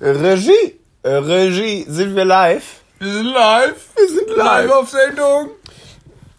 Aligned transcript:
Regie, 0.00 0.78
äh, 1.02 1.08
Regie, 1.10 1.84
sind 1.88 2.14
wir 2.14 2.24
live? 2.24 2.80
Wir 2.98 3.12
sind 3.12 3.26
live. 3.26 3.88
Wir 3.96 4.08
sind 4.08 4.30
live. 4.36 4.70
auf 4.70 4.88
Sendung. 4.90 5.50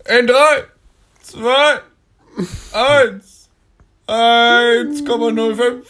In 0.08 0.28
3, 0.28 0.64
2, 1.24 1.82
1, 2.74 3.50
1,05, 4.08 5.84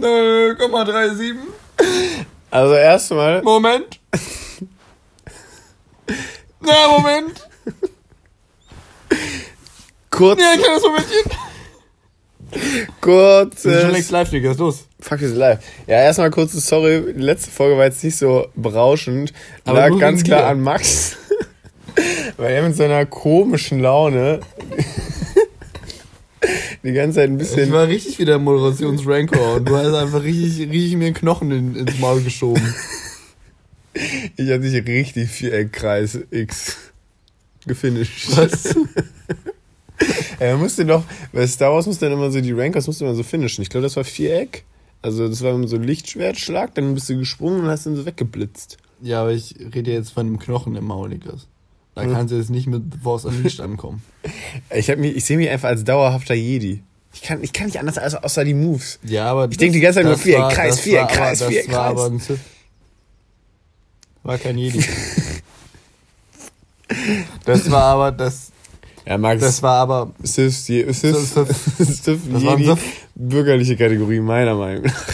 0,37. 0.00 1.34
Also 2.50 2.74
erstmal, 2.74 3.42
Moment. 3.42 3.98
Na, 6.60 6.88
Moment. 6.88 7.48
kurz, 10.10 10.40
Ja, 10.40 10.50
ein 10.52 10.60
kleines 10.60 10.82
Momentchen. 10.82 11.30
kurz, 13.00 13.64
Wir 13.64 13.72
sind 13.72 13.80
schon 13.82 13.90
längst 13.92 14.10
live, 14.10 14.30
Digga. 14.30 14.50
Ist 14.52 14.60
los. 14.60 14.84
Fuck, 15.04 15.18
sind 15.18 15.36
live. 15.36 15.58
Ja, 15.86 15.96
erstmal 16.02 16.30
kurz, 16.30 16.52
sorry, 16.52 17.12
die 17.14 17.20
letzte 17.20 17.50
Folge 17.50 17.76
war 17.76 17.84
jetzt 17.84 18.02
nicht 18.02 18.16
so 18.16 18.48
berauschend. 18.54 19.32
Aber 19.64 19.80
Lag 19.80 19.98
ganz 19.98 20.24
klar 20.24 20.46
an 20.46 20.60
Max. 20.60 21.16
Weil 22.36 22.54
er 22.54 22.62
mit 22.62 22.74
seiner 22.74 23.06
komischen 23.06 23.80
Laune 23.80 24.40
die 26.82 26.92
ganze 26.92 27.16
Zeit 27.16 27.28
ein 27.28 27.34
Ich 27.34 27.38
bisschen 27.38 27.70
war 27.70 27.86
richtig 27.86 28.18
wieder 28.18 28.36
im 28.36 28.44
Moderationsrancor 28.44 29.56
und 29.56 29.68
du 29.68 29.76
hast 29.76 29.94
einfach 29.94 30.22
richtig, 30.24 30.70
richtig 30.70 30.96
mir 30.96 31.06
einen 31.06 31.14
Knochen 31.14 31.50
in, 31.50 31.76
ins 31.76 31.98
Maul 31.98 32.22
geschoben. 32.22 32.62
Ich 34.36 34.50
hatte 34.50 34.68
dich 34.68 34.84
richtig 34.88 35.30
Viereckkreis 35.30 36.18
X 36.32 36.76
gefinisht. 37.64 38.36
Was? 38.36 38.74
Er 40.40 40.56
musste 40.56 40.84
doch, 40.84 41.04
bei 41.32 41.46
Star 41.46 41.72
Wars 41.72 41.86
musste 41.86 42.06
dann 42.06 42.14
immer 42.14 42.32
so 42.32 42.40
die 42.40 42.50
Rankers 42.50 42.88
musste 42.88 43.04
man 43.04 43.14
so 43.14 43.22
finishen. 43.22 43.62
Ich 43.62 43.70
glaube, 43.70 43.84
das 43.84 43.94
war 43.94 44.02
Viereck. 44.02 44.64
Also 45.04 45.28
das 45.28 45.42
war 45.42 45.68
so 45.68 45.76
ein 45.76 45.82
Lichtschwertschlag, 45.82 46.74
dann 46.74 46.94
bist 46.94 47.10
du 47.10 47.18
gesprungen 47.18 47.60
und 47.60 47.66
hast 47.68 47.84
dann 47.84 47.94
so 47.94 48.06
weggeblitzt. 48.06 48.78
Ja, 49.02 49.20
aber 49.20 49.32
ich 49.32 49.54
rede 49.74 49.92
jetzt 49.92 50.10
von 50.12 50.26
einem 50.26 50.38
Knochen 50.38 50.74
im 50.76 50.84
Maul, 50.86 51.10
Niklas. 51.10 51.46
Da 51.94 52.06
kannst 52.06 52.32
du 52.32 52.38
jetzt 52.38 52.48
nicht 52.48 52.66
mit 52.66 52.82
Force 53.02 53.26
Unleashed 53.26 53.60
ankommen. 53.60 54.02
Ich 54.74 54.88
hab 54.88 54.98
mich, 54.98 55.14
ich 55.14 55.24
sehe 55.26 55.36
mich 55.36 55.50
einfach 55.50 55.68
als 55.68 55.84
dauerhafter 55.84 56.32
Jedi. 56.34 56.82
Ich 57.12 57.20
kann, 57.20 57.42
ich 57.44 57.52
kann 57.52 57.66
nicht 57.66 57.78
anders 57.78 57.98
als 57.98 58.14
außer 58.14 58.44
die 58.44 58.54
Moves. 58.54 58.98
Ja, 59.04 59.26
aber 59.26 59.48
Ich 59.50 59.58
denk 59.58 59.74
die 59.74 59.80
ganze 59.80 60.02
Zeit 60.02 60.06
nur 60.06 60.38
war- 60.40 60.50
Kreis, 60.50 60.80
Viereck, 60.80 61.00
war 61.02 61.06
aber- 61.10 61.14
Kreis, 61.16 61.38
das 61.40 61.48
Viereck, 61.48 61.68
war 61.72 61.74
Kreis. 61.92 61.98
aber 62.00 62.06
ein 62.14 62.18
Sith. 62.18 62.38
War 64.22 64.38
kein 64.38 64.56
Jedi. 64.58 64.82
Das 67.44 67.70
war 67.70 67.82
aber 67.82 68.12
das. 68.12 68.52
Ja, 69.06 69.18
Max, 69.18 69.40
Das 69.40 69.62
war 69.62 69.80
aber. 69.80 70.12
Sith, 70.22 70.64
Sith, 70.64 70.86
Sith- 71.02 71.14
Sith, 71.78 72.08
ein 72.32 72.38
Jedi, 72.40 72.64
Sith. 72.66 72.78
Bürgerliche 73.14 73.76
Kategorie, 73.76 74.20
meiner 74.20 74.54
Meinung 74.54 74.84
nach. 74.84 75.06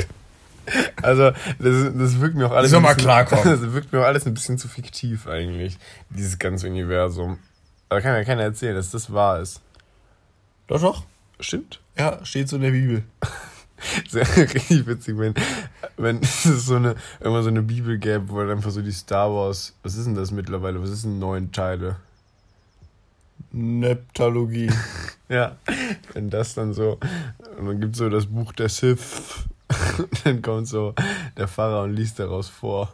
Also, 1.03 1.31
das, 1.59 1.93
das 1.99 2.21
wirkt 2.21 2.37
mir 2.37 2.47
auch 2.47 2.53
alles. 2.53 2.71
Soll 2.71 2.79
ein 2.81 2.83
mal 2.85 2.95
bisschen- 2.95 3.07
klarkommen. 3.09 3.45
Das 3.61 3.73
wirkt 3.73 3.93
mir 3.93 4.01
auch 4.01 4.05
alles 4.07 4.27
ein 4.27 4.35
bisschen 4.35 4.59
zu 4.59 4.69
fiktiv 4.69 5.27
eigentlich, 5.27 5.79
dieses 6.11 6.39
ganze 6.39 6.69
Universum. 6.69 7.39
Da 7.89 8.01
kann 8.01 8.15
ja 8.15 8.23
keiner 8.25 8.43
erzählen, 8.45 8.77
dass 8.77 8.91
das 8.91 9.13
wahr 9.13 9.41
ist. 9.41 9.61
Doch, 10.69 10.81
doch. 10.81 11.03
Stimmt. 11.41 11.81
Ja, 11.99 12.25
steht 12.25 12.49
so 12.49 12.57
in 12.57 12.63
der 12.63 12.71
Bibel. 12.71 13.03
Sehr 14.09 14.29
richtig 14.37 14.87
witzig, 14.87 15.19
wenn, 15.19 15.35
wenn 15.97 16.19
es 16.23 16.43
so 16.45 16.77
eine, 16.77 16.95
immer 17.21 17.43
so 17.43 17.49
eine 17.49 17.63
Bibel 17.63 17.99
gäbe, 17.99 18.29
wo 18.29 18.39
dann 18.41 18.51
einfach 18.51 18.71
so 18.71 18.83
die 18.83 18.93
Star 18.93 19.33
Wars, 19.35 19.73
was 19.83 19.97
ist 19.97 20.05
denn 20.05 20.15
das 20.15 20.31
mittlerweile? 20.31 20.81
Was 20.83 20.91
ist 20.91 21.05
denn 21.05 21.19
neun 21.19 21.51
Teile? 21.51 21.97
Neptalogie. 23.53 24.71
Ja, 25.31 25.57
wenn 26.13 26.29
das 26.29 26.55
dann 26.55 26.75
so, 26.75 26.99
und 27.57 27.67
dann 27.67 27.81
gibt 27.81 27.95
so 27.95 28.09
das 28.09 28.27
Buch 28.27 28.53
der 28.53 28.69
Sith, 28.69 29.45
dann 30.25 30.43
kommt 30.43 30.67
so 30.67 30.93
der 31.37 31.47
Pfarrer 31.47 31.85
und 31.85 31.95
liest 31.95 32.19
daraus 32.19 32.49
vor. 32.49 32.93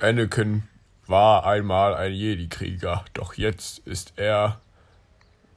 Anakin 0.00 0.64
war 1.06 1.46
einmal 1.46 1.94
ein 1.94 2.12
Jedi-Krieger, 2.12 3.04
doch 3.14 3.34
jetzt 3.34 3.78
ist 3.86 4.12
er 4.16 4.60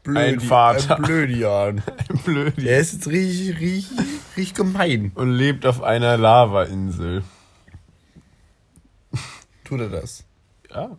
Ein 0.06 0.40
Vater. 0.40 0.96
Ein 0.98 1.02
Blödian. 1.02 1.84
ein 2.10 2.18
Blödi 2.24 2.62
Der 2.62 2.80
ist 2.80 2.94
jetzt 2.94 3.08
richtig, 3.08 3.60
richtig, 3.60 4.00
richtig 4.38 4.54
gemein. 4.54 5.12
und 5.16 5.32
lebt 5.32 5.66
auf 5.66 5.82
einer 5.82 6.18
Lavainsel. 6.18 7.24
Tut 9.64 9.80
er 9.80 9.90
das? 9.90 10.24
Ja, 10.70 10.96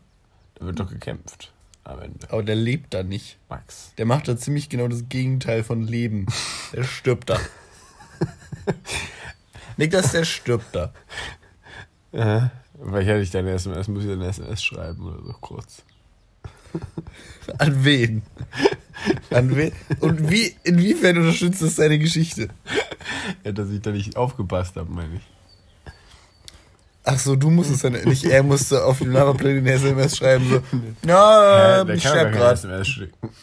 da 0.56 0.66
wird 0.66 0.80
doch 0.80 0.90
gekämpft 0.90 1.53
am 1.84 2.00
Ende. 2.00 2.30
Aber 2.30 2.42
der 2.42 2.56
lebt 2.56 2.94
da 2.94 3.02
nicht. 3.02 3.38
Max. 3.48 3.92
Der 3.98 4.06
macht 4.06 4.28
da 4.28 4.36
ziemlich 4.36 4.68
genau 4.68 4.88
das 4.88 5.08
Gegenteil 5.08 5.62
von 5.62 5.82
Leben. 5.82 6.26
Der 6.72 6.84
stirbt 6.84 7.30
da. 7.30 7.38
Niklas, 9.76 10.12
der 10.12 10.24
stirbt 10.24 10.74
da. 10.74 10.92
Äh, 12.12 12.48
weil 12.74 13.04
hätte 13.04 13.20
ich 13.20 13.30
deine 13.30 13.52
SMS, 13.52 13.88
muss 13.88 14.04
ich 14.04 14.10
deine 14.10 14.26
SMS 14.26 14.62
schreiben 14.62 15.02
oder 15.02 15.22
so 15.24 15.32
kurz. 15.40 15.82
An 17.58 17.84
wen? 17.84 18.22
An 19.30 19.54
wen? 19.54 19.72
Und 20.00 20.30
wie, 20.30 20.56
inwiefern 20.64 21.18
unterstützt 21.18 21.62
das 21.62 21.76
seine 21.76 21.98
Geschichte? 21.98 22.48
Ja, 23.44 23.52
dass 23.52 23.70
ich 23.70 23.80
da 23.80 23.90
nicht 23.90 24.16
aufgepasst 24.16 24.76
habe, 24.76 24.90
meine 24.90 25.16
ich. 25.16 25.33
Ach 27.06 27.18
so, 27.18 27.36
du 27.36 27.50
musstest 27.50 27.84
dann 27.84 27.92
nicht, 27.92 28.24
er 28.24 28.42
musste 28.42 28.82
auf 28.82 28.98
dem 28.98 29.12
Lavaplanet 29.12 29.58
eine 29.58 29.72
SMS 29.72 30.16
schreiben, 30.16 30.48
so, 30.48 30.62
ja, 31.06 31.86
ich 31.86 32.02
kann. 32.02 32.32
SMS 32.32 32.88
schicken. 32.88 33.28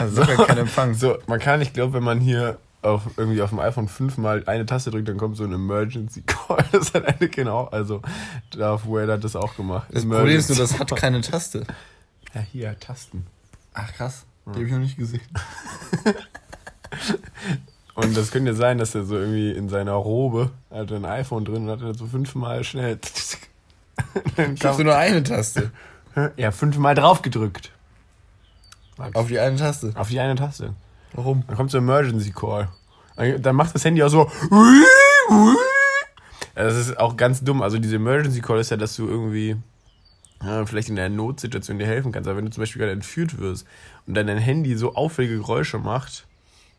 Also 0.00 0.24
so. 0.24 0.44
kein 0.44 0.58
Empfang. 0.58 0.94
So, 0.94 1.18
man 1.28 1.38
kann, 1.38 1.60
ich 1.60 1.72
glaube, 1.72 1.92
wenn 1.92 2.02
man 2.02 2.18
hier 2.18 2.58
auf, 2.82 3.02
irgendwie 3.16 3.40
auf 3.40 3.50
dem 3.50 3.60
iPhone 3.60 3.86
5 3.86 4.18
mal 4.18 4.42
eine 4.46 4.66
Taste 4.66 4.90
drückt, 4.90 5.06
dann 5.08 5.16
kommt 5.16 5.36
so 5.36 5.44
ein 5.44 5.52
Emergency 5.52 6.22
Call. 6.22 6.64
Das 6.72 6.92
hat 6.92 7.06
eine 7.06 7.28
genau, 7.28 7.66
also 7.66 8.02
Darth 8.50 8.84
Vader 8.84 9.12
hat 9.14 9.22
das 9.22 9.36
auch 9.36 9.54
gemacht. 9.54 9.86
Das 9.92 10.02
Problem 10.02 10.36
ist 10.36 10.48
nur, 10.48 10.56
Emergency 10.56 10.56
das 10.56 10.80
hat 10.80 10.96
keine 10.96 11.20
Taste. 11.20 11.64
Ja, 12.34 12.40
hier, 12.40 12.80
Tasten. 12.80 13.26
Ach 13.74 13.92
krass, 13.92 14.24
die 14.46 14.50
habe 14.50 14.64
ich 14.64 14.72
noch 14.72 14.78
nicht 14.80 14.96
gesehen. 14.96 15.20
Und 17.96 18.14
das 18.14 18.30
könnte 18.30 18.54
sein, 18.54 18.76
dass 18.76 18.94
er 18.94 19.04
so 19.04 19.16
irgendwie 19.16 19.50
in 19.50 19.70
seiner 19.70 19.94
Robe 19.94 20.50
hat 20.70 20.92
ein 20.92 21.06
iPhone 21.06 21.46
drin 21.46 21.64
und 21.64 21.70
hat 21.70 21.80
dann 21.80 21.94
so 21.94 22.06
fünfmal 22.06 22.62
schnell. 22.62 22.98
Dann 24.36 24.56
kam, 24.56 24.82
nur 24.82 24.94
eine 24.94 25.22
Taste. 25.22 25.70
ja, 26.36 26.50
fünfmal 26.50 26.94
drauf 26.94 27.22
gedrückt. 27.22 27.72
Auf 29.14 29.28
die 29.28 29.38
eine 29.38 29.56
Taste. 29.56 29.92
Auf 29.94 30.10
die 30.10 30.20
eine 30.20 30.34
Taste. 30.34 30.74
Warum? 31.14 31.44
Dann 31.46 31.56
kommt 31.56 31.70
so 31.70 31.78
Emergency 31.78 32.32
Call. 32.32 32.68
Dann 33.16 33.56
macht 33.56 33.74
das 33.74 33.84
Handy 33.86 34.02
auch 34.02 34.10
so. 34.10 34.30
Das 36.54 36.76
ist 36.76 36.98
auch 36.98 37.16
ganz 37.16 37.42
dumm. 37.42 37.62
Also 37.62 37.78
diese 37.78 37.96
Emergency 37.96 38.42
Call 38.42 38.60
ist 38.60 38.70
ja, 38.70 38.76
dass 38.76 38.96
du 38.96 39.08
irgendwie 39.08 39.56
ja, 40.42 40.66
vielleicht 40.66 40.90
in 40.90 40.98
einer 40.98 41.14
Notsituation 41.14 41.78
dir 41.78 41.86
helfen 41.86 42.12
kannst. 42.12 42.28
Aber 42.28 42.36
wenn 42.36 42.44
du 42.44 42.50
zum 42.50 42.60
Beispiel 42.62 42.80
gerade 42.80 42.92
entführt 42.92 43.38
wirst 43.38 43.66
und 44.06 44.14
dann 44.14 44.26
dein 44.26 44.38
Handy 44.38 44.76
so 44.76 44.94
auffällige 44.94 45.38
Geräusche 45.38 45.78
macht, 45.78 46.25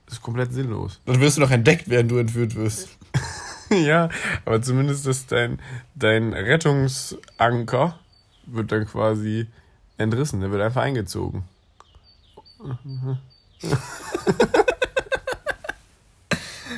ist 0.07 0.22
komplett 0.22 0.53
sinnlos. 0.53 1.00
Dann 1.06 1.19
wirst 1.19 1.38
du 1.38 1.41
noch 1.41 1.51
entdeckt, 1.51 1.90
während 1.90 2.09
du 2.12 2.18
entführt 2.18 2.56
wirst. 2.56 2.90
ja, 3.69 4.09
aber 4.45 4.62
zumindest 4.62 5.06
ist 5.07 5.31
dein, 5.31 5.59
dein 5.95 6.34
Rettungsanker 6.34 8.00
wird 8.45 8.72
dann 8.72 8.85
quasi 8.85 9.47
entrissen. 9.97 10.40
Der 10.40 10.51
wird 10.51 10.62
einfach 10.62 10.81
eingezogen. 10.81 11.44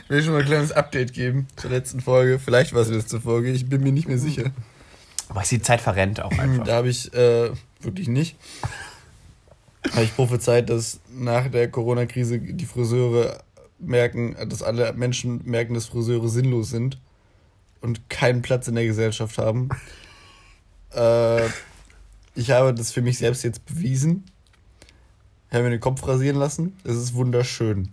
Ich 0.04 0.16
will 0.16 0.24
schon 0.24 0.34
mal 0.34 0.40
ein 0.40 0.46
kleines 0.46 0.72
Update 0.72 1.14
geben 1.14 1.48
zur 1.56 1.70
letzten 1.70 2.02
Folge. 2.02 2.40
Vielleicht 2.40 2.74
war 2.74 2.82
es 2.82 2.88
die 2.88 2.96
letzte 2.96 3.22
Folge, 3.22 3.52
ich 3.52 3.70
bin 3.70 3.84
mir 3.84 3.92
nicht 3.92 4.08
mehr 4.08 4.18
sicher. 4.18 4.52
Aber 5.30 5.44
die 5.44 5.62
Zeit 5.62 5.82
verrennt 5.82 6.20
auch 6.22 6.32
einfach. 6.40 6.64
Da 6.64 6.78
habe 6.78 6.90
ich 6.90 7.14
äh, 7.14 7.52
wirklich 7.82 8.08
nicht. 8.08 8.36
Habe 9.92 10.04
ich 10.04 10.16
prophezeit, 10.16 10.70
dass 10.70 11.00
nach 11.10 11.50
der 11.50 11.70
Corona-Krise 11.70 12.40
die 12.40 12.66
Friseure 12.66 13.44
merken, 13.80 14.36
dass 14.50 14.62
alle 14.62 14.92
Menschen 14.94 15.42
merken, 15.46 15.74
dass 15.74 15.86
Friseure 15.86 16.28
sinnlos 16.28 16.70
sind 16.70 17.00
und 17.82 18.10
keinen 18.10 18.42
Platz 18.42 18.68
in 18.68 18.76
der 18.76 18.86
Gesellschaft 18.86 19.38
haben. 19.38 19.70
Äh, 20.94 21.46
ich 22.36 22.52
habe 22.52 22.74
das 22.74 22.92
für 22.92 23.02
mich 23.02 23.18
selbst 23.18 23.44
jetzt 23.44 23.66
bewiesen. 23.66 24.26
Ich 25.50 25.54
habe 25.54 25.64
mir 25.64 25.72
den 25.72 25.80
Kopf 25.80 26.06
rasieren 26.08 26.38
lassen. 26.38 26.78
Es 26.84 26.96
ist 26.96 27.14
wunderschön. 27.14 27.92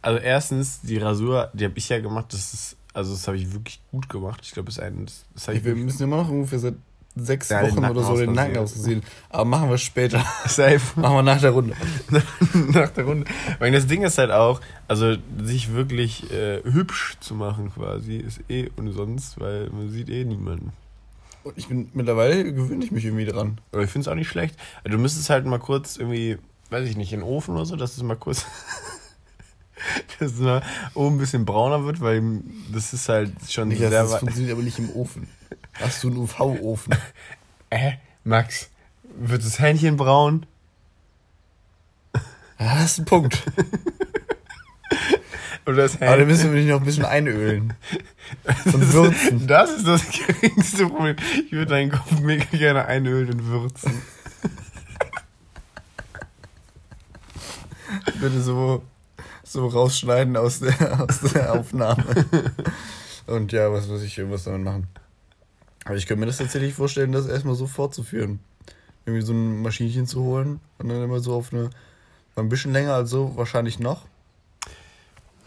Also 0.00 0.18
erstens, 0.18 0.80
die 0.80 0.96
Rasur, 0.96 1.50
die 1.52 1.66
habe 1.66 1.76
ich 1.76 1.88
ja 1.90 2.00
gemacht, 2.00 2.32
das 2.32 2.54
ist, 2.54 2.76
also 2.94 3.12
das 3.12 3.26
habe 3.28 3.36
ich 3.36 3.52
wirklich 3.52 3.80
gut 3.90 4.08
gemacht. 4.08 4.40
Ich 4.42 4.52
glaube, 4.52 4.66
das 4.66 4.78
ist 4.78 4.82
ein, 4.82 5.06
das, 5.34 5.48
ich 5.48 5.64
Wir 5.64 5.76
müssen 5.76 6.02
immer 6.04 6.16
noch 6.16 6.30
ungefähr 6.30 6.58
seit 6.58 6.74
sechs 7.18 7.48
Ja, 7.48 7.62
Wochen 7.62 7.84
oder 7.84 8.02
so 8.02 8.16
den 8.16 8.32
Nacken 8.32 8.58
ausgesehen. 8.58 9.02
Aber 9.30 9.44
machen 9.44 9.70
wir 9.70 9.78
später. 9.78 10.24
safe 10.46 10.80
machen 11.00 11.16
wir 11.16 11.22
nach 11.22 11.40
der 11.40 11.50
Runde. 11.50 11.74
nach 12.72 12.90
der 12.90 13.04
Runde. 13.04 13.26
Weil 13.58 13.72
das 13.72 13.86
Ding 13.86 14.02
ist 14.02 14.18
halt 14.18 14.30
auch, 14.30 14.60
also 14.86 15.16
sich 15.42 15.72
wirklich 15.72 16.30
äh, 16.32 16.62
hübsch 16.64 17.16
zu 17.20 17.34
machen 17.34 17.72
quasi, 17.74 18.16
ist 18.16 18.40
eh 18.48 18.68
umsonst, 18.76 19.40
weil 19.40 19.70
man 19.70 19.90
sieht 19.90 20.08
eh 20.08 20.24
niemanden. 20.24 20.72
Und 21.44 21.56
ich 21.56 21.68
bin 21.68 21.88
mittlerweile 21.94 22.52
gewöhne 22.52 22.84
ich 22.84 22.90
mich 22.90 23.04
irgendwie 23.04 23.24
dran. 23.24 23.58
Aber 23.72 23.82
ich 23.82 23.90
finde 23.90 24.02
es 24.02 24.08
auch 24.08 24.16
nicht 24.16 24.28
schlecht. 24.28 24.56
Also 24.84 24.96
du 24.96 25.02
müsstest 25.02 25.30
halt 25.30 25.46
mal 25.46 25.58
kurz 25.58 25.96
irgendwie, 25.96 26.38
weiß 26.70 26.88
ich 26.88 26.96
nicht, 26.96 27.12
in 27.12 27.20
den 27.20 27.28
Ofen 27.28 27.54
oder 27.54 27.64
so, 27.64 27.76
dass 27.76 27.96
es 27.96 28.02
mal 28.02 28.16
kurz 28.16 28.44
dass 30.18 30.32
es 30.32 30.40
mal 30.40 30.62
oben 30.94 31.16
ein 31.16 31.18
bisschen 31.18 31.44
brauner 31.44 31.84
wird, 31.84 32.00
weil 32.00 32.22
das 32.72 32.92
ist 32.92 33.08
halt 33.08 33.32
schon 33.48 33.68
Niklas, 33.68 33.90
sehr 33.90 34.02
das 34.02 34.18
funktioniert 34.18 34.52
aber 34.52 34.62
nicht 34.62 34.78
im 34.78 34.90
Ofen. 34.90 35.28
Hast 35.74 36.02
du 36.04 36.08
einen 36.08 36.18
UV-Ofen? 36.18 36.94
Äh, 37.70 37.92
Max, 38.24 38.70
wird 39.02 39.44
das 39.44 39.58
Hähnchen 39.58 39.98
braun? 39.98 40.46
Ja, 42.58 42.76
das 42.76 42.92
ist 42.92 42.98
ein 43.00 43.04
Punkt. 43.04 43.42
Oder 45.66 45.76
das 45.76 45.96
Aber 45.96 46.06
dann 46.06 46.10
Hähnchen? 46.20 46.26
müssen 46.28 46.52
wir 46.54 46.60
dich 46.62 46.70
noch 46.70 46.78
ein 46.80 46.86
bisschen 46.86 47.04
einölen. 47.04 47.74
Und 48.64 48.92
würzen. 48.94 49.46
Das 49.46 49.70
ist 49.70 49.86
das 49.86 50.02
geringste 50.26 50.86
Problem. 50.86 51.16
Ich 51.44 51.52
würde 51.52 51.66
deinen 51.66 51.90
Kopf 51.92 52.10
mega 52.20 52.44
gerne 52.56 52.86
einölen 52.86 53.32
und 53.32 53.44
würzen. 53.44 54.00
Bitte 58.18 58.40
so, 58.40 58.82
so 59.44 59.66
rausschneiden 59.66 60.38
aus 60.38 60.60
der, 60.60 61.02
aus 61.02 61.20
der 61.20 61.52
Aufnahme. 61.52 62.04
Und 63.26 63.52
ja, 63.52 63.70
was 63.70 63.90
weiß 63.90 64.00
ich, 64.02 64.16
irgendwas 64.16 64.44
damit 64.44 64.64
machen. 64.64 64.88
Aber 65.88 65.96
ich 65.96 66.06
könnte 66.06 66.20
mir 66.20 66.26
das 66.26 66.36
tatsächlich 66.36 66.74
vorstellen, 66.74 67.12
das 67.12 67.26
erstmal 67.26 67.54
so 67.54 67.66
fortzuführen. 67.66 68.40
Irgendwie 69.06 69.24
so 69.24 69.32
ein 69.32 69.62
Maschinchen 69.62 70.06
zu 70.06 70.22
holen 70.22 70.60
und 70.76 70.90
dann 70.90 71.02
immer 71.02 71.20
so 71.20 71.34
auf 71.34 71.52
eine. 71.52 71.70
Ein 72.36 72.50
bisschen 72.50 72.72
länger 72.72 72.94
als 72.94 73.10
so, 73.10 73.36
wahrscheinlich 73.36 73.80
noch. 73.80 74.06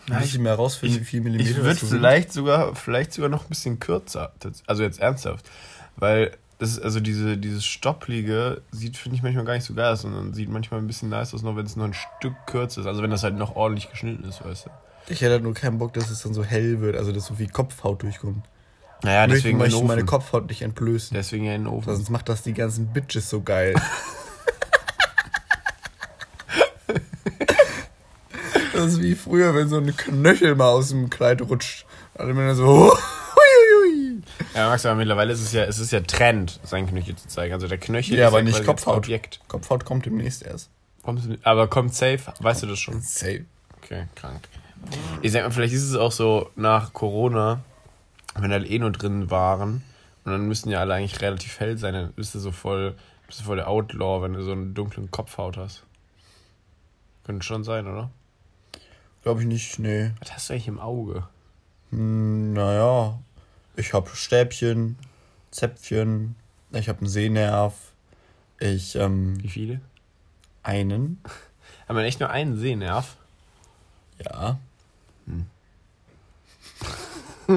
Ja, 0.10 0.20
Muss 0.20 0.26
ich 0.26 0.40
mehr 0.40 0.56
rausfinden, 0.56 1.00
wie 1.00 1.06
viel 1.06 1.22
Millimeter 1.22 1.50
Ich 1.50 1.56
würde 1.56 1.80
vielleicht 1.80 2.34
sogar, 2.34 2.76
vielleicht 2.76 3.14
sogar 3.14 3.30
noch 3.30 3.44
ein 3.44 3.50
bisschen 3.50 3.80
kürzer. 3.80 4.34
Also 4.68 4.84
jetzt 4.84 5.00
ernsthaft. 5.00 5.50
Weil 5.96 6.36
das 6.58 6.72
ist, 6.72 6.82
also 6.82 7.00
diese, 7.00 7.38
dieses 7.38 7.64
Stopplige 7.64 8.62
sieht, 8.72 8.98
finde 8.98 9.16
ich, 9.16 9.24
manchmal 9.24 9.46
gar 9.46 9.54
nicht 9.54 9.64
so 9.64 9.74
geil 9.74 9.94
aus, 9.94 10.02
sondern 10.02 10.34
sieht 10.34 10.50
manchmal 10.50 10.82
ein 10.82 10.88
bisschen 10.88 11.08
nice 11.10 11.34
aus, 11.34 11.44
nur 11.44 11.56
wenn 11.56 11.66
es 11.66 11.78
noch 11.78 11.86
ein 11.86 11.94
Stück 11.94 12.34
kürzer 12.48 12.82
ist. 12.82 12.88
Also 12.88 13.02
wenn 13.04 13.12
das 13.12 13.24
halt 13.24 13.36
noch 13.36 13.56
ordentlich 13.56 13.90
geschnitten 13.90 14.26
ist, 14.26 14.44
weißt 14.44 14.66
du. 14.66 14.70
Ich 15.08 15.22
hätte 15.22 15.34
halt 15.34 15.44
nur 15.44 15.54
keinen 15.54 15.78
Bock, 15.78 15.94
dass 15.94 16.10
es 16.10 16.24
dann 16.24 16.34
so 16.34 16.44
hell 16.44 16.82
wird, 16.82 16.98
also 16.98 17.14
dass 17.14 17.28
so 17.28 17.36
viel 17.36 17.50
Kopfhaut 17.50 18.04
durchkommt. 18.04 18.44
Naja, 19.04 19.26
ich 19.26 19.34
deswegen 19.34 19.58
möchte 19.58 19.78
den 19.78 19.88
meine. 19.88 20.06
Kopfhaut 20.06 20.48
nicht 20.48 20.62
entblößen. 20.62 21.16
Deswegen 21.16 21.46
ja 21.46 21.56
in 21.56 21.64
den 21.64 21.74
Ofen. 21.74 21.96
Sonst 21.96 22.10
macht 22.10 22.30
das 22.30 22.44
die 22.44 22.54
ganzen 22.54 22.88
Bitches 22.88 23.30
so 23.30 23.42
geil. 23.42 23.74
das 28.74 28.86
ist 28.86 29.02
wie 29.02 29.16
früher, 29.16 29.56
wenn 29.56 29.70
so 29.70 29.78
ein 29.78 29.96
Knöchel 29.96 30.56
mal 30.56 30.70
aus 30.70 30.90
dem 30.90 31.10
Kleid 31.10 31.42
rutscht. 31.42 31.86
Alle 32.16 32.34
Männer 32.34 32.56
so. 32.56 32.96
Ja, 34.54 34.68
Max, 34.68 34.86
aber 34.86 34.96
mittlerweile 34.96 35.32
ist 35.32 35.42
es 35.42 35.54
ja, 35.54 35.64
es 35.64 35.80
ist 35.80 35.92
ja 35.92 36.02
Trend, 36.02 36.60
sein 36.64 36.88
Knöchel 36.88 37.16
zu 37.16 37.28
zeigen. 37.28 37.54
Also 37.54 37.68
der 37.68 37.78
Knöchel 37.78 38.18
Ja, 38.18 38.26
ist 38.26 38.28
aber 38.28 38.40
ja 38.40 38.44
nicht 38.44 38.66
Kopfhaut. 38.66 38.98
Objekt. 38.98 39.40
Kopfhaut 39.48 39.86
kommt 39.86 40.06
demnächst 40.06 40.44
erst. 40.44 40.70
Aber 41.44 41.68
kommt 41.68 41.96
safe, 41.96 42.20
weißt 42.40 42.64
du 42.64 42.68
das 42.68 42.80
schon? 42.80 43.02
Safe. 43.02 43.46
Okay, 43.82 44.08
krank. 44.16 44.42
Ich 45.22 45.32
sag 45.32 45.44
mal, 45.44 45.52
vielleicht 45.52 45.74
ist 45.74 45.84
es 45.84 45.96
auch 45.96 46.12
so 46.12 46.50
nach 46.56 46.94
Corona, 46.94 47.62
wenn 48.36 48.52
alle 48.52 48.68
eh 48.68 48.80
nur 48.80 48.92
drin 48.92 49.30
waren 49.30 49.84
und 50.24 50.32
dann 50.32 50.48
müssten 50.48 50.70
ja 50.70 50.80
alle 50.80 50.94
eigentlich 50.94 51.22
relativ 51.22 51.60
hell 51.60 51.78
sein, 51.78 51.94
dann 51.94 52.14
bist 52.14 52.36
du 52.36 52.40
so 52.40 52.52
voll, 52.52 52.96
bist 53.28 53.40
du 53.40 53.44
voll 53.44 53.58
der 53.58 53.68
Outlaw, 53.68 54.22
wenn 54.22 54.34
du 54.34 54.44
so 54.44 54.52
einen 54.52 54.74
dunklen 54.74 55.12
Kopfhaut 55.12 55.58
hast. 55.58 55.84
Könnte 57.24 57.46
schon 57.46 57.64
sein, 57.64 57.88
oder? 57.88 58.10
Glaube 59.24 59.42
ich 59.42 59.48
nicht, 59.48 59.80
nee. 59.80 60.12
Was 60.20 60.34
hast 60.34 60.50
du 60.50 60.54
eigentlich 60.54 60.68
im 60.68 60.80
Auge? 60.80 61.28
Hm, 61.92 62.54
naja, 62.54 63.20
ich 63.76 63.94
habe 63.94 64.10
Stäbchen, 64.14 64.98
Zäpfchen, 65.52 66.36
ich 66.72 66.90
habe 66.90 67.00
einen 67.00 67.10
Sehnerv, 67.10 67.76
ich, 68.60 68.96
ähm, 68.96 69.42
Wie 69.44 69.50
viele? 69.50 69.82
einen, 70.64 71.22
Haben 71.88 71.98
wir 71.98 72.06
echt 72.06 72.20
nur 72.20 72.30
einen 72.30 72.58
Sehnerv? 72.58 73.18
ja. 74.24 74.58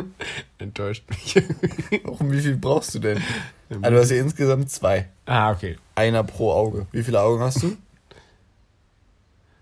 Enttäuscht 0.59 1.05
mich. 1.09 1.37
Warum, 2.05 2.33
wie 2.33 2.41
viel 2.41 2.57
brauchst 2.57 2.95
du 2.95 2.99
denn? 2.99 3.23
Also 3.71 3.91
du 3.91 4.01
hast 4.01 4.11
ja 4.11 4.17
insgesamt 4.19 4.71
zwei. 4.71 5.09
ah, 5.27 5.51
okay. 5.53 5.79
Einer 5.95 6.25
pro 6.25 6.53
Auge. 6.53 6.87
Wie 6.93 7.03
viele 7.03 7.21
Augen 7.21 7.41
hast 7.43 7.63
du? 7.63 7.77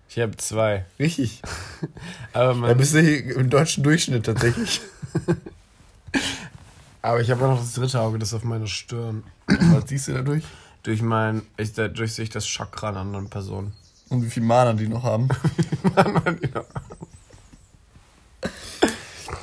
Ich 0.09 0.19
habe 0.19 0.37
zwei. 0.37 0.85
Richtig. 0.99 1.41
Aber, 2.33 2.53
Da 2.53 2.55
man, 2.55 2.77
bist 2.77 2.95
du 2.95 3.01
hier 3.01 3.37
im 3.37 3.49
deutschen 3.49 3.83
Durchschnitt 3.83 4.27
tatsächlich. 4.27 4.83
aber 7.03 7.21
ich 7.21 7.31
habe 7.31 7.45
auch 7.45 7.51
noch 7.51 7.61
das 7.61 7.73
dritte 7.73 7.99
Auge, 8.01 8.19
das 8.19 8.29
ist 8.29 8.35
auf 8.35 8.45
meiner 8.45 8.67
Stirn. 8.67 9.25
Was 9.47 9.89
siehst 9.89 10.09
du 10.09 10.13
dadurch? 10.13 10.45
Durch 10.83 11.01
mein, 11.01 11.43
ich, 11.57 11.73
dadurch 11.73 12.13
sehe 12.13 12.25
ich 12.25 12.31
das 12.31 12.47
Chakra 12.47 12.91
an 12.91 12.97
anderen 12.97 13.31
Personen. 13.31 13.73
Und 14.11 14.23
wie 14.23 14.29
viel 14.31 14.43
Mana 14.43 14.75
die 14.75 14.89
noch 14.89 15.03
haben. 15.03 15.29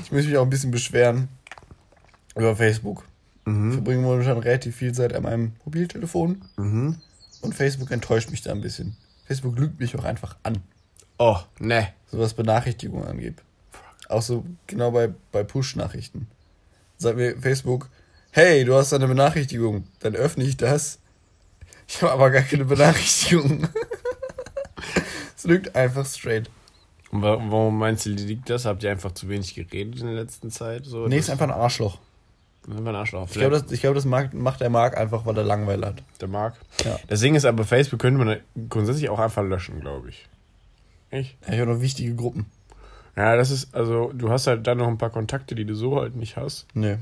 Ich 0.10 0.14
muss 0.16 0.26
mich 0.26 0.38
auch 0.38 0.44
ein 0.44 0.50
bisschen 0.50 0.72
beschweren 0.72 1.28
über 2.36 2.56
Facebook. 2.56 3.06
Ich 3.46 3.52
Mhm. 3.54 3.74
verbringe 3.74 4.02
momentan 4.02 4.40
relativ 4.40 4.76
viel 4.76 4.92
Zeit 4.92 5.14
an 5.14 5.22
meinem 5.24 5.54
Mobiltelefon 5.66 6.42
Mhm. 6.58 6.98
und 7.42 7.54
Facebook 7.56 7.92
enttäuscht 7.92 8.32
mich 8.32 8.42
da 8.42 8.52
ein 8.52 8.62
bisschen. 8.62 8.98
Facebook 9.26 9.58
lügt 9.60 9.80
mich 9.80 9.96
auch 9.96 10.04
einfach 10.04 10.36
an, 10.42 10.64
Oh, 11.20 11.38
ne. 11.60 11.90
so 12.12 12.18
was 12.18 12.34
Benachrichtigungen 12.34 13.08
angeht. 13.08 13.36
Auch 14.08 14.24
so 14.24 14.46
genau 14.66 14.90
bei, 14.92 15.12
bei 15.32 15.44
Push-Nachrichten. 15.44 16.28
Sagt 16.98 17.18
mir 17.18 17.38
Facebook, 17.40 17.90
hey, 18.32 18.66
du 18.66 18.74
hast 18.76 18.92
eine 18.94 19.08
Benachrichtigung. 19.08 19.86
Dann 20.00 20.16
öffne 20.16 20.44
ich 20.44 20.58
das. 20.58 20.98
Ich 21.88 22.02
habe 22.02 22.14
aber 22.14 22.32
gar 22.32 22.42
keine 22.42 22.66
Benachrichtigung. 22.66 23.68
Es 25.38 25.44
lügt 25.46 25.74
einfach 25.76 26.06
straight. 26.06 26.50
Und 27.12 27.22
wa- 27.24 27.40
warum 27.50 27.78
meinst 27.80 28.06
du, 28.06 28.10
liegt 28.12 28.50
das? 28.50 28.66
Habt 28.66 28.84
ihr 28.84 28.92
einfach 28.92 29.12
zu 29.14 29.28
wenig 29.30 29.56
geredet 29.56 30.00
in 30.00 30.08
der 30.08 30.16
letzten 30.16 30.52
Zeit? 30.52 30.86
So, 30.86 31.08
Nee, 31.08 31.18
ist 31.18 31.30
einfach 31.30 31.46
ein 31.46 31.52
Arschloch. 31.52 31.98
Einfach 32.68 32.86
ein 32.90 32.96
Arschloch. 32.96 33.28
Ich 33.28 33.34
glaube, 33.34 33.60
das, 33.60 33.72
ich 33.72 33.82
glaub, 33.82 33.96
das 33.96 34.06
mag, 34.06 34.34
macht 34.34 34.62
der 34.62 34.70
Marc 34.70 34.96
einfach, 34.98 35.26
weil 35.26 35.36
er 35.38 35.44
Langeweile 35.44 35.88
hat. 35.88 36.04
der 36.22 36.28
mag. 36.28 36.54
Ja. 36.86 37.00
Das 37.08 37.20
Ding 37.22 37.34
ist 37.36 37.46
aber, 37.46 37.64
Facebook 37.64 38.00
könnte 38.00 38.24
man 38.24 38.38
grundsätzlich 38.70 39.10
auch 39.10 39.18
einfach 39.20 39.44
löschen, 39.44 39.80
glaube 39.80 40.10
ich. 40.10 40.28
Ich? 41.12 41.36
Ich 41.48 41.60
habe 41.60 41.72
noch 41.74 41.82
wichtige 41.82 42.14
Gruppen. 42.14 42.46
Ja, 43.16 43.36
das 43.36 43.50
ist, 43.50 43.74
also, 43.74 44.12
du 44.14 44.30
hast 44.30 44.46
halt 44.46 44.68
dann 44.68 44.78
noch 44.78 44.88
ein 44.88 45.00
paar 45.00 45.10
Kontakte, 45.10 45.56
die 45.56 45.66
du 45.66 45.74
so 45.74 46.00
halt 46.00 46.16
nicht 46.16 46.38
hast. 46.38 46.68
Nee. 46.76 46.98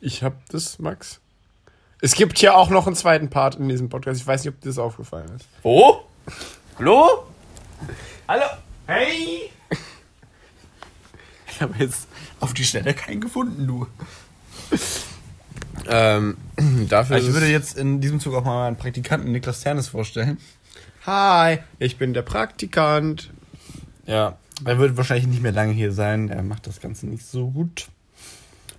Ich 0.00 0.22
hab 0.22 0.34
das, 0.50 0.78
Max. 0.78 1.20
Es 2.00 2.14
gibt 2.14 2.40
ja 2.40 2.54
auch 2.54 2.70
noch 2.70 2.86
einen 2.86 2.94
zweiten 2.94 3.28
Part 3.28 3.56
in 3.56 3.68
diesem 3.68 3.88
Podcast. 3.88 4.20
Ich 4.20 4.26
weiß 4.26 4.44
nicht, 4.44 4.54
ob 4.54 4.60
dir 4.60 4.68
das 4.68 4.78
aufgefallen 4.78 5.30
ist. 5.34 5.46
Wo? 5.62 6.02
Hallo? 6.78 7.24
Hallo? 8.28 8.44
Hey! 8.86 9.50
Ich 11.50 11.60
habe 11.60 11.74
jetzt 11.78 12.06
Auf 12.38 12.54
die 12.54 12.64
Schnelle 12.64 12.94
keinen 12.94 13.20
gefunden, 13.20 13.66
du. 13.66 13.86
ähm, 15.88 16.36
dafür. 16.88 17.16
Also 17.16 17.28
ich 17.28 17.34
würde 17.34 17.48
jetzt 17.48 17.76
in 17.76 18.00
diesem 18.00 18.20
Zug 18.20 18.34
auch 18.34 18.44
mal 18.44 18.64
meinen 18.64 18.76
Praktikanten 18.76 19.32
Niklas 19.32 19.60
Ternes 19.60 19.88
vorstellen. 19.88 20.38
Hi, 21.06 21.58
ich 21.78 21.96
bin 21.98 22.14
der 22.14 22.22
Praktikant. 22.22 23.30
Ja. 24.06 24.38
Er 24.64 24.78
wird 24.78 24.96
wahrscheinlich 24.96 25.26
nicht 25.26 25.42
mehr 25.42 25.52
lange 25.52 25.72
hier 25.72 25.92
sein. 25.92 26.28
Er 26.28 26.42
macht 26.42 26.66
das 26.66 26.80
Ganze 26.80 27.06
nicht 27.06 27.24
so 27.26 27.50
gut. 27.50 27.88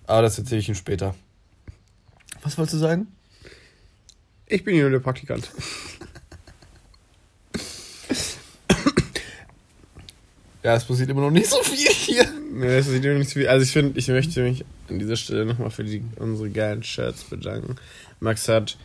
Aber 0.05 0.21
das 0.21 0.37
erzähle 0.37 0.61
ich 0.61 0.69
ihm 0.69 0.75
später. 0.75 1.15
Was 2.43 2.57
wolltest 2.57 2.75
du 2.75 2.79
sagen? 2.79 3.07
Ich 4.45 4.63
bin 4.63 4.73
hier 4.73 4.83
nur 4.83 4.91
der 4.91 4.99
Praktikant. 4.99 5.51
Ja, 10.67 10.75
es 10.75 10.83
passiert 10.83 11.09
immer 11.09 11.21
noch 11.21 11.31
nicht 11.31 11.49
so 11.49 11.63
viel 11.63 11.87
hier. 11.87 12.25
Nee, 12.51 12.75
das 12.75 12.87
sieht 12.87 13.01
nicht 13.01 13.29
so 13.29 13.35
viel. 13.35 13.47
Also 13.47 13.63
ich 13.63 13.71
finde, 13.71 13.97
ich 13.97 14.09
möchte 14.09 14.43
mich 14.43 14.65
an 14.89 14.99
dieser 14.99 15.15
Stelle 15.15 15.45
nochmal 15.45 15.69
für 15.69 15.85
die, 15.85 16.03
unsere 16.17 16.49
geilen 16.49 16.83
Shirts 16.83 17.23
bedanken. 17.23 17.77
Max 18.19 18.49
hat 18.49 18.77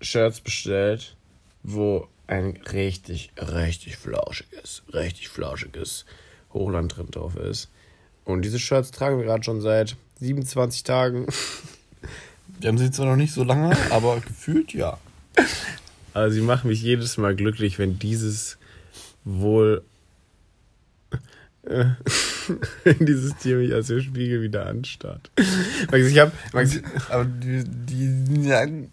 Shirts 0.00 0.40
bestellt, 0.40 1.14
wo 1.62 2.08
ein 2.26 2.58
richtig, 2.72 3.30
richtig 3.36 3.98
flauschiges, 3.98 4.82
richtig 4.92 5.28
flauschiges 5.28 6.06
Hochland 6.52 6.96
drin 6.96 7.12
drauf 7.12 7.36
ist. 7.36 7.70
Und 8.24 8.42
diese 8.42 8.58
Shirts 8.58 8.90
tragen 8.90 9.18
wir 9.18 9.24
gerade 9.24 9.44
schon 9.44 9.60
seit 9.60 9.94
27 10.18 10.82
Tagen. 10.82 11.28
Wir 12.58 12.66
haben 12.66 12.78
sie 12.78 12.90
zwar 12.90 13.06
noch 13.06 13.14
nicht 13.14 13.32
so 13.32 13.44
lange, 13.44 13.76
aber 13.90 14.18
gefühlt 14.18 14.74
ja. 14.74 14.98
Aber 16.14 16.32
sie 16.32 16.40
machen 16.40 16.66
mich 16.66 16.82
jedes 16.82 17.16
Mal 17.16 17.36
glücklich, 17.36 17.78
wenn 17.78 18.00
dieses 18.00 18.58
wohl. 19.24 19.84
wenn 21.64 23.06
dieses 23.06 23.36
Tier 23.36 23.56
mich 23.56 23.72
aus 23.72 23.86
dem 23.86 24.00
Spiegel 24.00 24.42
wieder 24.42 24.66
anstarrt. 24.66 25.30
Max, 25.90 26.06
ich 26.06 26.18
hab. 26.18 26.32
Max, 26.52 26.80
Aber 27.08 27.24
die, 27.24 27.62
die, 27.64 28.48
ja, 28.48 28.66
die 28.66 28.90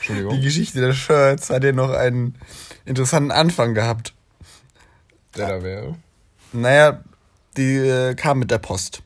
Entschuldigung. 0.00 0.40
Geschichte 0.40 0.80
der 0.80 0.92
Shirts 0.94 1.50
hat 1.50 1.64
ja 1.64 1.72
noch 1.72 1.90
einen 1.90 2.34
interessanten 2.86 3.30
Anfang 3.30 3.74
gehabt. 3.74 4.14
Der 5.36 5.48
da 5.48 5.62
wäre. 5.62 5.96
Naja, 6.52 7.04
die 7.56 7.76
äh, 7.76 8.14
kam 8.14 8.38
mit 8.38 8.50
der 8.50 8.58
Post. 8.58 9.02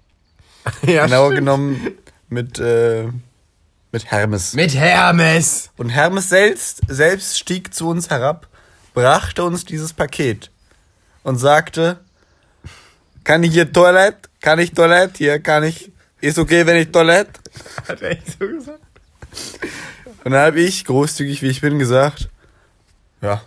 Ja, 0.86 1.06
Genauer 1.06 1.32
stimmt. 1.32 1.38
genommen 1.40 1.88
mit, 2.28 2.60
äh, 2.60 3.08
mit 3.90 4.04
Hermes. 4.12 4.52
Mit 4.54 4.76
Hermes! 4.76 5.70
Und 5.76 5.88
Hermes 5.88 6.28
selbst, 6.28 6.82
selbst 6.86 7.36
stieg 7.36 7.74
zu 7.74 7.88
uns 7.88 8.10
herab, 8.10 8.46
brachte 8.94 9.42
uns 9.42 9.64
dieses 9.64 9.92
Paket. 9.92 10.52
Und 11.22 11.38
sagte, 11.38 11.98
kann 13.24 13.42
ich 13.42 13.52
hier 13.52 13.72
Toilette? 13.72 14.28
Kann 14.40 14.58
ich 14.58 14.72
Toilette? 14.72 15.18
Hier 15.18 15.40
kann 15.40 15.64
ich. 15.64 15.92
Ist 16.20 16.38
okay, 16.38 16.66
wenn 16.66 16.76
ich 16.76 16.90
Toilette? 16.90 17.40
Hat 17.88 18.02
er 18.02 18.10
echt 18.10 18.38
so 18.38 18.46
gesagt? 18.46 18.80
Und 20.24 20.32
dann 20.32 20.40
habe 20.40 20.60
ich, 20.60 20.84
großzügig 20.84 21.42
wie 21.42 21.48
ich 21.48 21.60
bin, 21.60 21.78
gesagt, 21.78 22.28
ja. 23.20 23.42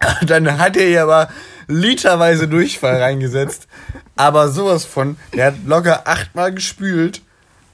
Dann 0.26 0.58
hat 0.58 0.76
er 0.76 0.86
hier 0.86 1.02
aber 1.02 1.28
literweise 1.66 2.48
Durchfall 2.48 3.02
reingesetzt. 3.02 3.66
Aber 4.16 4.48
sowas 4.48 4.84
von, 4.84 5.16
der 5.34 5.46
hat 5.46 5.54
locker 5.66 6.06
achtmal 6.06 6.52
gespült. 6.52 7.22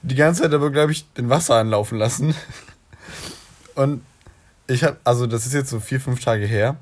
Die 0.01 0.15
ganze 0.15 0.43
Zeit 0.43 0.53
aber, 0.53 0.71
glaube 0.71 0.91
ich, 0.91 1.11
den 1.13 1.29
Wasser 1.29 1.55
anlaufen 1.55 1.97
lassen. 1.97 2.35
Und 3.75 4.03
ich 4.67 4.83
habe, 4.83 4.97
also 5.03 5.27
das 5.27 5.45
ist 5.45 5.53
jetzt 5.53 5.69
so 5.69 5.79
vier, 5.79 5.99
fünf 5.99 6.23
Tage 6.23 6.45
her. 6.45 6.77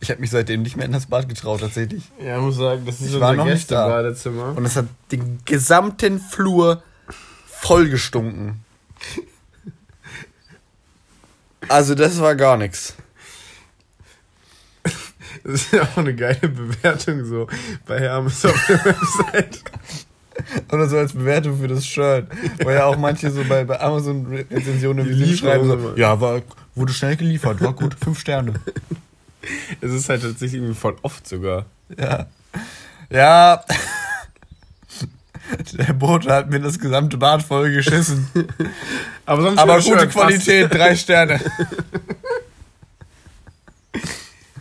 Ich 0.00 0.10
habe 0.10 0.20
mich 0.20 0.30
seitdem 0.30 0.62
nicht 0.62 0.76
mehr 0.76 0.86
in 0.86 0.92
das 0.92 1.06
Bad 1.06 1.28
getraut, 1.28 1.60
tatsächlich. 1.60 2.04
Ja, 2.24 2.36
ich 2.36 2.42
muss 2.42 2.56
sagen, 2.56 2.84
das 2.86 2.96
ist 2.96 3.00
Ich 3.00 3.06
unser 3.14 3.20
war 3.20 3.34
noch 3.34 3.44
nicht 3.46 3.70
da. 3.70 3.86
Gästebadezimmer. 3.86 4.56
Und 4.56 4.64
es 4.64 4.76
hat 4.76 4.86
den 5.10 5.40
gesamten 5.44 6.20
Flur 6.20 6.82
voll 7.46 7.88
gestunken. 7.88 8.64
Also 11.68 11.94
das 11.94 12.20
war 12.20 12.34
gar 12.34 12.56
nichts. 12.56 12.94
Das 15.44 15.62
ist 15.62 15.72
ja 15.72 15.82
auch 15.82 15.96
eine 15.96 16.14
geile 16.14 16.48
Bewertung 16.48 17.24
so 17.24 17.46
bei 17.86 18.00
Hermes 18.00 18.44
auf 18.44 18.66
der 18.66 18.84
Website. 18.84 19.62
Oder 20.72 20.88
so 20.88 20.98
als 20.98 21.12
Bewertung 21.12 21.58
für 21.60 21.68
das 21.68 21.86
Shirt. 21.86 22.28
Weil 22.62 22.74
ja 22.76 22.84
auch 22.86 22.98
manche 22.98 23.30
so 23.30 23.44
bei, 23.44 23.64
bei 23.64 23.80
Amazon 23.80 24.26
Rezensionen 24.50 25.06
Die 25.06 25.18
wie 25.18 25.36
schreiben 25.36 25.66
so, 25.66 25.96
ja, 25.96 26.20
war, 26.20 26.42
wurde 26.74 26.92
schnell 26.92 27.16
geliefert, 27.16 27.62
war 27.62 27.72
gut, 27.72 27.96
fünf 28.02 28.18
Sterne. 28.18 28.54
Es 29.80 29.92
ist 29.92 30.08
halt 30.08 30.22
tatsächlich 30.22 30.54
irgendwie 30.54 30.74
voll 30.74 30.96
oft 31.02 31.26
sogar. 31.26 31.66
Ja. 31.96 32.26
Ja. 33.10 33.64
Der 35.72 35.94
Bote 35.94 36.30
hat 36.32 36.50
mir 36.50 36.60
das 36.60 36.78
gesamte 36.78 37.16
Bad 37.16 37.42
voll 37.42 37.72
geschissen. 37.72 38.28
Aber 39.26 39.42
sonst 39.42 39.58
Aber 39.58 39.80
gute 39.80 40.08
Qualität, 40.08 40.72
drei 40.72 40.94
Sterne. 40.94 41.40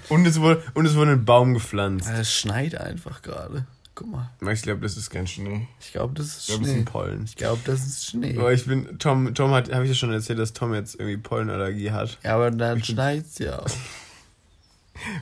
Und 0.09 0.25
es, 0.25 0.39
wurde, 0.39 0.63
und 0.73 0.85
es 0.85 0.95
wurde 0.95 1.11
ein 1.11 1.25
Baum 1.25 1.53
gepflanzt. 1.53 2.07
Es 2.09 2.33
schneit 2.33 2.79
einfach 2.79 3.21
gerade. 3.21 3.65
Guck 3.95 4.07
mal. 4.11 4.29
Ich 4.53 4.61
glaube, 4.61 4.81
das 4.81 4.95
ist 4.95 5.09
kein 5.09 5.27
Schnee. 5.27 5.67
Ich 5.81 5.91
glaube, 5.91 6.13
das 6.13 6.27
ist 6.27 6.49
Ich 6.49 6.55
glaube, 6.55 6.61
das 6.63 6.69
ist 6.69 6.75
Schnee. 6.75 6.83
Pollen. 6.83 7.23
Ich 7.25 7.35
glaube, 7.35 7.61
das 7.65 7.85
ist 7.85 8.05
Schnee. 8.05 8.37
Aber 8.37 8.53
ich 8.53 8.65
bin, 8.65 8.99
Tom, 8.99 9.33
Tom 9.33 9.51
hat, 9.51 9.73
habe 9.73 9.83
ich 9.83 9.89
ja 9.89 9.95
schon 9.95 10.13
erzählt, 10.13 10.39
dass 10.39 10.53
Tom 10.53 10.73
jetzt 10.73 10.95
irgendwie 10.95 11.17
Pollenallergie 11.17 11.91
hat. 11.91 12.17
Ja, 12.23 12.35
aber 12.35 12.51
dann 12.51 12.83
schneit's 12.83 13.39
ja 13.39 13.59
auch. 13.59 13.65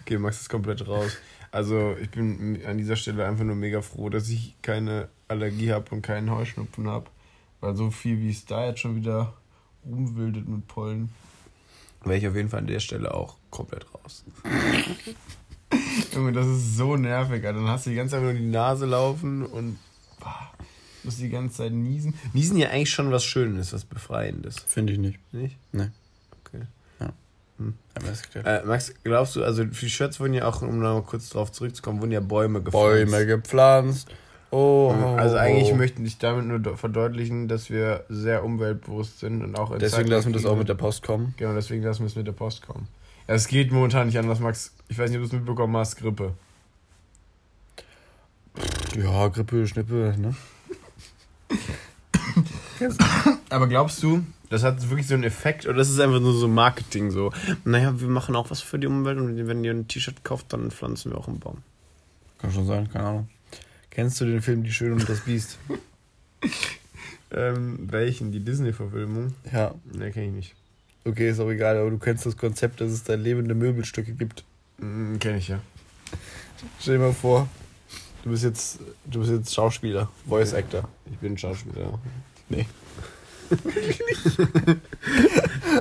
Okay, 0.01 0.17
Max 0.17 0.41
ist 0.41 0.49
komplett 0.49 0.87
raus. 0.87 1.17
Also 1.51 1.95
ich 2.01 2.09
bin 2.09 2.61
an 2.65 2.77
dieser 2.77 2.95
Stelle 2.95 3.25
einfach 3.25 3.45
nur 3.45 3.55
mega 3.55 3.81
froh, 3.81 4.09
dass 4.09 4.29
ich 4.29 4.55
keine 4.61 5.09
Allergie 5.27 5.71
habe 5.71 5.93
und 5.95 6.01
keinen 6.01 6.29
Heuschnupfen 6.31 6.87
habe. 6.87 7.05
Weil 7.61 7.75
so 7.75 7.91
viel 7.91 8.19
wie 8.19 8.29
es 8.29 8.45
da 8.45 8.67
jetzt 8.67 8.81
schon 8.81 8.95
wieder 8.95 9.33
rumwildet 9.85 10.47
mit 10.47 10.67
Pollen, 10.67 11.09
wäre 12.03 12.17
ich 12.17 12.27
auf 12.27 12.35
jeden 12.35 12.49
Fall 12.49 12.59
an 12.59 12.67
der 12.67 12.79
Stelle 12.79 13.13
auch 13.13 13.37
komplett 13.49 13.85
raus. 13.93 14.23
Junge, 16.13 16.31
das 16.31 16.47
ist 16.47 16.77
so 16.77 16.95
nervig, 16.95 17.45
Alter. 17.45 17.59
Dann 17.59 17.67
hast 17.67 17.85
du 17.85 17.89
die 17.89 17.95
ganze 17.95 18.15
Zeit 18.15 18.23
nur 18.23 18.33
die 18.33 18.45
Nase 18.45 18.85
laufen 18.85 19.45
und 19.45 19.79
boah, 20.19 20.51
musst 21.03 21.19
die 21.19 21.29
ganze 21.29 21.57
Zeit 21.57 21.71
niesen. 21.71 22.13
Niesen 22.33 22.57
ja 22.57 22.69
eigentlich 22.69 22.91
schon 22.91 23.11
was 23.11 23.23
Schönes, 23.23 23.73
was 23.73 23.85
Befreiendes. 23.85 24.59
Finde 24.59 24.93
ich 24.93 24.99
nicht. 24.99 25.19
Nicht? 25.33 25.57
Nee. 25.71 25.89
Gibt 27.57 28.45
Äh, 28.45 28.63
Max, 28.65 28.93
glaubst 29.03 29.35
du, 29.35 29.43
also 29.43 29.63
für 29.71 29.85
die 29.85 29.89
Shirts 29.89 30.19
wurden 30.19 30.33
ja 30.33 30.45
auch, 30.45 30.61
um 30.61 30.79
noch 30.79 30.93
mal 30.95 31.03
kurz 31.03 31.29
drauf 31.29 31.51
zurückzukommen, 31.51 32.01
wurden 32.01 32.11
ja 32.11 32.19
Bäume 32.19 32.61
gepflanzt. 32.61 33.11
Bäume 33.11 33.25
gepflanzt. 33.25 34.07
Oh, 34.51 34.93
Also 35.17 35.37
eigentlich 35.37 35.73
möchte 35.73 36.01
ich 36.03 36.17
damit 36.17 36.45
nur 36.45 36.59
de- 36.59 36.75
verdeutlichen, 36.75 37.47
dass 37.47 37.69
wir 37.69 38.03
sehr 38.09 38.43
umweltbewusst 38.43 39.19
sind 39.19 39.41
und 39.43 39.57
auch 39.57 39.71
in 39.71 39.79
Deswegen 39.79 40.07
lassen 40.09 40.27
wir 40.27 40.33
das 40.33 40.45
auch 40.45 40.55
mit 40.57 40.69
der 40.69 40.75
Post 40.75 41.03
kommen. 41.03 41.33
Genau, 41.37 41.53
deswegen 41.53 41.83
lassen 41.83 42.01
wir 42.01 42.07
es 42.07 42.15
mit 42.15 42.27
der 42.27 42.31
Post 42.33 42.65
kommen. 42.65 42.87
Ja, 43.27 43.33
es 43.33 43.47
geht 43.47 43.71
momentan 43.71 44.07
nicht 44.07 44.19
anders, 44.19 44.39
Max. 44.39 44.73
Ich 44.87 44.97
weiß 44.99 45.09
nicht, 45.09 45.17
ob 45.17 45.23
du 45.23 45.27
es 45.27 45.33
mitbekommen 45.33 45.75
hast, 45.77 45.95
Grippe. 45.97 46.33
Ja, 48.97 49.27
Grippe, 49.27 49.67
Schnippe, 49.67 50.13
ne? 50.17 50.35
Aber 53.49 53.67
glaubst 53.67 54.01
du, 54.03 54.23
das 54.49 54.63
hat 54.63 54.89
wirklich 54.89 55.07
so 55.07 55.13
einen 55.15 55.23
Effekt 55.23 55.65
oder 55.65 55.75
das 55.77 55.89
ist 55.89 55.99
einfach 55.99 56.19
nur 56.19 56.33
so 56.33 56.47
Marketing 56.47 57.11
so? 57.11 57.31
Naja, 57.63 57.99
wir 57.99 58.07
machen 58.07 58.35
auch 58.35 58.49
was 58.51 58.61
für 58.61 58.77
die 58.79 58.87
Umwelt 58.87 59.17
und 59.17 59.47
wenn 59.47 59.63
ihr 59.63 59.71
ein 59.71 59.87
T-Shirt 59.87 60.23
kauft, 60.23 60.53
dann 60.53 60.71
pflanzen 60.71 61.11
wir 61.11 61.17
auch 61.17 61.27
einen 61.27 61.39
Baum. 61.39 61.57
Kann 62.39 62.51
schon 62.51 62.67
sein, 62.67 62.89
keine 62.91 63.05
Ahnung. 63.07 63.29
Kennst 63.91 64.19
du 64.19 64.25
den 64.25 64.41
Film 64.41 64.63
Die 64.63 64.71
Schöne 64.73 64.93
und 64.95 65.07
das 65.09 65.21
Biest? 65.21 65.57
Ähm, 67.31 67.79
welchen? 67.91 68.31
Die 68.31 68.39
Disney-Verfilmung? 68.39 69.33
Ja, 69.51 69.73
Ne, 69.91 70.11
kenne 70.11 70.27
ich 70.27 70.31
nicht. 70.33 70.55
okay, 71.05 71.29
ist 71.29 71.39
auch 71.39 71.49
egal, 71.49 71.77
aber 71.77 71.89
du 71.89 71.97
kennst 71.97 72.25
das 72.25 72.37
Konzept, 72.37 72.79
dass 72.81 72.91
es 72.91 73.03
da 73.03 73.15
lebende 73.15 73.55
Möbelstücke 73.55 74.13
gibt. 74.13 74.43
Mhm, 74.77 75.19
kenne 75.19 75.39
ich 75.39 75.47
ja. 75.49 75.59
Stell 76.79 76.97
dir 76.97 77.03
mal 77.05 77.13
vor, 77.13 77.49
du 78.23 78.29
bist 78.29 78.43
jetzt, 78.43 78.79
du 79.05 79.19
bist 79.19 79.31
jetzt 79.31 79.53
Schauspieler, 79.53 80.09
Voice 80.27 80.53
Actor. 80.53 80.87
Ich 81.11 81.17
bin 81.17 81.37
Schauspieler. 81.37 81.99
Nee. 82.49 82.65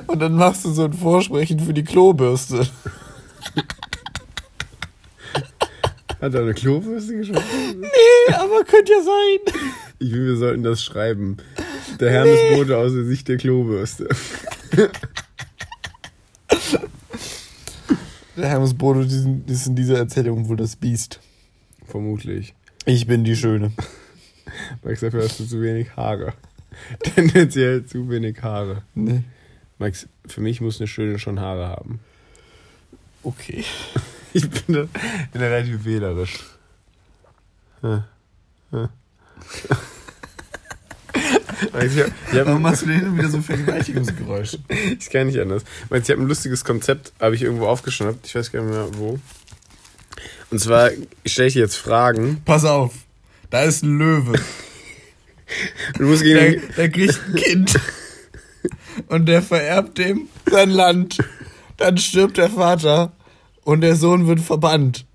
und 0.07 0.19
dann 0.19 0.35
machst 0.35 0.65
du 0.65 0.71
so 0.71 0.85
ein 0.85 0.93
Vorsprechen 0.93 1.59
für 1.59 1.73
die 1.73 1.83
Klobürste. 1.83 2.67
Hat 6.21 6.33
er 6.33 6.41
eine 6.41 6.53
Klobürste 6.53 7.17
geschaffen? 7.17 7.79
Nee, 7.79 8.33
aber 8.35 8.63
könnte 8.63 8.91
ja 8.93 9.01
sein. 9.01 9.39
Ich 9.99 10.11
will, 10.11 10.27
wir 10.27 10.37
sollten 10.37 10.63
das 10.63 10.83
schreiben. 10.83 11.37
Der 11.99 12.11
Hermesbote 12.11 12.77
aus 12.77 12.93
der 12.93 13.05
Sicht 13.05 13.27
der 13.27 13.37
Klobürste. 13.37 14.09
Der 18.37 18.49
Hermes 18.49 18.73
Bodo 18.73 19.03
diesen, 19.03 19.45
ist 19.47 19.67
in 19.67 19.75
dieser 19.75 19.97
Erzählung 19.97 20.49
wohl 20.49 20.57
das 20.57 20.75
Biest. 20.75 21.21
Vermutlich. 21.87 22.53
Ich 22.85 23.07
bin 23.07 23.23
die 23.23 23.35
Schöne. 23.35 23.71
Max, 24.83 24.99
dafür 24.99 25.23
hast 25.23 25.39
du 25.39 25.45
zu 25.45 25.61
wenig 25.61 25.95
Haare. 25.95 26.33
Tendenziell 27.03 27.85
zu 27.85 28.09
wenig 28.09 28.41
Haare. 28.41 28.83
Nee. 28.93 29.23
Max, 29.77 30.07
für 30.27 30.41
mich 30.41 30.61
muss 30.61 30.79
eine 30.79 30.87
Schöne 30.87 31.19
schon 31.19 31.39
Haare 31.39 31.67
haben. 31.67 31.99
Okay. 33.23 33.63
Ich 34.33 34.49
bin 34.49 34.75
da, 34.75 34.81
bin 35.31 35.41
da 35.41 35.47
relativ 35.47 35.85
wählerisch. 35.85 36.39
Hm. 37.79 38.03
Hm. 38.71 38.89
Max, 41.71 41.95
ich 41.95 42.01
hab, 42.01 42.07
ich 42.31 42.39
hab, 42.39 42.47
Warum 42.47 42.61
machst 42.61 42.81
du 42.81 42.87
denn 42.87 43.17
wieder 43.17 43.29
so 43.29 43.41
Vergewaltigungsgeräusche? 43.41 44.59
Ich 44.99 45.09
kann 45.09 45.27
nicht 45.27 45.39
anders. 45.39 45.63
Max, 45.89 46.09
ich 46.09 46.13
habe 46.13 46.21
ein 46.21 46.27
lustiges 46.27 46.65
Konzept, 46.65 47.13
habe 47.19 47.35
ich 47.35 47.43
irgendwo 47.43 47.67
aufgeschnappt. 47.67 48.25
Ich 48.25 48.35
weiß 48.35 48.51
gar 48.51 48.61
nicht 48.61 48.73
mehr 48.73 48.89
wo. 48.97 49.19
Und 50.51 50.59
zwar 50.59 50.91
stelle 51.25 51.47
ich 51.47 51.53
dir 51.53 51.61
jetzt 51.61 51.77
Fragen. 51.77 52.41
Pass 52.43 52.65
auf, 52.65 52.93
da 53.49 53.63
ist 53.63 53.83
ein 53.83 53.97
Löwe. 53.97 54.33
Du 55.97 56.03
musst 56.03 56.23
Der, 56.23 56.55
der 56.77 56.89
kriegt 56.89 57.19
ein 57.27 57.35
Kind. 57.35 57.75
Und 59.07 59.25
der 59.27 59.41
vererbt 59.41 59.97
dem 59.97 60.27
sein 60.49 60.69
Land. 60.69 61.17
Dann 61.77 61.97
stirbt 61.97 62.37
der 62.37 62.49
Vater 62.49 63.11
und 63.63 63.81
der 63.81 63.95
Sohn 63.95 64.27
wird 64.27 64.39
verbannt. 64.39 65.05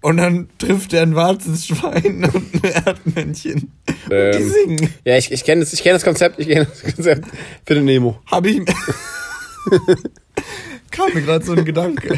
Und 0.00 0.18
dann 0.18 0.48
trifft 0.58 0.92
er 0.92 1.02
ein 1.02 1.14
Warzensschwein 1.16 2.24
und 2.32 2.54
ein 2.54 2.64
Erdmännchen. 2.86 3.72
Und 3.86 4.10
die 4.10 4.14
Ähm. 4.14 4.50
singen. 4.50 4.94
Ja, 5.04 5.16
ich, 5.16 5.32
ich 5.32 5.44
kenne 5.44 5.60
das, 5.62 5.72
ich 5.72 5.82
kenn 5.82 5.92
das 5.92 6.04
Konzept. 6.04 6.38
Ich 6.38 6.48
kenne 6.48 6.66
das 6.66 6.82
Konzept. 6.94 7.26
Bitte 7.64 7.80
Nemo. 7.80 8.20
Hab 8.26 8.46
ich. 8.46 8.60
Kam 10.90 11.12
mir 11.14 11.22
gerade 11.22 11.44
so 11.44 11.52
ein 11.52 11.64
Gedanke. 11.64 12.16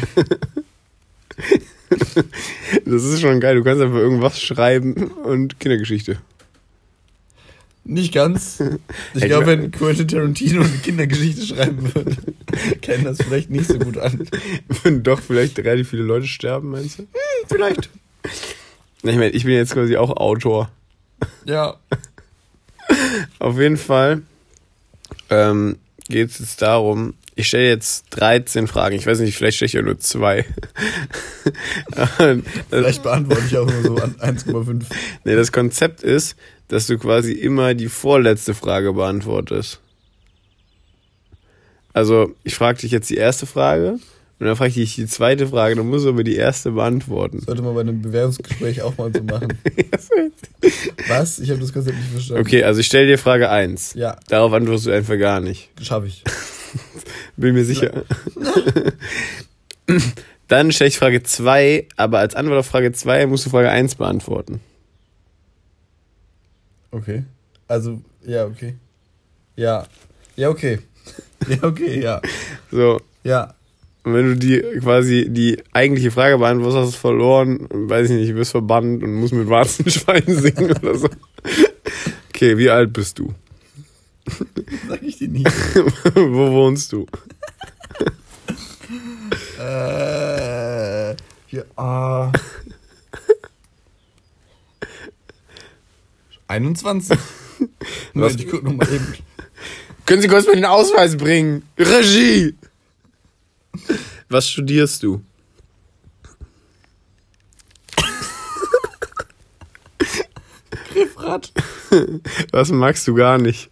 Das 2.85 3.03
ist 3.03 3.21
schon 3.21 3.39
geil. 3.39 3.55
Du 3.55 3.63
kannst 3.63 3.81
einfach 3.81 3.97
irgendwas 3.97 4.39
schreiben 4.39 5.07
und 5.11 5.59
Kindergeschichte. 5.59 6.17
Nicht 7.83 8.13
ganz. 8.13 8.61
Ich 9.13 9.25
glaube, 9.25 9.47
wenn 9.47 9.71
Quentin 9.71 10.07
Tarantino 10.07 10.61
eine 10.61 10.77
Kindergeschichte 10.77 11.45
schreiben 11.45 11.93
würde, 11.93 12.15
käme 12.81 13.03
das 13.05 13.17
vielleicht 13.17 13.49
nicht 13.49 13.67
so 13.67 13.77
gut 13.79 13.97
an. 13.97 14.27
Wenn 14.83 15.03
doch 15.03 15.19
vielleicht 15.19 15.57
relativ 15.59 15.89
viele 15.89 16.03
Leute 16.03 16.27
sterben, 16.27 16.69
meinst 16.71 16.99
du? 16.99 17.07
Vielleicht. 17.47 17.89
Na, 19.03 19.11
Ich 19.11 19.17
meine, 19.17 19.31
ich 19.31 19.43
bin 19.43 19.53
jetzt 19.53 19.73
quasi 19.73 19.97
auch 19.97 20.11
Autor. 20.15 20.69
Ja. 21.45 21.75
Auf 23.39 23.59
jeden 23.59 23.77
Fall 23.77 24.21
ähm, 25.29 25.77
geht 26.07 26.29
es 26.29 26.39
jetzt 26.39 26.61
darum, 26.61 27.15
ich 27.35 27.47
stelle 27.47 27.67
jetzt 27.69 28.05
13 28.11 28.67
Fragen. 28.67 28.95
Ich 28.95 29.07
weiß 29.07 29.19
nicht, 29.19 29.35
vielleicht 29.35 29.55
stelle 29.57 29.67
ich 29.67 29.73
ja 29.73 29.81
nur 29.81 29.99
zwei. 29.99 30.45
Vielleicht 32.69 33.03
beantworte 33.03 33.43
ich 33.47 33.57
auch 33.57 33.65
nur 33.65 33.81
so 33.83 33.95
an 33.95 34.15
1,5. 34.15 34.83
nee, 35.23 35.35
das 35.35 35.51
Konzept 35.51 36.03
ist, 36.03 36.35
dass 36.71 36.87
du 36.87 36.97
quasi 36.97 37.33
immer 37.33 37.73
die 37.73 37.89
vorletzte 37.89 38.53
Frage 38.53 38.93
beantwortest. 38.93 39.81
Also, 41.91 42.33
ich 42.45 42.55
frage 42.55 42.79
dich 42.79 42.91
jetzt 42.91 43.09
die 43.09 43.17
erste 43.17 43.45
Frage 43.45 43.99
Und 44.39 44.47
dann 44.47 44.55
frage 44.55 44.69
ich 44.69 44.75
dich 44.75 44.95
die 44.95 45.05
zweite 45.05 45.47
Frage, 45.47 45.75
dann 45.75 45.89
musst 45.89 46.05
du 46.05 46.09
aber 46.09 46.23
die 46.23 46.37
erste 46.37 46.71
beantworten. 46.71 47.41
Sollte 47.41 47.61
man 47.61 47.75
bei 47.75 47.81
einem 47.81 48.01
Bewerbungsgespräch 48.01 48.81
auch 48.83 48.97
mal 48.97 49.11
so 49.13 49.21
machen. 49.21 49.49
Was? 51.09 51.39
Ich 51.39 51.49
habe 51.49 51.59
das 51.59 51.73
Konzept 51.73 51.97
nicht 51.97 52.09
verstanden. 52.09 52.41
Okay, 52.41 52.63
also 52.63 52.79
ich 52.79 52.85
stelle 52.85 53.05
dir 53.05 53.17
Frage 53.17 53.49
1. 53.49 53.95
Ja. 53.95 54.15
Darauf 54.29 54.53
antwortest 54.53 54.85
du 54.85 54.91
einfach 54.91 55.19
gar 55.19 55.41
nicht. 55.41 55.69
Schaffe 55.81 56.07
ich. 56.07 56.23
Bin 57.35 57.53
mir 57.53 57.65
sicher. 57.65 58.05
Dann 60.47 60.71
stelle 60.71 60.87
ich 60.87 60.97
Frage 60.97 61.21
2, 61.21 61.89
aber 61.97 62.19
als 62.19 62.33
Antwort 62.33 62.59
auf 62.59 62.67
Frage 62.67 62.93
2 62.93 63.25
musst 63.25 63.45
du 63.45 63.49
Frage 63.49 63.69
1 63.69 63.95
beantworten. 63.95 64.61
Okay. 66.91 67.23
Also, 67.67 68.01
ja, 68.25 68.45
okay. 68.45 68.75
Ja. 69.55 69.85
Ja, 70.35 70.49
okay. 70.49 70.79
Ja, 71.47 71.63
okay, 71.63 71.99
ja. 71.99 72.21
So, 72.71 73.01
Ja. 73.23 73.55
und 74.03 74.13
wenn 74.13 74.25
du 74.27 74.35
die 74.35 74.61
quasi 74.79 75.25
die 75.29 75.57
eigentliche 75.73 76.11
Frage 76.11 76.37
beantwortest, 76.37 76.77
hast 76.77 76.93
du 76.93 76.99
verloren, 76.99 77.67
weiß 77.71 78.11
ich 78.11 78.15
nicht, 78.15 78.29
du 78.31 78.35
wirst 78.35 78.51
verbannt 78.51 79.01
und 79.01 79.15
musst 79.15 79.33
mit 79.33 79.49
Warzenschwein 79.49 80.23
singen 80.27 80.71
oder 80.71 80.95
so. 80.95 81.09
Okay, 82.29 82.57
wie 82.59 82.69
alt 82.69 82.93
bist 82.93 83.17
du? 83.17 83.33
Sag 84.87 85.01
ich 85.01 85.17
dir 85.17 85.29
nicht. 85.29 85.47
Wo 86.13 86.51
wohnst 86.51 86.91
du? 86.93 87.07
äh. 89.59 91.15
Hier, 91.47 91.65
ah. 91.75 92.31
21. 96.51 97.17
Was-? 98.13 98.35
Ich 98.35 98.47
guck 98.49 98.63
noch 98.63 98.73
mal 98.73 98.87
eben. 98.91 99.15
Können 100.05 100.21
Sie 100.21 100.27
kurz 100.27 100.45
mal 100.45 100.55
den 100.55 100.65
Ausweis 100.65 101.15
bringen? 101.15 101.63
Regie! 101.77 102.55
Was 104.27 104.49
studierst 104.49 105.03
du? 105.03 105.23
Griffrad. 110.91 111.53
Was 112.51 112.69
magst 112.71 113.07
du 113.07 113.13
gar 113.13 113.37
nicht? 113.37 113.69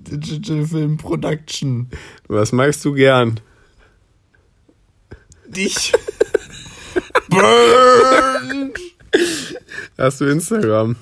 Digital 0.00 0.66
Film 0.66 0.96
Production. 0.96 1.88
Was 2.26 2.50
magst 2.50 2.84
du 2.84 2.94
gern? 2.94 3.40
Dich. 5.46 5.92
Burn. 7.28 8.72
Hast 9.98 10.20
du 10.20 10.24
Instagram? 10.26 10.96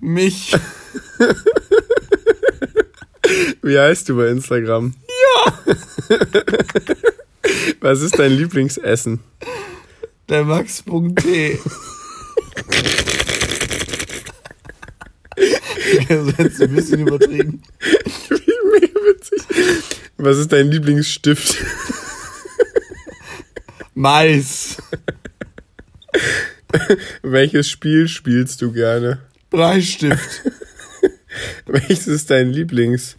Mich. 0.00 0.52
Wie 3.62 3.78
heißt 3.78 4.08
du 4.08 4.16
bei 4.16 4.28
Instagram? 4.28 4.94
Ja! 5.36 5.58
Was 7.80 8.00
ist 8.02 8.18
dein 8.18 8.32
Lieblingsessen? 8.32 9.20
Der 10.28 10.44
Max.t. 10.44 11.58
Das 16.08 16.26
ist 16.26 16.38
jetzt 16.38 16.62
ein 16.62 16.74
bisschen 16.74 17.06
übertrieben. 17.06 17.62
Mega 18.30 19.00
witzig. 19.06 19.42
Was 20.16 20.38
ist 20.38 20.52
dein 20.52 20.70
Lieblingsstift? 20.70 21.56
Mais. 23.94 24.76
Welches 27.22 27.68
Spiel 27.68 28.08
spielst 28.08 28.62
du 28.62 28.72
gerne? 28.72 29.20
Bleistift. 29.50 30.42
Welches 31.66 32.06
ist 32.06 32.30
dein 32.30 32.50
Lieblings... 32.50 33.16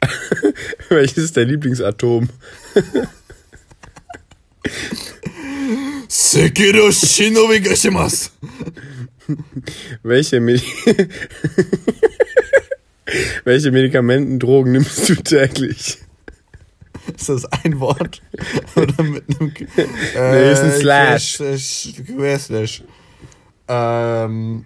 Welches 0.88 1.18
ist 1.18 1.36
dein 1.36 1.48
Lieblingsatom? 1.48 2.28
Sekiro 6.08 6.90
Shinobi 6.90 7.60
Gashimasu. 7.60 8.30
Welche, 10.02 10.40
Medi 10.40 10.62
Welche 13.44 13.70
Medikamenten, 13.70 14.38
Drogen 14.38 14.72
nimmst 14.72 15.08
du 15.08 15.14
täglich? 15.16 15.98
Ist 17.16 17.28
das 17.28 17.44
ein 17.46 17.80
Wort? 17.80 18.22
Oder 18.76 19.02
mit 19.02 19.24
einem. 19.40 19.52
Äh, 20.16 20.32
Nee, 20.32 20.52
ist 20.52 20.60
ein 20.60 20.72
Slash. 20.80 21.34
Slash. 21.36 21.92
Querslash. 22.06 22.82
Ähm. 23.68 24.64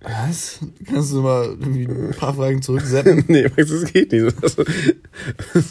Was? 0.00 0.58
Kannst 0.86 1.12
du 1.12 1.22
mal 1.22 1.44
irgendwie 1.46 1.86
ein 1.86 2.10
paar 2.16 2.34
Fragen 2.34 2.60
zurücksetzen? 2.60 3.24
nee, 3.28 3.44
Max, 3.56 3.70
das 3.70 3.90
geht 3.92 4.12
nicht. 4.12 4.36
Das 4.42 4.56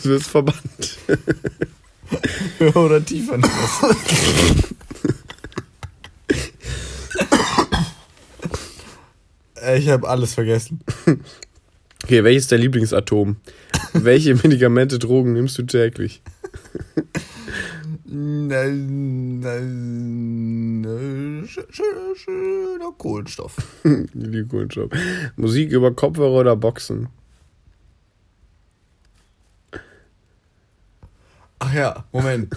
wird 0.06 0.24
verbannt. 0.24 0.98
Höher 2.58 2.76
oder 2.76 3.06
tiefer 3.06 3.38
nicht 3.38 3.50
was? 3.50 3.96
Äh, 9.62 9.78
Ich 9.80 9.90
habe 9.90 10.08
alles 10.10 10.34
vergessen. 10.34 10.82
Okay, 12.04 12.24
welches 12.24 12.44
ist 12.44 12.52
dein 12.52 12.60
Lieblingsatom? 12.62 13.38
Welche 13.94 14.36
Medikamente, 14.44 15.00
Drogen 15.00 15.34
nimmst 15.34 15.58
du 15.58 15.64
täglich? 15.64 16.22
Nein, 18.06 19.40
nein, 19.40 20.86
sch- 21.48 22.16
schöner 22.16 22.92
Kohlenstoff. 22.98 23.56
Die 24.14 24.44
Kohlenstoff. 24.48 24.90
Musik 25.38 25.72
über 25.72 25.94
Kopfhörer 25.94 26.42
oder 26.42 26.56
Boxen? 26.56 27.08
Ach 31.60 31.74
ja, 31.74 32.04
Moment. 32.12 32.54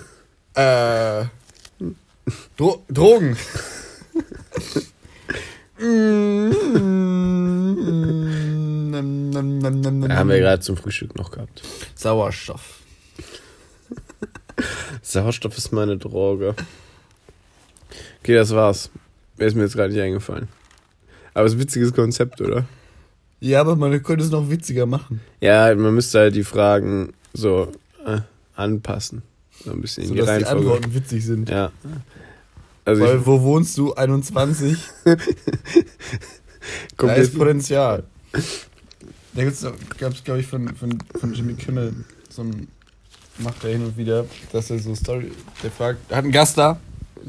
äh, 0.54 1.24
Dro 2.56 2.84
Drogen. 2.88 3.36
Nam, 8.96 9.30
nam, 9.30 9.58
nam, 9.58 9.80
nam, 9.82 9.98
nam, 9.98 10.12
Haben 10.12 10.30
wir 10.30 10.38
gerade 10.38 10.60
zum 10.60 10.78
Frühstück 10.78 11.14
noch 11.16 11.30
gehabt. 11.30 11.62
Sauerstoff. 11.94 12.80
Sauerstoff 15.02 15.58
ist 15.58 15.70
meine 15.72 15.98
Droge. 15.98 16.54
Okay, 18.22 18.34
das 18.34 18.54
war's. 18.54 18.90
Wäre 19.36 19.48
es 19.48 19.54
mir 19.54 19.64
jetzt 19.64 19.74
gerade 19.74 19.92
nicht 19.92 20.02
eingefallen. 20.02 20.48
Aber 21.34 21.44
es 21.44 21.52
ist 21.52 21.58
ein 21.58 21.60
witziges 21.62 21.92
Konzept, 21.92 22.40
oder? 22.40 22.64
Ja, 23.40 23.60
aber 23.60 23.76
man 23.76 24.02
könnte 24.02 24.24
es 24.24 24.30
noch 24.30 24.48
witziger 24.48 24.86
machen. 24.86 25.20
Ja, 25.42 25.74
man 25.74 25.94
müsste 25.94 26.20
halt 26.20 26.34
die 26.34 26.44
Fragen 26.44 27.12
so 27.34 27.70
äh, 28.06 28.20
anpassen. 28.54 29.22
So 29.62 29.72
ein 29.72 29.82
bisschen 29.82 30.04
in 30.04 30.10
die 30.10 30.14
die 30.16 30.20
Reihenfolge. 30.20 30.58
Antworten 30.58 30.94
witzig 30.94 31.26
sind. 31.26 31.50
Ja. 31.50 31.70
Also 32.86 33.02
Weil, 33.02 33.18
ich 33.18 33.26
wo 33.26 33.42
wohnst 33.42 33.76
du? 33.76 33.92
21? 33.92 34.78
guck 36.96 37.08
da 37.10 37.14
ist 37.14 37.36
Potenzial. 37.36 38.04
Da 39.36 39.44
gibt's, 39.44 39.64
gab's, 39.98 40.24
glaube 40.24 40.40
ich, 40.40 40.46
von, 40.46 40.74
von, 40.74 40.98
von 41.20 41.34
Jimmy 41.34 41.54
Kimmel 41.54 42.04
so 42.30 42.42
ein, 42.42 42.68
macht 43.38 43.62
er 43.64 43.70
hin 43.72 43.84
und 43.84 43.96
wieder, 43.96 44.24
dass 44.52 44.70
er 44.70 44.78
so 44.78 44.94
Story, 44.94 45.30
der 45.62 45.70
fragt, 45.70 46.10
er 46.10 46.16
hat 46.18 46.24
einen 46.24 46.32
Gast 46.32 46.56
da 46.58 46.80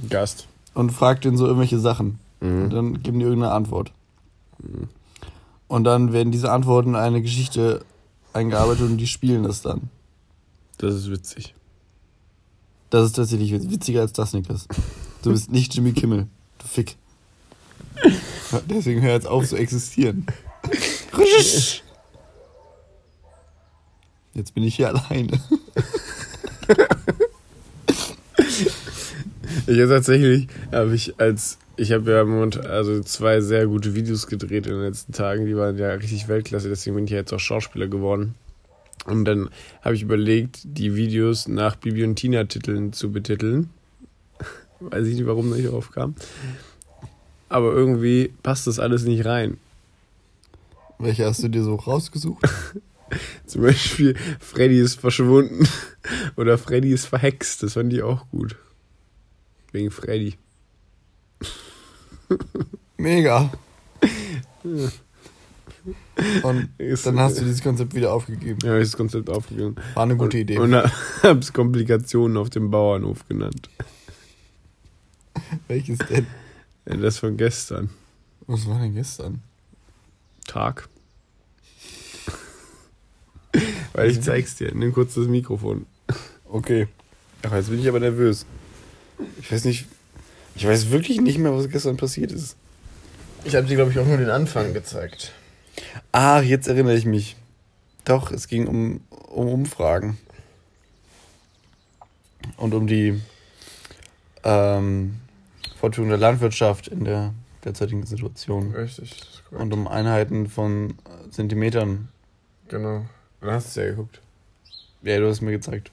Gast. 0.09 0.47
und 0.73 0.91
fragt 0.91 1.25
ihn 1.25 1.35
so 1.37 1.45
irgendwelche 1.45 1.79
Sachen. 1.79 2.19
Und 2.39 2.49
Mhm. 2.65 2.69
dann 2.69 3.03
geben 3.03 3.19
die 3.19 3.25
irgendeine 3.25 3.51
Antwort. 3.53 3.91
Und 5.67 5.83
dann 5.83 6.13
werden 6.13 6.31
diese 6.31 6.51
Antworten 6.51 6.89
in 6.89 6.95
eine 6.95 7.21
Geschichte 7.21 7.83
eingearbeitet 8.33 8.83
und 8.85 8.97
die 8.97 9.07
spielen 9.07 9.43
das 9.43 9.61
dann. 9.61 9.89
Das 10.77 10.93
ist 10.93 11.09
witzig. 11.11 11.55
Das 12.89 13.05
ist 13.05 13.13
tatsächlich 13.17 13.51
witz- 13.51 13.69
witziger 13.69 14.01
als 14.01 14.13
das, 14.13 14.33
Niklas. 14.33 14.67
Du 15.23 15.31
bist 15.31 15.51
nicht 15.51 15.73
Jimmy 15.75 15.91
Kimmel. 15.93 16.27
Du 16.59 16.67
Fick. 16.67 16.95
Deswegen 18.69 19.01
hör 19.01 19.13
jetzt 19.13 19.27
auf 19.27 19.45
zu 19.47 19.57
existieren. 19.57 20.25
Jetzt 24.37 24.53
bin 24.53 24.63
ich 24.63 24.75
hier 24.75 24.89
alleine. 24.89 25.33
Ich 29.65 29.77
habe 29.81 29.89
tatsächlich, 29.89 30.47
habe 30.71 30.95
ich 30.95 31.19
als, 31.19 31.57
ich 31.75 31.91
habe 31.91 32.09
ja 32.11 32.23
momentan, 32.23 32.65
also 32.67 33.01
zwei 33.01 33.41
sehr 33.41 33.67
gute 33.67 33.95
Videos 33.95 34.27
gedreht 34.27 34.65
in 34.65 34.73
den 34.73 34.81
letzten 34.81 35.11
Tagen, 35.11 35.45
die 35.45 35.57
waren 35.57 35.77
ja 35.77 35.89
richtig 35.89 36.29
Weltklasse, 36.29 36.69
deswegen 36.69 36.95
bin 36.95 37.05
ich 37.05 37.11
ja 37.11 37.17
jetzt 37.17 37.33
auch 37.33 37.39
Schauspieler 37.39 37.87
geworden. 37.87 38.35
Und 39.05 39.25
dann 39.25 39.49
habe 39.81 39.95
ich 39.95 40.03
überlegt, 40.03 40.59
die 40.63 40.95
Videos 40.95 41.49
nach 41.49 41.75
Bibi 41.75 42.05
und 42.05 42.15
Tina 42.15 42.45
Titeln 42.45 42.93
zu 42.93 43.11
betiteln. 43.11 43.69
Weiß 44.79 45.05
ich 45.05 45.15
nicht, 45.15 45.27
warum 45.27 45.53
ich 45.53 45.65
darauf 45.65 45.91
kam. 45.91 46.15
Aber 47.49 47.73
irgendwie 47.73 48.33
passt 48.43 48.67
das 48.67 48.79
alles 48.79 49.03
nicht 49.03 49.25
rein. 49.25 49.57
Welche 50.97 51.25
hast 51.25 51.43
du 51.43 51.49
dir 51.49 51.63
so 51.63 51.75
rausgesucht? 51.75 52.47
Zum 53.45 53.61
Beispiel 53.61 54.15
Freddy 54.39 54.79
ist 54.79 54.99
verschwunden 54.99 55.67
oder 56.35 56.57
Freddy 56.57 56.91
ist 56.91 57.05
verhext. 57.05 57.63
Das 57.63 57.73
fand 57.73 57.93
ich 57.93 58.01
auch 58.01 58.27
gut. 58.29 58.55
Wegen 59.71 59.91
Freddy. 59.91 60.35
Mega. 62.97 63.51
Und 64.63 64.91
dann 67.05 67.19
hast 67.19 67.37
du 67.37 67.43
dieses 67.43 67.61
Konzept 67.61 67.93
wieder 67.93 68.11
aufgegeben. 68.11 68.57
Ja, 68.63 68.77
ich 68.77 68.89
das 68.89 68.97
Konzept 68.97 69.29
aufgegeben. 69.29 69.75
War 69.93 70.03
eine 70.03 70.17
gute 70.17 70.37
und, 70.37 70.41
Idee. 70.41 70.57
Und 70.57 70.75
hab's 71.23 71.53
Komplikationen 71.53 72.37
auf 72.37 72.49
dem 72.49 72.71
Bauernhof 72.71 73.27
genannt. 73.27 73.69
Welches 75.67 75.99
denn? 75.99 76.25
Das 76.85 77.19
von 77.19 77.37
gestern. 77.37 77.91
Was 78.47 78.67
war 78.67 78.79
denn 78.79 78.95
gestern? 78.95 79.41
Tag. 80.47 80.89
Weil 83.93 84.11
ich 84.11 84.21
zeig's 84.21 84.55
dir. 84.55 84.73
Nimm 84.73 84.93
kurz 84.93 85.15
das 85.15 85.27
Mikrofon. 85.27 85.85
Okay. 86.45 86.87
Ach, 87.43 87.53
jetzt 87.53 87.69
bin 87.69 87.79
ich 87.79 87.87
aber 87.87 87.99
nervös. 87.99 88.45
Ich 89.41 89.51
weiß 89.51 89.65
nicht. 89.65 89.85
Ich 90.55 90.67
weiß 90.67 90.89
wirklich 90.89 91.21
nicht 91.21 91.37
mehr, 91.37 91.53
was 91.53 91.69
gestern 91.69 91.97
passiert 91.97 92.31
ist. 92.31 92.55
Ich 93.43 93.55
habe 93.55 93.67
dir, 93.67 93.75
glaube 93.75 93.91
ich, 93.91 93.99
auch 93.99 94.05
nur 94.05 94.17
den 94.17 94.29
Anfang 94.29 94.73
gezeigt. 94.73 95.31
Ah, 96.11 96.41
jetzt 96.41 96.67
erinnere 96.67 96.95
ich 96.95 97.05
mich. 97.05 97.35
Doch, 98.05 98.31
es 98.31 98.47
ging 98.47 98.67
um, 98.67 99.01
um 99.09 99.47
Umfragen. 99.47 100.17
Und 102.55 102.73
um 102.73 102.87
die 102.87 103.21
ähm, 104.43 105.15
Fortune 105.79 106.09
der 106.09 106.17
Landwirtschaft 106.17 106.87
in 106.87 107.03
der 107.05 107.33
derzeitigen 107.63 108.05
Situation. 108.05 108.73
Richtig. 108.73 109.09
das 109.09 109.29
ist 109.29 109.43
korrekt. 109.45 109.61
Und 109.61 109.73
um 109.73 109.87
Einheiten 109.87 110.47
von 110.47 110.95
Zentimetern. 111.29 112.07
Genau. 112.69 113.05
Dann 113.41 113.51
hast 113.51 113.65
du 113.65 113.69
es 113.69 113.75
ja 113.75 113.85
geguckt. 113.91 114.19
Ja, 115.03 115.19
du 115.19 115.29
hast 115.29 115.41
mir 115.41 115.51
gezeigt. 115.51 115.91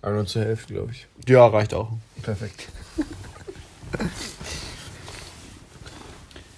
Aber 0.00 0.14
nur 0.14 0.26
zur 0.26 0.42
Hälfte, 0.42 0.72
glaube 0.74 0.92
ich. 0.92 1.06
Ja, 1.28 1.46
reicht 1.46 1.74
auch. 1.74 1.90
Perfekt. 2.22 2.68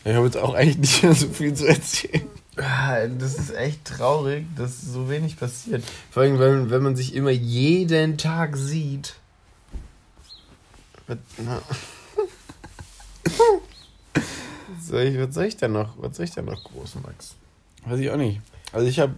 Ich 0.04 0.14
habe 0.14 0.26
jetzt 0.26 0.36
auch 0.36 0.54
eigentlich 0.54 0.78
nicht 0.78 1.02
mehr 1.02 1.14
so 1.14 1.28
viel 1.28 1.54
zu 1.54 1.66
erzählen. 1.66 2.28
Ah, 2.56 3.06
Das 3.06 3.34
ist 3.34 3.54
echt 3.54 3.84
traurig, 3.84 4.46
dass 4.56 4.80
so 4.80 5.08
wenig 5.08 5.38
passiert. 5.38 5.82
Vor 6.10 6.22
allem, 6.22 6.38
wenn, 6.38 6.70
wenn 6.70 6.82
man 6.82 6.96
sich 6.96 7.14
immer 7.14 7.30
jeden 7.30 8.16
Tag 8.16 8.56
sieht. 8.56 9.14
Was, 11.06 11.18
soll 14.88 15.02
ich, 15.02 15.18
was 15.18 15.34
soll 15.34 15.44
ich 15.44 15.56
denn 15.56 15.72
noch? 15.72 15.94
Was 15.98 16.16
soll 16.16 16.24
ich 16.26 16.30
denn 16.32 16.44
noch 16.46 16.62
groß, 16.64 16.96
Max? 17.02 17.34
Weiß 17.84 17.98
ich 17.98 18.10
auch 18.10 18.16
nicht. 18.16 18.40
Also 18.72 18.86
ich 18.86 18.98
habe, 19.00 19.14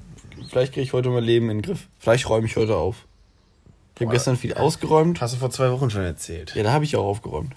vielleicht 0.49 0.73
kriege 0.73 0.85
ich 0.85 0.93
heute 0.93 1.09
mein 1.11 1.25
Leben 1.25 1.51
in 1.51 1.59
den 1.59 1.63
Griff. 1.63 1.89
Vielleicht 1.99 2.29
räume 2.29 2.47
ich 2.47 2.57
heute 2.57 2.77
auf. 2.77 3.07
Ich 3.95 4.03
habe 4.03 4.13
gestern 4.13 4.37
viel 4.37 4.55
ausgeräumt. 4.55 5.21
Hast 5.21 5.35
du 5.35 5.39
vor 5.39 5.51
zwei 5.51 5.71
Wochen 5.71 5.89
schon 5.89 6.03
erzählt. 6.03 6.55
Ja, 6.55 6.63
da 6.63 6.73
habe 6.73 6.85
ich 6.85 6.97
auch 6.97 7.05
aufgeräumt. 7.05 7.55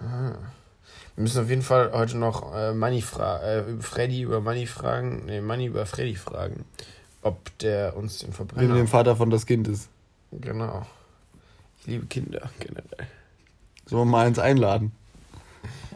Wir 0.00 1.22
müssen 1.22 1.42
auf 1.42 1.48
jeden 1.48 1.62
Fall 1.62 1.92
heute 1.92 2.18
noch 2.18 2.54
äh, 2.54 2.72
Money 2.72 3.00
fra 3.02 3.40
äh, 3.42 3.62
Freddy 3.80 4.22
über 4.22 4.40
Money 4.40 4.66
fragen. 4.66 5.26
Nee, 5.26 5.40
Money 5.40 5.66
über 5.66 5.86
Freddy 5.86 6.16
fragen. 6.16 6.64
Ob 7.22 7.56
der 7.58 7.96
uns 7.96 8.18
den 8.18 8.32
Verbrenner. 8.32 8.74
dem 8.74 8.88
Vater 8.88 9.14
von 9.14 9.30
das 9.30 9.46
Kind 9.46 9.68
ist. 9.68 9.88
Genau. 10.32 10.84
Ich 11.80 11.86
liebe 11.86 12.06
Kinder 12.06 12.50
generell. 12.58 13.06
Sollen 13.86 14.02
wir 14.02 14.10
mal 14.10 14.26
eins 14.26 14.38
einladen? 14.38 14.92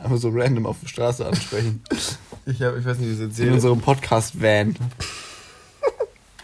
Einfach 0.03 0.19
so 0.19 0.29
random 0.29 0.67
auf 0.67 0.79
der 0.81 0.89
Straße 0.89 1.27
ansprechen. 1.27 1.83
Ich, 2.49 2.63
hab, 2.63 2.77
ich 2.77 2.85
weiß 2.85 2.99
nicht, 2.99 3.19
wie 3.19 3.25
ich 3.25 3.29
das 3.29 3.39
In 3.41 3.55
unserem 3.55 3.81
Podcast-Van. 3.81 4.77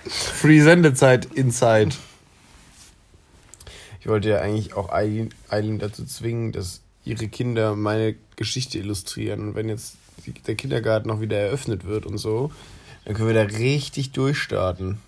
Free 0.06 0.60
Sendezeit 0.60 1.26
Inside. 1.26 1.94
Ich 4.00 4.08
wollte 4.08 4.30
ja 4.30 4.40
eigentlich 4.40 4.74
auch 4.74 4.90
Eileen, 4.90 5.78
dazu 5.78 6.04
zwingen, 6.04 6.52
dass 6.52 6.80
ihre 7.04 7.28
Kinder 7.28 7.76
meine 7.76 8.16
Geschichte 8.36 8.78
illustrieren. 8.78 9.48
Und 9.48 9.54
wenn 9.54 9.68
jetzt 9.68 9.96
der 10.46 10.56
Kindergarten 10.56 11.08
noch 11.08 11.20
wieder 11.20 11.38
eröffnet 11.38 11.84
wird 11.84 12.06
und 12.06 12.18
so, 12.18 12.50
dann 13.04 13.14
können 13.14 13.28
wir 13.28 13.34
da 13.34 13.56
richtig 13.56 14.12
durchstarten. 14.12 14.98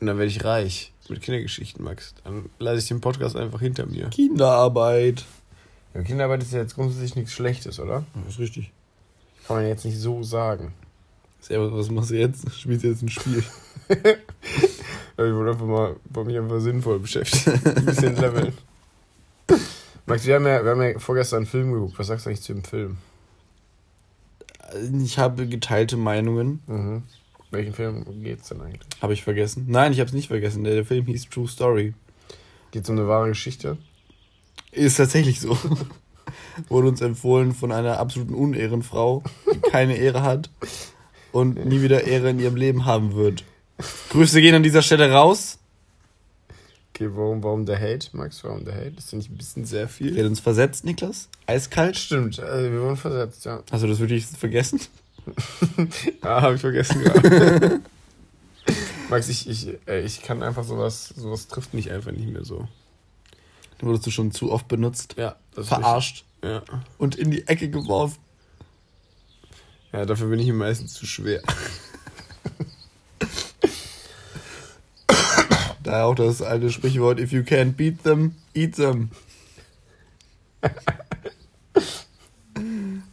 Und 0.00 0.06
dann 0.06 0.18
werde 0.18 0.30
ich 0.30 0.44
reich 0.44 0.92
mit 1.08 1.22
Kindergeschichten, 1.22 1.84
Max. 1.84 2.14
Dann 2.24 2.50
lasse 2.58 2.78
ich 2.78 2.88
den 2.88 3.00
Podcast 3.00 3.36
einfach 3.36 3.60
hinter 3.60 3.86
mir. 3.86 4.08
Kinderarbeit. 4.10 5.24
Ja, 5.94 6.02
Kinderarbeit 6.02 6.42
ist 6.42 6.52
ja 6.52 6.60
jetzt 6.60 6.74
grundsätzlich 6.74 7.16
nichts 7.16 7.32
Schlechtes, 7.32 7.80
oder? 7.80 8.04
Das 8.24 8.34
ist 8.34 8.40
richtig. 8.40 8.72
Kann 9.46 9.56
man 9.56 9.66
jetzt 9.66 9.84
nicht 9.84 9.98
so 9.98 10.22
sagen. 10.22 10.74
Servus, 11.48 11.72
was 11.72 11.90
machst 11.90 12.10
du 12.10 12.16
jetzt? 12.16 12.44
Spielst 12.60 12.84
du 12.84 12.88
jetzt 12.88 13.02
ein 13.02 13.08
Spiel? 13.08 13.42
Ich 15.20 15.34
wollte 15.34 15.50
einfach 15.50 15.66
mal, 15.66 15.96
wollte 16.10 16.30
mich 16.30 16.38
einfach 16.38 16.60
sinnvoll 16.60 17.00
beschäftigen. 17.00 17.60
Ein 17.64 17.84
bisschen 17.86 18.14
leveln. 18.14 18.52
Max, 20.06 20.24
wir 20.24 20.36
haben, 20.36 20.46
ja, 20.46 20.62
wir 20.62 20.70
haben 20.70 20.80
ja 20.80 20.96
vorgestern 21.00 21.38
einen 21.38 21.46
Film 21.46 21.72
geguckt. 21.72 21.98
Was 21.98 22.06
sagst 22.06 22.24
du 22.24 22.30
eigentlich 22.30 22.42
zu 22.42 22.52
dem 22.52 22.62
Film? 22.62 22.98
Ich 25.02 25.18
habe 25.18 25.48
geteilte 25.48 25.96
Meinungen. 25.96 26.62
Mhm. 26.68 27.02
Welchen 27.50 27.72
Film 27.72 28.22
geht's 28.22 28.50
denn 28.50 28.60
eigentlich? 28.60 28.86
Habe 29.02 29.12
ich 29.12 29.24
vergessen? 29.24 29.64
Nein, 29.66 29.90
ich 29.90 29.98
habe 29.98 30.06
es 30.06 30.14
nicht 30.14 30.28
vergessen. 30.28 30.62
Der, 30.62 30.74
der 30.74 30.84
Film 30.84 31.06
hieß 31.06 31.30
True 31.30 31.48
Story. 31.48 31.94
Geht's 32.70 32.88
um 32.88 32.96
eine 32.96 33.08
wahre 33.08 33.26
Geschichte? 33.26 33.76
Ist 34.70 34.98
tatsächlich 34.98 35.40
so. 35.40 35.58
Wurde 36.68 36.86
uns 36.86 37.00
empfohlen 37.00 37.54
von 37.54 37.72
einer 37.72 37.98
absoluten 37.98 38.34
Unehrenfrau, 38.34 39.24
die 39.52 39.58
keine 39.62 39.96
Ehre 39.96 40.22
hat 40.22 40.48
und 41.32 41.64
nie 41.66 41.82
wieder 41.82 42.04
Ehre 42.04 42.30
in 42.30 42.38
ihrem 42.40 42.56
Leben 42.56 42.84
haben 42.84 43.14
wird. 43.14 43.44
Grüße 44.10 44.40
gehen 44.40 44.54
an 44.54 44.62
dieser 44.62 44.82
Stelle 44.82 45.10
raus. 45.12 45.58
Okay, 46.94 47.10
warum, 47.14 47.42
warum 47.44 47.64
der 47.64 47.78
Hate, 47.78 48.08
Max? 48.16 48.42
Warum 48.42 48.64
der 48.64 48.74
Hate? 48.74 48.94
Ist 48.98 49.12
ja 49.12 49.18
nicht 49.18 49.30
ein 49.30 49.36
bisschen 49.36 49.64
sehr 49.64 49.88
viel? 49.88 50.18
hat 50.18 50.24
uns 50.24 50.40
versetzt, 50.40 50.84
Niklas. 50.84 51.28
Eiskalt. 51.46 51.96
Stimmt, 51.96 52.40
also 52.40 52.72
wir 52.72 52.80
wurden 52.82 52.96
versetzt, 52.96 53.44
ja. 53.44 53.62
Hast 53.70 53.84
du 53.84 53.86
das 53.86 53.98
wirklich 54.00 54.26
vergessen? 54.26 54.80
Ah, 56.22 56.40
habe 56.40 56.54
ich 56.54 56.60
vergessen 56.62 57.02
gerade. 57.02 57.80
Max, 59.10 59.28
ich, 59.28 59.46
ich, 59.48 59.68
äh, 59.86 60.00
ich 60.00 60.22
kann 60.22 60.42
einfach 60.42 60.64
sowas, 60.64 61.12
sowas 61.16 61.48
trifft 61.48 61.74
mich 61.74 61.90
einfach 61.90 62.12
nicht 62.12 62.28
mehr 62.28 62.44
so. 62.44 62.66
Da 63.78 63.86
wurdest 63.86 64.06
du 64.06 64.10
schon 64.10 64.32
zu 64.32 64.50
oft 64.50 64.68
benutzt, 64.68 65.14
Ja, 65.18 65.36
das 65.54 65.68
verarscht 65.68 66.24
richtig. 66.42 66.50
Ja. 66.70 66.80
und 66.96 67.14
in 67.16 67.30
die 67.30 67.46
Ecke 67.46 67.68
geworfen. 67.68 68.16
Ja, 69.92 70.06
dafür 70.06 70.28
bin 70.28 70.38
ich 70.40 70.48
ihm 70.48 70.58
meistens 70.58 70.94
zu 70.94 71.06
schwer. 71.06 71.42
Daher 75.82 76.06
auch 76.06 76.14
das 76.14 76.42
alte 76.42 76.70
Sprichwort, 76.70 77.18
if 77.18 77.32
you 77.32 77.40
can't 77.40 77.72
beat 77.72 78.02
them, 78.02 78.34
eat 78.52 78.76
them. 78.76 79.10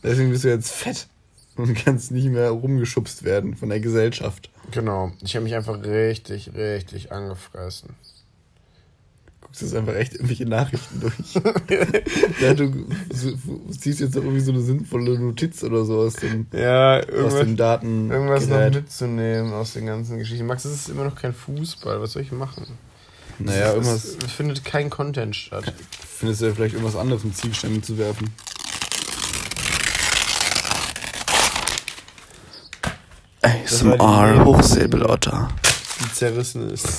Deswegen 0.03 0.31
bist 0.31 0.43
du 0.43 0.49
jetzt 0.49 0.71
fett 0.71 1.07
und 1.55 1.73
kannst 1.73 2.11
nicht 2.11 2.27
mehr 2.27 2.49
rumgeschubst 2.49 3.23
werden 3.23 3.55
von 3.55 3.69
der 3.69 3.79
Gesellschaft. 3.79 4.49
Genau, 4.71 5.13
ich 5.21 5.35
habe 5.35 5.45
mich 5.45 5.55
einfach 5.55 5.81
richtig, 5.83 6.53
richtig 6.53 7.11
angefressen. 7.11 7.95
Guckst 9.55 9.61
jetzt 9.61 9.75
einfach 9.75 9.95
echt 9.95 10.15
irgendwelche 10.15 10.45
Nachrichten 10.45 10.99
durch. 10.99 11.13
ja, 12.41 12.53
du 12.53 12.73
ziehst 13.71 14.01
jetzt 14.01 14.13
irgendwie 14.17 14.41
so 14.41 14.51
eine 14.51 14.59
sinnvolle 14.59 15.17
Notiz 15.17 15.63
oder 15.63 15.85
so 15.85 15.99
aus 15.99 16.15
dem, 16.15 16.47
Ja, 16.51 16.99
aus 16.99 17.05
irgendwas, 17.07 17.39
dem 17.39 17.55
Daten. 17.55 18.11
irgendwas 18.11 18.47
noch 18.47 18.57
Gerät. 18.57 18.75
mitzunehmen 18.75 19.53
aus 19.53 19.71
den 19.71 19.85
ganzen 19.85 20.17
Geschichten. 20.17 20.45
Max, 20.45 20.65
es 20.65 20.73
ist 20.73 20.89
immer 20.89 21.05
noch 21.05 21.15
kein 21.15 21.33
Fußball, 21.33 22.01
was 22.01 22.11
soll 22.11 22.23
ich 22.23 22.33
machen? 22.33 22.65
Naja, 23.39 23.67
es, 23.69 23.73
irgendwas. 23.75 24.17
Es 24.25 24.31
findet 24.33 24.65
kein 24.65 24.89
Content 24.89 25.33
statt. 25.37 25.73
Findest 26.17 26.41
du 26.41 26.47
ja 26.47 26.53
vielleicht 26.53 26.73
irgendwas 26.73 26.97
anderes 26.97 27.23
mit 27.23 27.37
Zielständen 27.37 27.81
zu 27.81 27.97
werfen. 27.97 28.33
ASMR. 33.41 34.43
Hochsäbelotter. 34.43 35.47
Die 36.01 36.13
zerrissen 36.13 36.69
ist. 36.71 36.89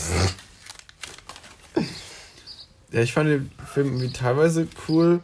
Ja, 2.92 3.03
ich 3.03 3.12
fand 3.12 3.29
den 3.29 3.51
Film 3.72 3.88
irgendwie 3.88 4.12
teilweise 4.12 4.68
cool, 4.88 5.20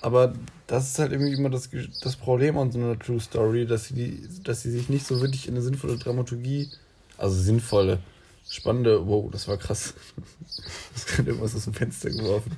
aber 0.00 0.34
das 0.66 0.90
ist 0.90 0.98
halt 0.98 1.12
irgendwie 1.12 1.32
immer 1.32 1.50
das, 1.50 1.68
das 2.02 2.16
Problem 2.16 2.56
an 2.56 2.70
so 2.70 2.78
einer 2.78 2.98
True 2.98 3.20
Story, 3.20 3.66
dass 3.66 3.86
sie, 3.86 3.94
die, 3.94 4.42
dass 4.44 4.62
sie 4.62 4.70
sich 4.70 4.88
nicht 4.88 5.06
so 5.06 5.20
wirklich 5.20 5.48
in 5.48 5.54
eine 5.54 5.62
sinnvolle 5.62 5.98
Dramaturgie, 5.98 6.70
also 7.18 7.34
sinnvolle, 7.34 7.98
spannende, 8.48 9.06
wow, 9.06 9.28
das 9.30 9.48
war 9.48 9.56
krass. 9.56 9.94
Das 10.92 11.06
könnte 11.06 11.30
irgendwas 11.30 11.54
aus 11.54 11.64
dem 11.64 11.74
Fenster 11.74 12.10
geworfen. 12.10 12.56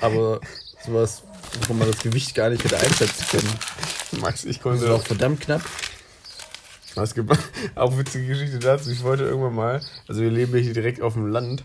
Aber 0.00 0.40
sowas, 0.86 1.22
wo 1.66 1.74
man 1.74 1.90
das 1.90 1.98
Gewicht 1.98 2.34
gar 2.34 2.48
nicht 2.48 2.64
hätte 2.64 2.78
einschätzen 2.78 3.26
können. 3.30 4.20
Max, 4.20 4.44
ich 4.44 4.56
Das 4.56 4.62
konnte 4.62 4.88
war 4.88 4.94
auch 4.96 5.02
verdammt 5.02 5.40
knapp. 5.40 5.62
Es 6.94 7.14
gibt 7.14 7.30
auch 7.74 7.98
witzige 7.98 8.26
Geschichte 8.26 8.58
dazu. 8.58 8.90
Ich 8.90 9.02
wollte 9.02 9.24
irgendwann 9.24 9.54
mal, 9.54 9.80
also 10.06 10.20
wir 10.22 10.30
leben 10.30 10.56
hier 10.58 10.72
direkt 10.72 11.02
auf 11.02 11.14
dem 11.14 11.26
Land. 11.26 11.64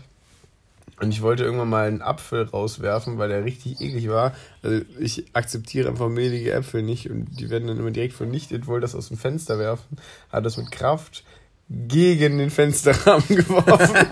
Und 1.00 1.10
ich 1.10 1.22
wollte 1.22 1.42
irgendwann 1.42 1.68
mal 1.70 1.88
einen 1.88 2.02
Apfel 2.02 2.44
rauswerfen, 2.44 3.18
weil 3.18 3.28
der 3.28 3.44
richtig 3.44 3.80
eklig 3.80 4.08
war. 4.08 4.32
Also 4.62 4.82
ich 5.00 5.24
akzeptiere 5.32 5.88
einfach 5.88 6.08
mehlige 6.08 6.52
Äpfel 6.52 6.82
nicht 6.82 7.10
und 7.10 7.40
die 7.40 7.50
werden 7.50 7.66
dann 7.66 7.78
immer 7.78 7.90
direkt 7.90 8.14
vernichtet. 8.14 8.66
Wollte 8.68 8.82
das 8.82 8.94
aus 8.94 9.08
dem 9.08 9.16
Fenster 9.16 9.58
werfen, 9.58 9.98
hat 10.30 10.46
das 10.46 10.56
mit 10.56 10.70
Kraft 10.70 11.24
gegen 11.68 12.38
den 12.38 12.50
Fensterrahmen 12.50 13.26
geworfen. 13.28 14.06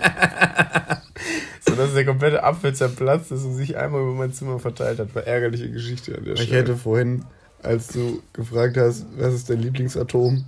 so 1.61 1.75
dass 1.75 1.93
der 1.93 2.05
komplette 2.05 2.43
Apfel 2.43 2.73
zerplatzt 2.75 3.31
ist 3.31 3.43
und 3.45 3.55
sich 3.55 3.77
einmal 3.77 4.01
über 4.01 4.13
mein 4.13 4.33
Zimmer 4.33 4.59
verteilt 4.59 4.99
hat. 4.99 5.15
War 5.15 5.23
ärgerliche 5.25 5.71
Geschichte 5.71 6.17
an 6.17 6.25
der 6.25 6.33
Ich 6.33 6.41
Stelle. 6.43 6.59
hätte 6.59 6.75
vorhin, 6.75 7.23
als 7.61 7.87
du 7.87 8.21
gefragt 8.33 8.75
hast, 8.75 9.05
was 9.17 9.33
ist 9.33 9.49
dein 9.49 9.59
Lieblingsatom, 9.61 10.43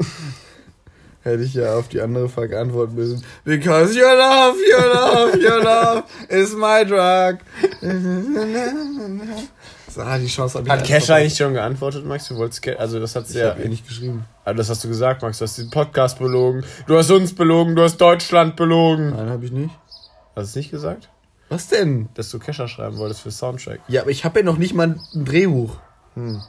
Hätte 1.25 1.41
ich 1.41 1.55
ja 1.55 1.73
auf 1.73 1.87
die 1.87 1.99
andere 2.01 2.29
Frage 2.29 2.59
antworten 2.59 2.93
müssen. 2.93 3.23
Because 3.43 3.99
your 3.99 4.15
love, 4.15 4.55
your 4.71 4.93
love, 4.93 5.39
your 5.43 5.63
love 5.63 6.03
is 6.29 6.53
my 6.53 6.85
drug. 6.85 7.39
so, 9.89 10.01
ah, 10.01 10.19
die 10.19 10.27
Chance 10.27 10.59
habe 10.59 10.67
ich 10.67 10.71
Hat 10.71 10.85
verpasst. 10.85 11.09
eigentlich 11.09 11.35
schon 11.35 11.55
geantwortet, 11.55 12.05
Max? 12.05 12.27
Du 12.27 12.35
wolltest, 12.35 12.67
also 12.77 12.99
das 12.99 13.15
hat 13.15 13.27
sie 13.27 13.39
Ich 13.39 13.43
ja. 13.43 13.55
eh 13.55 13.67
nicht 13.67 13.87
geschrieben. 13.87 14.25
Also 14.43 14.57
das 14.59 14.69
hast 14.69 14.83
du 14.83 14.87
gesagt, 14.87 15.23
Max. 15.23 15.39
Du 15.39 15.45
hast 15.45 15.57
den 15.57 15.71
Podcast 15.71 16.19
belogen. 16.19 16.63
Du 16.85 16.95
hast 16.95 17.09
uns 17.09 17.33
belogen. 17.33 17.75
Du 17.75 17.81
hast 17.81 17.97
Deutschland 17.97 18.55
belogen. 18.55 19.09
Nein, 19.09 19.31
habe 19.31 19.45
ich 19.45 19.51
nicht. 19.51 19.73
Hast 20.35 20.35
du 20.35 20.41
es 20.41 20.55
nicht 20.55 20.69
gesagt? 20.69 21.09
Was 21.49 21.69
denn? 21.69 22.09
Dass 22.13 22.29
du 22.29 22.37
Kesha 22.37 22.67
schreiben 22.67 22.97
wolltest 22.97 23.21
für 23.21 23.31
Soundtrack. 23.31 23.79
Ja, 23.87 24.01
aber 24.01 24.11
ich 24.11 24.25
habe 24.25 24.41
ja 24.41 24.45
noch 24.45 24.59
nicht 24.59 24.75
mal 24.75 24.95
ein 25.15 25.25
Drehbuch. 25.25 25.75
Hm. 26.13 26.39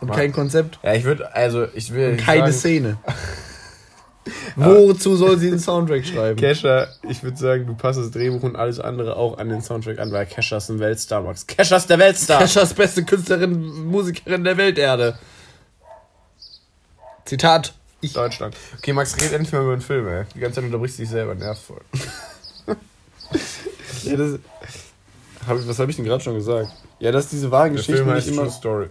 Und 0.00 0.12
kein 0.12 0.32
Konzept. 0.32 0.78
Ja, 0.82 0.94
ich 0.94 1.04
würde, 1.04 1.34
also 1.34 1.66
ich 1.74 1.92
will. 1.92 2.10
Und 2.10 2.16
keine 2.18 2.52
sagen, 2.52 2.52
Szene. 2.52 2.98
Wozu 4.56 5.16
soll 5.16 5.38
sie 5.38 5.48
einen 5.48 5.58
Soundtrack 5.58 6.04
schreiben? 6.04 6.38
Kesha, 6.38 6.88
ich 7.08 7.22
würde 7.22 7.36
sagen, 7.36 7.66
du 7.66 7.74
passt 7.74 7.98
das 7.98 8.10
Drehbuch 8.10 8.42
und 8.42 8.56
alles 8.56 8.80
andere 8.80 9.16
auch 9.16 9.38
an 9.38 9.48
den 9.48 9.62
Soundtrack 9.62 9.98
an, 9.98 10.10
weil 10.10 10.26
Kesha 10.26 10.56
ist 10.56 10.68
ein 10.68 10.80
Weltstar, 10.80 11.22
Max. 11.22 11.46
Kesha 11.46 11.76
ist 11.76 11.88
der 11.88 11.98
Weltstar. 11.98 12.40
Keschas 12.40 12.74
beste 12.74 13.04
Künstlerin, 13.04 13.86
Musikerin 13.86 14.42
der 14.42 14.56
Welterde. 14.56 15.18
Zitat. 17.24 17.74
Ich. 18.00 18.12
Deutschland. 18.12 18.56
Okay, 18.78 18.92
Max, 18.92 19.16
red 19.20 19.32
endlich 19.32 19.52
mal 19.52 19.62
über 19.62 19.76
den 19.76 19.80
Film, 19.80 20.06
ey. 20.08 20.24
Die 20.34 20.40
ganze 20.40 20.56
Zeit 20.56 20.64
unterbrichst 20.64 20.98
du 20.98 21.02
dich 21.02 21.10
selber, 21.10 21.34
nervt 21.34 21.62
voll. 21.62 21.80
Ja, 24.04 24.16
das, 24.16 24.38
hab 25.46 25.58
ich, 25.58 25.66
was 25.66 25.78
habe 25.80 25.90
ich 25.90 25.96
denn 25.96 26.04
gerade 26.04 26.22
schon 26.22 26.34
gesagt? 26.34 26.68
Ja, 27.00 27.10
dass 27.10 27.28
diese 27.28 27.50
wahren 27.50 27.74
Der 27.74 27.82
Geschichten 27.82 28.14
nicht 28.14 28.28
immer, 28.28 28.42
True 28.42 28.50
Story. 28.52 28.86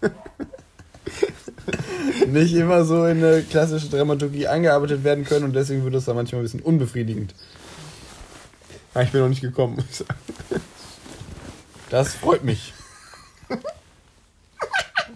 nicht 2.26 2.54
immer 2.54 2.84
so 2.84 3.06
in 3.06 3.24
eine 3.24 3.42
klassische 3.42 3.88
Dramaturgie 3.88 4.46
eingearbeitet 4.46 5.04
werden 5.04 5.24
können 5.24 5.44
und 5.44 5.54
deswegen 5.54 5.84
wird 5.84 5.94
das 5.94 6.04
da 6.04 6.14
manchmal 6.14 6.40
ein 6.40 6.44
bisschen 6.44 6.60
unbefriedigend. 6.60 7.34
Ja, 8.94 9.02
ich 9.02 9.10
bin 9.10 9.20
noch 9.20 9.28
nicht 9.28 9.42
gekommen. 9.42 9.84
Das 11.88 12.14
freut 12.14 12.42
mich. 12.42 12.74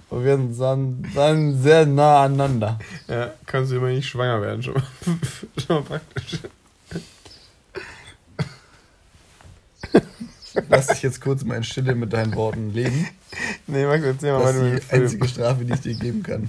Und 0.08 0.24
wir 0.24 0.36
sind 0.36 0.60
dann, 0.60 1.04
dann 1.14 1.60
sehr 1.60 1.84
nah 1.84 2.22
aneinander. 2.22 2.78
Ja, 3.08 3.32
kannst 3.46 3.72
du 3.72 3.76
immer 3.76 3.88
nicht 3.88 4.08
schwanger 4.08 4.40
werden, 4.40 4.62
schon 4.62 4.74
mal, 4.74 4.84
schon 5.56 5.76
mal 5.76 5.82
praktisch. 5.82 6.38
Lass 10.68 10.88
dich 10.88 11.02
jetzt 11.02 11.20
kurz 11.20 11.44
mal 11.44 11.56
in 11.56 11.64
Stille 11.64 11.94
mit 11.94 12.12
deinen 12.12 12.34
Worten 12.34 12.72
leben. 12.72 13.06
Nee, 13.66 13.84
Max, 13.86 14.04
erzähl 14.04 14.32
mal 14.32 14.42
Das 14.42 14.56
ist 14.56 14.62
die 14.62 14.80
Film. 14.80 15.02
einzige 15.02 15.28
Strafe, 15.28 15.64
die 15.64 15.72
ich 15.74 15.80
dir 15.80 15.94
geben 15.94 16.22
kann. 16.22 16.48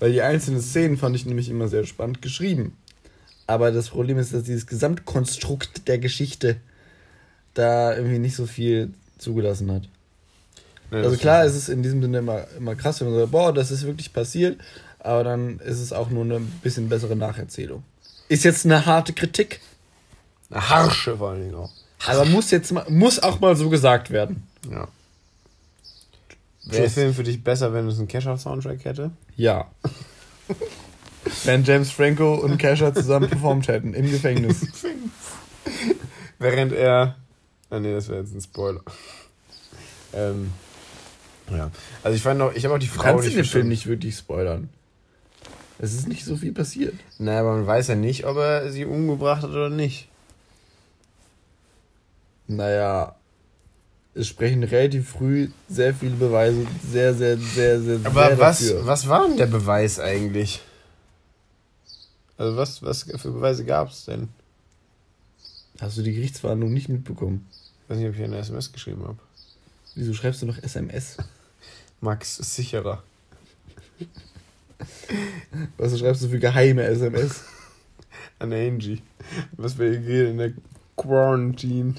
Weil 0.00 0.12
die 0.12 0.22
einzelnen 0.22 0.60
Szenen 0.60 0.96
fand 0.96 1.14
ich 1.14 1.26
nämlich 1.26 1.48
immer 1.48 1.68
sehr 1.68 1.84
spannend 1.84 2.22
geschrieben. 2.22 2.76
Aber 3.46 3.70
das 3.70 3.90
Problem 3.90 4.18
ist, 4.18 4.32
dass 4.34 4.44
dieses 4.44 4.66
Gesamtkonstrukt 4.66 5.86
der 5.86 5.98
Geschichte 5.98 6.56
da 7.54 7.94
irgendwie 7.94 8.18
nicht 8.18 8.34
so 8.34 8.46
viel 8.46 8.92
zugelassen 9.18 9.70
hat. 9.70 9.82
Nee, 10.90 10.98
Also 10.98 11.16
klar, 11.16 11.44
ist 11.44 11.52
es 11.52 11.64
ist 11.64 11.68
in 11.68 11.82
diesem 11.82 12.02
Sinne 12.02 12.18
immer, 12.18 12.46
immer 12.56 12.74
krass, 12.74 13.00
wenn 13.00 13.10
man 13.10 13.18
sagt, 13.20 13.32
boah, 13.32 13.52
das 13.52 13.70
ist 13.70 13.84
wirklich 13.86 14.12
passiert, 14.12 14.60
aber 14.98 15.24
dann 15.24 15.58
ist 15.60 15.80
es 15.80 15.92
auch 15.92 16.10
nur 16.10 16.24
eine 16.24 16.40
bisschen 16.40 16.88
bessere 16.88 17.16
Nacherzählung. 17.16 17.82
Ist 18.28 18.44
jetzt 18.44 18.64
eine 18.64 18.84
harte 18.86 19.12
Kritik, 19.12 19.60
eine 20.50 20.68
harsche 20.68 21.16
vor 21.16 21.30
allen 21.30 21.42
Dingen 21.42 21.54
auch. 21.54 21.70
Aber 22.06 22.24
muss 22.24 22.50
jetzt 22.50 22.72
mal, 22.72 22.84
muss 22.88 23.18
auch 23.18 23.40
mal 23.40 23.56
so 23.56 23.68
gesagt 23.68 24.10
werden. 24.10 24.46
Ja. 24.70 24.88
Wäre 26.64 26.82
der. 26.82 26.90
Film 26.90 27.14
für 27.14 27.24
dich 27.24 27.42
besser, 27.42 27.72
wenn 27.72 27.88
es 27.88 27.98
einen 27.98 28.08
Kesha-Soundtrack 28.08 28.84
hätte? 28.84 29.10
Ja. 29.36 29.70
wenn 31.44 31.64
James 31.64 31.90
Franco 31.90 32.34
und 32.34 32.58
Kesha 32.58 32.94
zusammen 32.94 33.28
performt 33.28 33.68
hätten 33.68 33.94
im 33.94 34.10
Gefängnis. 34.10 34.66
Während 36.38 36.72
er. 36.72 37.16
Ah 37.70 37.80
nee, 37.80 37.92
das 37.92 38.08
wäre 38.08 38.20
jetzt 38.20 38.34
ein 38.34 38.40
Spoiler. 38.40 38.80
ähm. 40.12 40.52
Ja. 41.50 41.70
Also 42.02 42.16
ich 42.16 42.22
fand 42.22 42.38
noch, 42.38 42.54
ich 42.54 42.64
habe 42.64 42.74
auch 42.74 42.78
die 42.78 42.86
Du 42.86 42.92
Frau 42.92 43.02
kannst 43.02 43.28
in 43.28 43.34
dem 43.36 43.44
Film 43.44 43.68
nicht 43.68 43.86
wirklich 43.86 44.16
spoilern. 44.16 44.68
Es 45.78 45.94
ist 45.94 46.06
nicht 46.06 46.24
so 46.24 46.36
viel 46.36 46.52
passiert. 46.52 46.94
Naja, 47.18 47.40
aber 47.40 47.54
man 47.54 47.66
weiß 47.66 47.88
ja 47.88 47.96
nicht, 47.96 48.24
ob 48.24 48.36
er 48.36 48.70
sie 48.70 48.84
umgebracht 48.84 49.42
hat 49.42 49.50
oder 49.50 49.68
nicht. 49.68 50.08
Naja, 52.46 53.16
es 54.14 54.28
sprechen 54.28 54.62
relativ 54.62 55.08
früh 55.08 55.48
sehr 55.68 55.94
viele 55.94 56.16
Beweise, 56.16 56.66
sehr, 56.90 57.14
sehr, 57.14 57.38
sehr, 57.38 57.80
sehr, 57.80 58.00
Aber 58.04 58.26
sehr 58.28 58.38
was, 58.38 58.58
dafür. 58.58 58.86
was 58.86 59.08
war 59.08 59.26
denn 59.26 59.36
der 59.36 59.46
Beweis 59.46 59.98
eigentlich? 59.98 60.60
Also 62.36 62.56
was, 62.56 62.82
was 62.82 63.04
für 63.04 63.30
Beweise 63.30 63.64
gab 63.64 63.88
es 63.90 64.04
denn? 64.04 64.28
Hast 65.80 65.96
du 65.96 66.02
die 66.02 66.12
Gerichtsverhandlung 66.12 66.72
nicht 66.72 66.88
mitbekommen? 66.88 67.48
Ich 67.84 67.90
weiß 67.90 67.98
nicht, 67.98 68.08
ob 68.08 68.14
ich 68.14 68.22
eine 68.22 68.38
SMS 68.38 68.72
geschrieben 68.72 69.04
habe. 69.04 69.18
Wieso 69.94 70.12
schreibst 70.14 70.42
du 70.42 70.46
noch 70.46 70.58
SMS? 70.62 71.16
Max 72.00 72.38
ist 72.38 72.54
sicherer. 72.54 73.02
Was 75.78 75.98
schreibst 75.98 76.22
du 76.22 76.28
für 76.28 76.38
geheime 76.38 76.82
SMS? 76.84 77.44
An 78.38 78.52
Angie. 78.52 79.02
Was 79.52 79.78
wir 79.78 79.98
hier 79.98 80.30
in 80.30 80.38
der 80.38 80.52
Quarantine. 80.96 81.94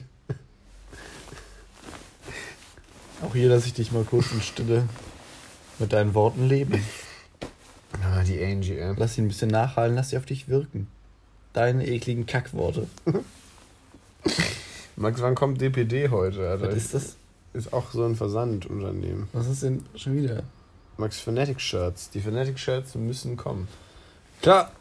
Auch 3.23 3.33
hier 3.33 3.47
lasse 3.47 3.67
ich 3.67 3.73
dich 3.73 3.91
mal 3.91 4.03
kurz 4.03 4.31
in 4.33 4.41
Stille 4.41 4.83
mit 5.79 5.93
deinen 5.93 6.13
Worten 6.13 6.47
leben. 6.47 6.83
Ah, 8.03 8.21
die 8.23 8.43
Angie, 8.43 8.77
ey. 8.77 8.93
Lass 8.97 9.15
sie 9.15 9.21
ein 9.21 9.29
bisschen 9.29 9.49
nachhallen, 9.49 9.95
lass 9.95 10.09
sie 10.09 10.17
auf 10.17 10.25
dich 10.25 10.49
wirken. 10.49 10.87
Deine 11.53 11.87
ekligen 11.87 12.25
Kackworte. 12.25 12.87
Max, 14.95 15.21
wann 15.21 15.35
kommt 15.35 15.61
DPD 15.61 16.09
heute? 16.09 16.49
Alter? 16.49 16.67
Was 16.67 16.75
ist 16.75 16.93
das? 16.93 17.15
Ist 17.53 17.71
auch 17.71 17.91
so 17.91 18.03
ein 18.03 18.15
Versandunternehmen. 18.15 19.29
Was 19.31 19.47
ist 19.47 19.63
denn 19.63 19.85
schon 19.95 20.15
wieder? 20.15 20.43
Max 20.97 21.19
Fanatic 21.19 21.61
Shirts. 21.61 22.09
Die 22.09 22.19
Fanatic 22.19 22.59
Shirts 22.59 22.95
müssen 22.95 23.37
kommen. 23.37 23.67
Klar. 24.41 24.71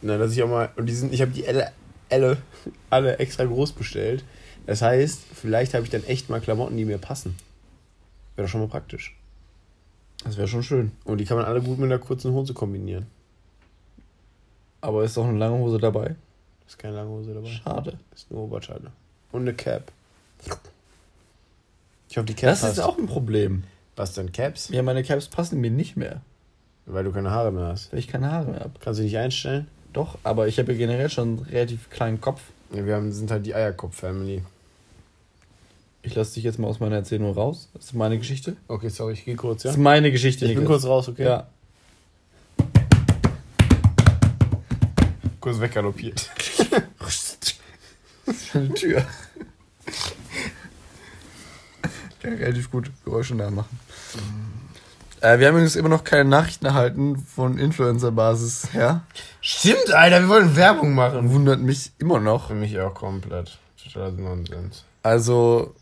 Na, 0.00 0.16
dass 0.16 0.32
ich 0.32 0.42
auch 0.42 0.48
mal. 0.48 0.70
Und 0.76 0.86
die 0.86 0.94
sind, 0.94 1.12
ich 1.12 1.20
habe 1.20 1.32
die 1.32 1.46
alle, 1.46 1.72
alle, 2.08 2.38
alle 2.88 3.18
extra 3.18 3.44
groß 3.44 3.72
bestellt. 3.72 4.24
Das 4.66 4.82
heißt, 4.82 5.20
vielleicht 5.34 5.74
habe 5.74 5.84
ich 5.84 5.90
dann 5.90 6.04
echt 6.04 6.28
mal 6.28 6.40
Klamotten, 6.40 6.76
die 6.76 6.84
mir 6.84 6.98
passen. 6.98 7.36
Wäre 8.34 8.46
doch 8.46 8.50
schon 8.52 8.60
mal 8.60 8.68
praktisch. 8.68 9.16
Das 10.24 10.36
wäre 10.36 10.48
schon 10.48 10.62
schön. 10.62 10.92
Und 11.04 11.18
die 11.18 11.24
kann 11.24 11.36
man 11.36 11.46
alle 11.46 11.62
gut 11.62 11.78
mit 11.78 11.86
einer 11.90 12.00
kurzen 12.00 12.32
Hose 12.32 12.52
kombinieren. 12.52 13.06
Aber 14.80 15.04
ist 15.04 15.16
doch 15.16 15.24
eine 15.26 15.38
lange 15.38 15.56
Hose 15.58 15.78
dabei. 15.78 16.16
Ist 16.66 16.78
keine 16.78 16.96
lange 16.96 17.10
Hose 17.10 17.32
dabei. 17.32 17.48
Schade. 17.48 17.98
Ist 18.14 18.26
eine 18.30 18.40
Oberteile. 18.40 18.90
Und 19.32 19.42
eine 19.42 19.54
Cap. 19.54 19.92
Ich 22.08 22.16
hoffe, 22.16 22.26
die 22.26 22.34
Cap 22.34 22.50
Das 22.50 22.60
passt. 22.62 22.78
ist 22.78 22.84
auch 22.84 22.98
ein 22.98 23.06
Problem. 23.06 23.64
Was 23.94 24.12
denn, 24.14 24.32
Caps? 24.32 24.68
Ja, 24.68 24.82
meine 24.82 25.02
Caps 25.04 25.28
passen 25.28 25.60
mir 25.60 25.70
nicht 25.70 25.96
mehr, 25.96 26.20
Weil 26.84 27.04
du 27.04 27.12
keine 27.12 27.30
Haare 27.30 27.50
mehr 27.52 27.66
hast. 27.66 27.92
weil 27.92 27.98
ich 27.98 28.08
keine 28.08 28.30
Haare 28.30 28.50
mehr 28.50 28.60
habe. 28.60 28.72
Kannst 28.80 29.00
du 29.00 29.04
nicht 29.04 29.16
einstellen? 29.16 29.68
Doch, 29.92 30.18
aber 30.22 30.48
ich 30.48 30.58
habe 30.58 30.72
ja 30.72 30.78
generell 30.78 31.08
schon 31.08 31.28
einen 31.28 31.38
relativ 31.50 31.88
kleinen 31.88 32.20
Kopf. 32.20 32.42
Ja, 32.72 32.84
wir 32.84 32.94
haben, 32.96 33.10
sind 33.12 33.30
halt 33.30 33.46
die 33.46 33.54
Eierkopf-Family. 33.54 34.42
Ich 36.06 36.14
lasse 36.14 36.34
dich 36.34 36.44
jetzt 36.44 36.60
mal 36.60 36.68
aus 36.68 36.78
meiner 36.78 36.94
Erzählung 36.94 37.32
raus. 37.34 37.68
Das 37.74 37.86
ist 37.86 37.94
meine 37.94 38.16
Geschichte. 38.16 38.56
Okay, 38.68 38.90
sorry, 38.90 39.14
ich 39.14 39.24
gehe 39.24 39.34
kurz, 39.34 39.64
ja? 39.64 39.70
Das 39.70 39.76
ist 39.76 39.82
meine 39.82 40.12
Geschichte, 40.12 40.44
Ich 40.44 40.52
bin 40.54 40.60
Niklas. 40.60 40.82
kurz 40.82 40.88
raus, 40.88 41.08
okay? 41.08 41.24
Ja. 41.24 41.48
Kurz 45.40 45.58
weggaloppiert. 45.60 46.30
Eine 48.54 48.72
Tür. 48.74 49.04
Kann 52.22 52.34
relativ 52.34 52.70
gut 52.70 52.90
Geräusche 53.04 53.34
nachmachen. 53.34 53.78
Äh, 55.20 55.38
wir 55.40 55.46
haben 55.48 55.54
übrigens 55.54 55.74
immer 55.76 55.88
noch 55.88 56.04
keine 56.04 56.28
Nachrichten 56.28 56.66
erhalten 56.66 57.16
von 57.16 57.58
Influencer-Basis 57.58 58.72
her. 58.72 59.02
Stimmt, 59.40 59.92
Alter, 59.92 60.20
wir 60.20 60.28
wollen 60.28 60.54
Werbung 60.56 60.94
machen. 60.94 61.32
Wundert 61.32 61.60
mich 61.60 61.90
immer 61.98 62.18
noch. 62.20 62.46
Für 62.48 62.54
mich 62.54 62.78
auch 62.80 62.94
komplett. 62.94 63.58
Totaler 63.82 64.10
Nonsens. 64.12 64.84
Also, 65.04 65.74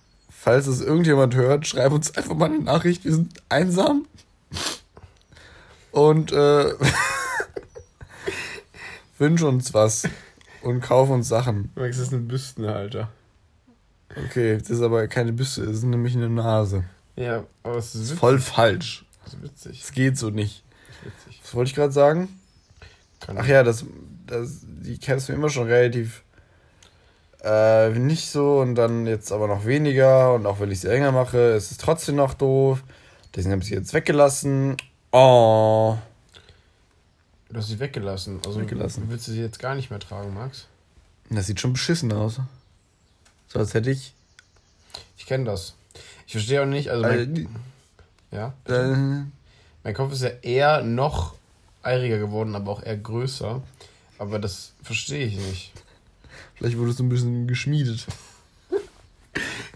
falls 0.45 0.67
es 0.67 0.83
irgendjemand 0.83 1.35
hört, 1.35 1.67
schreib 1.67 1.93
uns 1.93 2.15
einfach 2.19 2.35
mal 2.35 2.47
eine 2.51 2.59
Nachricht. 2.59 3.03
Wir 3.05 3.13
sind 3.13 3.33
einsam. 3.49 4.05
Und 5.91 6.33
äh, 6.33 6.75
wünsch 9.19 9.43
uns 9.43 9.73
was. 9.73 10.07
Und 10.61 10.83
kauf 10.83 11.09
uns 11.09 11.29
Sachen. 11.29 11.71
Max 11.77 11.97
ist 11.97 12.13
ein 12.13 12.29
Büstenhalter. 12.29 13.11
Okay, 14.27 14.59
das 14.59 14.69
ist 14.69 14.83
aber 14.83 15.09
keine 15.09 15.33
Büste, 15.33 15.63
das 15.65 15.77
ist 15.77 15.85
nämlich 15.85 16.15
eine 16.15 16.29
Nase. 16.29 16.85
Ja, 17.17 17.45
aber 17.63 17.79
es 17.79 17.87
ist 17.87 17.95
Das 17.95 18.01
ist 18.03 18.09
witzig. 18.11 18.21
voll 18.21 18.39
falsch. 18.39 19.07
Das 19.25 19.33
ist 19.35 19.43
witzig. 19.43 19.81
Das 19.81 19.93
geht 19.93 20.19
so 20.19 20.29
nicht. 20.29 20.63
Das 20.89 20.97
ist 20.97 21.27
witzig. 21.27 21.41
Was 21.43 21.55
wollte 21.55 21.69
ich 21.71 21.75
gerade 21.75 21.93
sagen? 21.93 22.29
Kann 23.21 23.39
Ach 23.39 23.47
ja, 23.47 23.63
das, 23.63 23.87
das, 24.27 24.59
die 24.63 24.99
Caps 24.99 25.29
mir 25.29 25.37
immer 25.37 25.49
schon 25.49 25.69
relativ 25.69 26.23
äh, 27.45 27.91
nicht 27.91 28.31
so 28.31 28.61
und 28.61 28.75
dann 28.75 29.07
jetzt 29.07 29.31
aber 29.33 29.47
noch 29.47 29.67
weniger 29.67 30.35
und 30.35 30.47
auch 30.47 30.61
wenn 30.61 30.71
ich 30.71 30.81
sie 30.81 30.91
enger 30.91 31.13
mache, 31.13 31.39
ist 31.39 31.71
es 31.71 31.79
trotzdem 31.79 32.17
noch 32.17 32.35
doof. 32.35 32.83
Deswegen 33.35 33.53
habe 33.53 33.63
ich 33.63 33.69
sie 33.69 33.75
jetzt 33.75 33.93
weggelassen 33.93 34.77
Oh. 35.17 35.97
Du 37.49 37.57
hast 37.57 37.69
sie 37.69 37.79
weggelassen. 37.79 38.41
Also 38.45 38.61
Weggelassen. 38.61 39.09
willst 39.09 39.29
du 39.29 39.33
sie 39.33 39.43
jetzt 39.43 39.61
gar 39.61 39.77
nicht 39.77 39.89
mehr 39.91 40.01
tragen, 40.01 40.35
Max? 40.35 40.67
Das 41.31 41.47
sieht 41.47 41.61
schon 41.61 41.73
beschissen 41.73 42.13
aus. 42.13 42.41
So 43.47 43.61
als 43.61 43.75
hätte 43.75 43.93
ich. 43.93 44.13
Ich 45.17 45.27
kenne 45.27 45.45
das. 45.45 45.75
Ich 46.27 46.33
verstehe 46.33 46.63
auch 46.63 46.67
nicht, 46.67 46.91
also 46.91 47.03
mein, 47.03 47.37
Äh, 48.33 48.37
ja, 48.37 48.55
äh, 48.67 49.25
mein 49.85 49.95
Kopf 49.95 50.13
ist 50.13 50.23
ja 50.23 50.31
eher 50.43 50.83
noch 50.83 51.35
eiriger 51.85 52.19
geworden, 52.19 52.57
aber 52.57 52.73
auch 52.73 52.83
eher 52.83 52.97
größer. 52.97 53.63
Aber 54.19 54.41
das 54.41 54.73
verstehe 54.83 55.27
ich 55.27 55.37
nicht. 55.37 55.73
Vielleicht 56.57 56.79
wurdest 56.79 56.99
du 56.99 57.05
ein 57.05 57.09
bisschen 57.09 57.47
geschmiedet. 57.47 58.07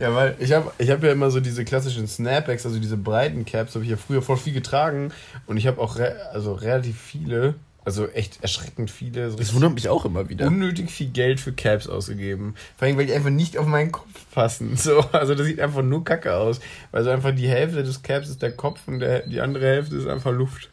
Ja, 0.00 0.14
weil 0.14 0.36
ich 0.38 0.52
habe 0.52 0.70
ich 0.78 0.90
hab 0.90 1.02
ja 1.02 1.10
immer 1.10 1.32
so 1.32 1.40
diese 1.40 1.64
klassischen 1.64 2.06
Snapbacks, 2.06 2.64
also 2.64 2.78
diese 2.78 2.96
breiten 2.96 3.44
Caps, 3.44 3.74
habe 3.74 3.84
ich 3.84 3.90
ja 3.90 3.96
früher 3.96 4.22
voll 4.22 4.36
viel 4.36 4.52
getragen. 4.52 5.12
Und 5.46 5.56
ich 5.56 5.66
habe 5.66 5.80
auch 5.80 5.98
re 5.98 6.14
also 6.32 6.52
relativ 6.52 7.00
viele, 7.00 7.56
also 7.84 8.06
echt 8.06 8.40
erschreckend 8.40 8.92
viele, 8.92 9.28
so 9.32 9.36
Das 9.36 9.52
wundert 9.54 9.74
mich 9.74 9.88
auch 9.88 10.04
immer 10.04 10.28
wieder. 10.28 10.46
unnötig 10.46 10.92
viel 10.92 11.08
Geld 11.08 11.40
für 11.40 11.52
Caps 11.52 11.88
ausgegeben. 11.88 12.54
Vor 12.76 12.86
allem, 12.86 12.96
weil 12.96 13.06
die 13.06 13.12
einfach 13.12 13.30
nicht 13.30 13.58
auf 13.58 13.66
meinen 13.66 13.90
Kopf 13.90 14.06
passen. 14.32 14.76
So, 14.76 15.00
also 15.10 15.34
das 15.34 15.46
sieht 15.48 15.58
einfach 15.58 15.82
nur 15.82 16.04
kacke 16.04 16.36
aus. 16.36 16.60
Weil 16.92 17.02
so 17.02 17.10
einfach 17.10 17.34
die 17.34 17.48
Hälfte 17.48 17.82
des 17.82 18.00
Caps 18.04 18.28
ist 18.28 18.40
der 18.40 18.52
Kopf 18.52 18.82
und 18.86 19.00
der, 19.00 19.26
die 19.26 19.40
andere 19.40 19.66
Hälfte 19.66 19.96
ist 19.96 20.06
einfach 20.06 20.30
Luft. 20.30 20.70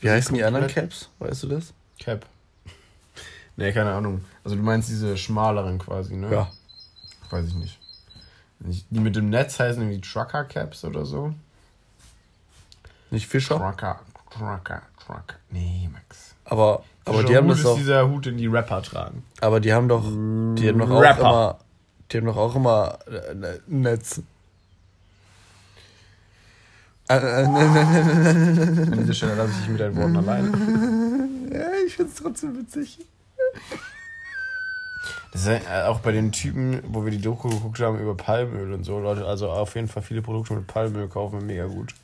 Wie 0.00 0.10
heißen 0.10 0.34
die 0.34 0.42
anderen 0.42 0.66
Caps? 0.66 1.10
Weißt 1.20 1.44
du 1.44 1.46
das? 1.46 1.72
Cap. 2.00 2.26
Nee, 3.58 3.72
keine 3.72 3.92
Ahnung. 3.92 4.24
Also 4.44 4.56
du 4.56 4.62
meinst 4.62 4.88
diese 4.88 5.16
schmaleren 5.16 5.80
quasi, 5.80 6.14
ne? 6.14 6.30
Ja. 6.30 6.48
Weiß 7.30 7.44
ich 7.48 7.54
nicht. 7.54 7.78
Die 8.60 9.00
mit 9.00 9.16
dem 9.16 9.30
Netz 9.30 9.58
heißen 9.58 9.82
irgendwie 9.82 10.00
Trucker 10.00 10.44
Caps 10.44 10.84
oder 10.84 11.04
so. 11.04 11.34
Nicht 13.10 13.26
Fischer? 13.26 13.56
Trucker, 13.56 13.98
Trucker, 14.30 14.82
Trucker. 15.04 15.34
Nee, 15.50 15.90
Max. 15.92 16.34
Aber, 16.44 16.84
aber 17.04 17.16
Fischer 17.16 17.28
die 17.28 17.36
haben 17.36 17.44
Hut 17.46 17.50
das 17.52 17.58
ist 17.58 17.64
doch. 17.66 17.76
dieser 17.76 18.08
Hut, 18.08 18.26
den 18.26 18.36
die 18.36 18.46
Rapper 18.46 18.80
tragen. 18.80 19.24
Aber 19.40 19.58
die 19.58 19.72
haben 19.72 19.88
doch. 19.88 20.04
Die 20.04 20.68
haben 20.68 20.78
doch 20.78 20.90
auch 20.90 21.00
Rapper. 21.02 21.20
immer. 21.20 21.58
Die 22.12 22.16
haben 22.18 22.26
doch 22.26 22.36
auch 22.36 22.54
immer 22.54 22.98
äh, 23.08 23.58
Netz. 23.66 24.22
Äh, 27.08 27.16
äh, 27.16 27.44
An 27.44 28.98
dieser 29.00 29.14
Stelle 29.14 29.34
lasse 29.34 29.50
ich 29.50 29.58
mich 29.62 29.68
mit 29.70 29.80
deinen 29.80 29.96
Worten 29.96 30.16
allein. 30.16 31.24
Ja, 31.52 31.64
ich 31.86 31.96
find's 31.96 32.16
trotzdem 32.16 32.56
witzig. 32.58 32.98
Das 35.32 35.46
ist 35.46 35.62
ja 35.64 35.88
auch 35.88 36.00
bei 36.00 36.12
den 36.12 36.32
Typen, 36.32 36.82
wo 36.86 37.04
wir 37.04 37.12
die 37.12 37.20
Doku 37.20 37.48
geguckt 37.48 37.78
haben 37.80 37.98
über 37.98 38.16
Palmöl 38.16 38.72
und 38.72 38.84
so, 38.84 38.98
Leute, 38.98 39.26
also 39.26 39.50
auf 39.50 39.74
jeden 39.74 39.88
Fall 39.88 40.02
viele 40.02 40.22
Produkte 40.22 40.54
mit 40.54 40.66
Palmöl 40.66 41.08
kaufen, 41.08 41.46
mega 41.46 41.66
gut. 41.66 41.94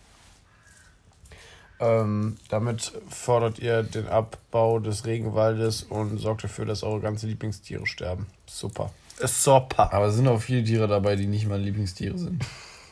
Ähm, 1.81 2.37
damit 2.49 2.93
fordert 3.09 3.59
ihr 3.59 3.83
den 3.83 4.07
Abbau 4.09 4.79
des 4.79 5.07
Regenwaldes 5.07 5.83
und 5.83 6.19
sorgt 6.19 6.45
dafür, 6.45 6.65
dass 6.65 6.83
eure 6.83 7.01
ganzen 7.01 7.29
Lieblingstiere 7.29 7.87
sterben. 7.87 8.27
Super. 8.47 8.93
Super. 9.19 9.93
Aber 9.93 10.07
es 10.07 10.15
sind 10.15 10.29
auch 10.29 10.41
viele 10.41 10.65
Tiere 10.65 10.87
dabei, 10.87 11.17
die 11.17 11.27
nicht 11.27 11.49
meine 11.49 11.63
Lieblingstiere 11.63 12.17
sind. 12.19 12.45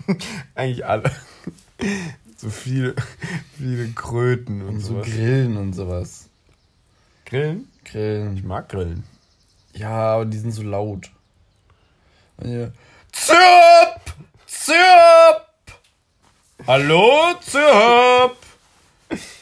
Eigentlich 0.54 0.84
alle. 0.84 1.10
So 2.36 2.50
viele, 2.50 2.94
viele 3.56 3.88
Kröten 3.90 4.62
und, 4.62 4.68
Und 4.68 4.80
so. 4.80 5.00
Grillen 5.00 5.56
und 5.56 5.74
sowas. 5.74 6.28
Grillen? 7.24 7.68
Ich 7.84 7.92
Grillen. 7.92 8.46
mag 8.46 8.68
Grillen. 8.68 9.04
Ja, 9.74 10.14
aber 10.14 10.24
die 10.26 10.38
sind 10.38 10.52
so 10.52 10.62
laut. 10.62 11.10
Zirp! 13.12 14.00
Zirp! 14.46 15.46
Hallo, 16.66 17.34
Zirp! 17.40 18.36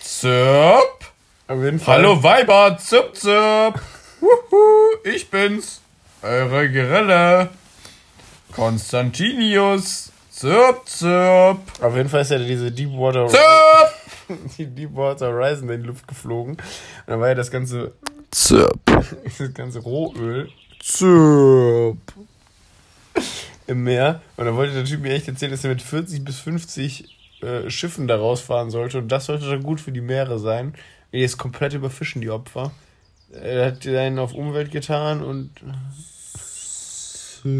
Zirp! 0.00 1.05
Auf 1.48 1.59
jeden 1.62 1.81
Fall. 1.81 1.98
Hallo 1.98 2.22
Weiber, 2.22 2.76
Zirp, 2.79 3.16
Zirp! 3.16 3.81
Wuhu, 4.20 4.98
ich 5.05 5.31
bin's, 5.31 5.81
eure 6.22 6.70
Grille. 6.70 7.48
Konstantinius, 8.53 10.12
Zirp, 10.31 10.87
Zirp! 10.88 11.59
Auf 11.81 11.96
jeden 11.96 12.09
Fall 12.09 12.20
ist 12.22 12.31
ja 12.31 12.38
diese 12.38 12.70
Deepwater, 12.70 13.29
Zirp! 13.29 13.94
die 14.59 14.66
Deepwater 14.66 15.29
Horizon 15.29 15.68
in 15.70 15.83
die 15.83 15.87
Luft 15.88 16.07
geflogen. 16.07 16.53
Und 16.55 16.62
dann 17.07 17.20
war 17.20 17.29
ja 17.29 17.35
das 17.35 17.50
ganze, 17.50 17.94
Zirp! 18.30 18.80
das 19.38 19.54
ganze 19.54 19.80
Rohöl 19.80 20.48
Zirp! 20.80 21.98
im 23.66 23.84
Meer. 23.84 24.20
Und 24.36 24.46
dann 24.46 24.56
wollte 24.56 24.74
der 24.74 24.84
Typ 24.84 25.00
mir 25.00 25.12
echt 25.12 25.28
erzählen, 25.28 25.52
dass 25.52 25.64
er 25.64 25.70
mit 25.70 25.80
40 25.82 26.24
bis 26.24 26.40
50 26.40 27.16
äh, 27.42 27.70
Schiffen 27.70 28.08
da 28.08 28.16
rausfahren 28.16 28.70
sollte. 28.70 28.98
Und 28.98 29.08
das 29.08 29.26
sollte 29.26 29.48
dann 29.48 29.62
gut 29.62 29.80
für 29.80 29.92
die 29.92 30.00
Meere 30.00 30.38
sein. 30.38 30.74
Die 31.12 31.22
ist 31.22 31.38
komplett 31.38 31.72
überfischen, 31.72 32.20
die 32.20 32.30
Opfer. 32.30 32.72
Er 33.32 33.66
hat 33.66 33.86
einen 33.86 34.18
auf 34.18 34.34
Umwelt 34.34 34.72
getan 34.72 35.22
und 35.22 35.50
Zirp! 37.42 37.50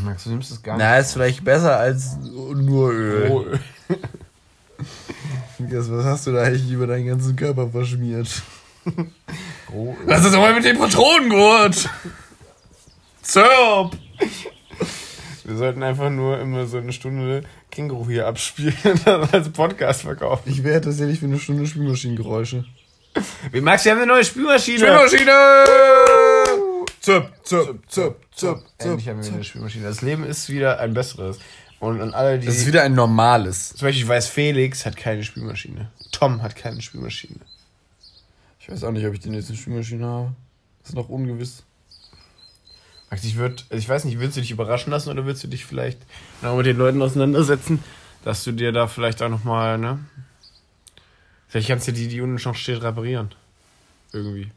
Max, 0.00 0.24
du 0.24 0.30
nimmst 0.30 0.50
es 0.50 0.62
gar 0.62 0.78
Na, 0.78 0.96
ist 0.98 1.12
vielleicht 1.12 1.44
besser 1.44 1.76
als 1.76 2.16
nur 2.16 2.90
Öl. 2.92 3.28
Rohöl. 3.28 3.60
Lukas, 5.62 5.90
was 5.90 6.04
hast 6.04 6.26
du 6.26 6.32
da 6.32 6.42
eigentlich 6.42 6.70
über 6.70 6.86
deinen 6.86 7.06
ganzen 7.06 7.36
Körper 7.36 7.68
verschmiert? 7.68 8.28
Rohöl. 9.72 9.96
Lass 10.06 10.24
uns 10.24 10.34
doch 10.34 10.40
mal 10.40 10.54
mit 10.54 10.64
dem 10.64 10.76
Patronengurt! 10.76 11.88
Zirp! 13.22 13.96
Wir 15.44 15.56
sollten 15.56 15.82
einfach 15.82 16.10
nur 16.10 16.40
immer 16.40 16.66
so 16.66 16.78
eine 16.78 16.92
Stunde 16.92 17.44
Känguru 17.70 18.08
hier 18.08 18.26
abspielen 18.26 18.74
und 18.84 19.06
dann 19.06 19.28
als 19.30 19.50
Podcast 19.50 20.02
verkaufen. 20.02 20.50
Ich 20.50 20.64
wäre 20.64 20.80
tatsächlich 20.80 21.20
für 21.20 21.26
eine 21.26 21.38
Stunde 21.38 21.66
Spülmaschinengeräusche. 21.66 22.64
Wie 23.52 23.60
Max, 23.60 23.84
wir 23.84 23.92
haben 23.92 23.98
eine 23.98 24.12
neue 24.12 24.24
Spülmaschine. 24.24 24.78
Spülmaschine! 24.78 25.64
Zirp, 27.00 27.32
zirp, 27.42 27.78
zirp, 27.88 28.16
zirp, 28.34 28.62
Endlich 28.78 29.08
haben 29.08 29.22
wir 29.22 29.32
eine 29.32 29.44
Spülmaschine. 29.44 29.84
Das 29.86 30.02
Leben 30.02 30.24
ist 30.24 30.48
wieder 30.48 30.80
ein 30.80 30.94
besseres. 30.94 31.38
Und 31.82 32.00
an 32.00 32.14
alle, 32.14 32.38
die. 32.38 32.46
Das 32.46 32.58
ist 32.58 32.66
wieder 32.68 32.84
ein 32.84 32.94
normales. 32.94 33.70
zum 33.70 33.88
Beispiel, 33.88 34.04
ich 34.04 34.08
weiß, 34.08 34.28
Felix 34.28 34.86
hat 34.86 34.96
keine 34.96 35.24
Spülmaschine. 35.24 35.90
Tom 36.12 36.40
hat 36.40 36.54
keine 36.54 36.80
Spülmaschine. 36.80 37.40
Ich 38.60 38.70
weiß 38.70 38.84
auch 38.84 38.92
nicht, 38.92 39.04
ob 39.04 39.14
ich 39.14 39.18
den 39.18 39.34
jetzt 39.34 39.48
eine 39.48 39.58
Spülmaschine 39.58 40.06
habe. 40.06 40.32
Das 40.78 40.90
ist 40.90 40.94
noch 40.94 41.08
ungewiss. 41.08 41.64
Max, 43.10 43.24
ich 43.24 43.34
würde, 43.34 43.64
ich 43.70 43.88
weiß 43.88 44.04
nicht, 44.04 44.20
willst 44.20 44.36
du 44.36 44.42
dich 44.42 44.52
überraschen 44.52 44.92
lassen 44.92 45.10
oder 45.10 45.26
willst 45.26 45.42
du 45.42 45.48
dich 45.48 45.66
vielleicht 45.66 45.98
noch 46.40 46.56
mit 46.56 46.66
den 46.66 46.76
Leuten 46.76 47.02
auseinandersetzen, 47.02 47.82
dass 48.22 48.44
du 48.44 48.52
dir 48.52 48.70
da 48.70 48.86
vielleicht 48.86 49.20
auch 49.20 49.28
nochmal, 49.28 49.76
ne? 49.76 49.98
Vielleicht 51.48 51.66
kannst 51.66 51.88
du 51.88 51.92
die, 51.92 52.06
die 52.06 52.20
unten 52.20 52.38
schon 52.38 52.54
steht, 52.54 52.80
reparieren. 52.80 53.34
Irgendwie. 54.12 54.52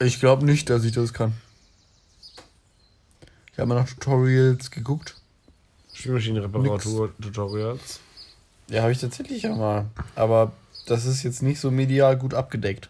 Ich 0.00 0.18
glaube 0.18 0.44
nicht, 0.44 0.70
dass 0.70 0.82
ich 0.82 0.90
das 0.90 1.12
kann. 1.12 1.34
Ich 3.52 3.60
habe 3.60 3.68
mal 3.68 3.76
nach 3.76 3.88
Tutorials 3.88 4.72
geguckt. 4.72 5.14
Spülmaschinenreparatur-Tutorials. 5.96 8.00
Ja, 8.68 8.82
habe 8.82 8.92
ich 8.92 8.98
tatsächlich 8.98 9.42
ja 9.42 9.54
mal. 9.54 9.86
Aber 10.14 10.52
das 10.86 11.04
ist 11.04 11.22
jetzt 11.22 11.42
nicht 11.42 11.60
so 11.60 11.70
medial 11.70 12.16
gut 12.16 12.34
abgedeckt. 12.34 12.88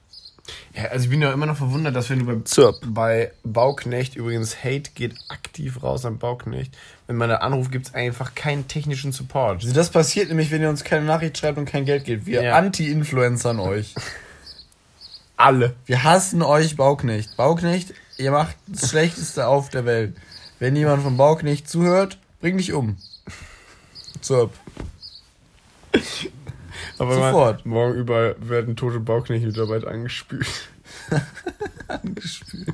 Ja, 0.75 0.85
also 0.87 1.05
ich 1.05 1.11
bin 1.11 1.21
ja 1.21 1.33
immer 1.33 1.47
noch 1.47 1.57
verwundert, 1.57 1.97
dass 1.97 2.09
wenn 2.09 2.21
du 2.21 2.27
beim 2.27 2.47
Zirp. 2.47 2.77
bei 2.87 3.33
Bauknecht, 3.43 4.15
übrigens 4.15 4.63
Hate 4.63 4.91
geht 4.95 5.17
aktiv 5.29 5.83
raus 5.83 6.05
an 6.05 6.19
Bauknecht, 6.19 6.73
wenn 7.09 7.17
man 7.17 7.29
da 7.29 7.37
anruft, 7.39 7.73
gibt 7.73 7.89
es 7.89 7.95
einfach 7.95 8.35
keinen 8.37 8.69
technischen 8.69 9.11
Support. 9.11 9.63
Also 9.63 9.75
das 9.75 9.91
passiert 9.91 10.29
nämlich, 10.29 10.53
wenn 10.53 10.63
ihr 10.63 10.69
uns 10.69 10.85
keine 10.85 11.05
Nachricht 11.05 11.37
schreibt 11.39 11.59
und 11.59 11.65
kein 11.65 11.85
Geld 11.85 12.05
gebt. 12.05 12.27
Wir 12.27 12.43
Ja. 12.43 12.57
anti-influencern 12.57 13.59
euch. 13.59 13.95
Alle. 15.37 15.75
Wir 15.85 16.05
hassen 16.05 16.43
euch, 16.43 16.77
Bauknecht. 16.77 17.37
Bauknecht, 17.37 17.93
ihr 18.17 18.31
macht 18.31 18.57
das 18.69 18.89
Schlechteste 18.91 19.49
auf 19.49 19.69
der 19.69 19.85
Welt. 19.85 20.17
Wenn 20.61 20.77
jemand 20.77 21.03
von 21.03 21.17
Bauknecht 21.17 21.69
zuhört, 21.69 22.19
bring 22.41 22.57
dich 22.57 22.73
um. 22.73 22.97
Zirp. 24.21 24.53
Aber 26.99 27.15
Sofort. 27.15 27.67
Man, 27.67 27.75
morgen 27.75 27.99
überall 27.99 28.37
werden 28.39 28.77
tote 28.77 29.01
Bauknecht-Mitarbeiter 29.01 29.89
angespült. 29.89 30.47
Angespült. 31.89 32.73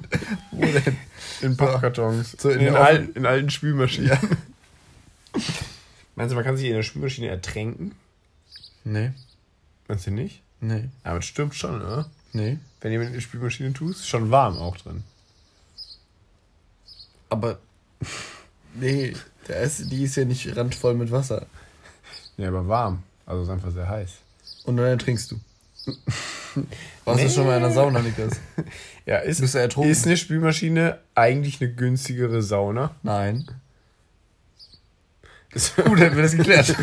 Wo 0.50 0.64
denn? 0.64 0.96
In 1.40 1.56
Pappkartons. 1.56 2.36
So 2.38 2.50
in 2.50 2.60
in, 2.60 2.74
alten, 2.74 3.12
in 3.14 3.26
alten 3.26 3.50
Spülmaschinen. 3.50 4.10
Ja. 4.10 4.20
Meinst 6.14 6.32
du, 6.32 6.36
man 6.36 6.44
kann 6.44 6.56
sich 6.56 6.66
in 6.66 6.74
der 6.74 6.82
Spülmaschine 6.82 7.28
ertränken? 7.28 7.94
Nee. 8.84 9.12
Meinst 9.88 10.06
du 10.06 10.10
nicht? 10.10 10.42
Nee. 10.60 10.88
Aber 11.04 11.18
es 11.18 11.24
stimmt 11.24 11.54
schon, 11.54 11.82
oder? 11.82 12.08
Nee. 12.32 12.58
Wenn 12.80 12.92
jemand 12.92 13.10
in 13.10 13.16
die 13.16 13.20
Spülmaschine 13.20 13.72
tust, 13.72 14.00
ist 14.00 14.08
schon 14.08 14.30
warm 14.30 14.56
auch 14.56 14.76
drin. 14.76 15.02
Aber. 17.28 17.58
Nee. 18.74 19.14
Der 19.48 19.60
ist, 19.60 19.90
die 19.90 20.04
ist 20.04 20.16
ja 20.16 20.24
nicht 20.24 20.56
randvoll 20.56 20.94
mit 20.94 21.10
Wasser. 21.10 21.46
Ja, 22.36 22.48
aber 22.48 22.66
warm. 22.68 23.02
Also 23.26 23.42
es 23.42 23.48
ist 23.48 23.52
einfach 23.52 23.70
sehr 23.72 23.88
heiß. 23.88 24.10
Und 24.64 24.76
dann 24.76 24.86
ertrinkst 24.86 25.30
du. 25.30 25.40
Warst 27.04 27.24
du 27.24 27.28
schon 27.28 27.46
mal 27.46 27.56
in 27.56 27.62
der 27.62 27.72
Sauna, 27.72 28.00
Niklas? 28.00 28.40
Ja, 29.04 29.16
ist, 29.18 29.40
Bist 29.40 29.54
du 29.54 29.58
ertrunken? 29.58 29.90
ist 29.90 30.06
eine 30.06 30.16
Spülmaschine 30.16 31.00
eigentlich 31.16 31.60
eine 31.60 31.72
günstigere 31.72 32.40
Sauna? 32.40 32.94
Nein. 33.02 33.48
Gut, 35.52 35.98
hätten 35.98 36.14
wir 36.14 36.22
das 36.22 36.36
geklärt. 36.36 36.76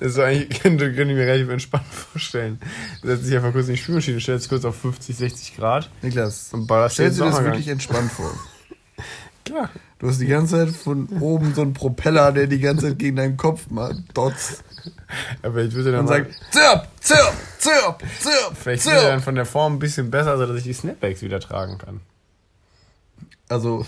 Das 0.00 0.12
ist 0.12 0.18
eigentlich, 0.18 0.60
könnte, 0.60 0.92
könnte 0.92 1.12
ich 1.12 1.18
mir 1.18 1.26
relativ 1.26 1.48
entspannt 1.48 1.86
vorstellen. 1.86 2.58
Du 3.02 3.08
setzt 3.08 3.24
dich 3.24 3.36
einfach 3.36 3.52
kurz 3.52 3.68
in 3.68 3.74
die 3.74 3.80
Spülmaschine, 3.80 4.20
stellst 4.20 4.48
kurz 4.48 4.64
auf 4.64 4.76
50, 4.80 5.16
60 5.16 5.56
Grad. 5.56 5.88
Niklas, 6.02 6.52
Und 6.52 6.66
ballerst 6.66 6.94
stell 6.94 7.10
den 7.10 7.18
dir 7.18 7.24
das 7.26 7.44
wirklich 7.44 7.68
entspannt 7.68 8.10
vor. 8.10 8.32
Klar. 9.44 9.70
Du 10.00 10.08
hast 10.08 10.20
die 10.20 10.26
ganze 10.26 10.56
Zeit 10.56 10.74
von 10.74 11.08
oben 11.20 11.54
so 11.54 11.60
einen 11.60 11.74
Propeller, 11.74 12.32
der 12.32 12.46
die 12.46 12.58
ganze 12.58 12.88
Zeit 12.88 12.98
gegen 12.98 13.16
deinen 13.16 13.36
Kopf 13.36 13.68
mal 13.70 13.94
dotzt 14.14 14.64
Aber 15.42 15.62
ich 15.62 15.74
würde 15.74 15.92
dann 15.92 16.00
und 16.00 16.08
sagt, 16.08 16.32
zirp, 16.50 16.88
zirp, 17.00 17.34
zirp, 17.58 18.02
zirp, 18.18 18.56
vielleicht 18.56 18.86
wird 18.86 18.94
er 18.94 19.02
dann 19.02 19.18
zirp. 19.18 19.24
von 19.24 19.34
der 19.34 19.44
Form 19.44 19.74
ein 19.74 19.78
bisschen 19.78 20.10
besser, 20.10 20.38
sodass 20.38 20.56
ich 20.56 20.64
die 20.64 20.72
Snapbacks 20.72 21.20
wieder 21.20 21.38
tragen 21.38 21.76
kann. 21.78 22.00
Also, 23.48 23.84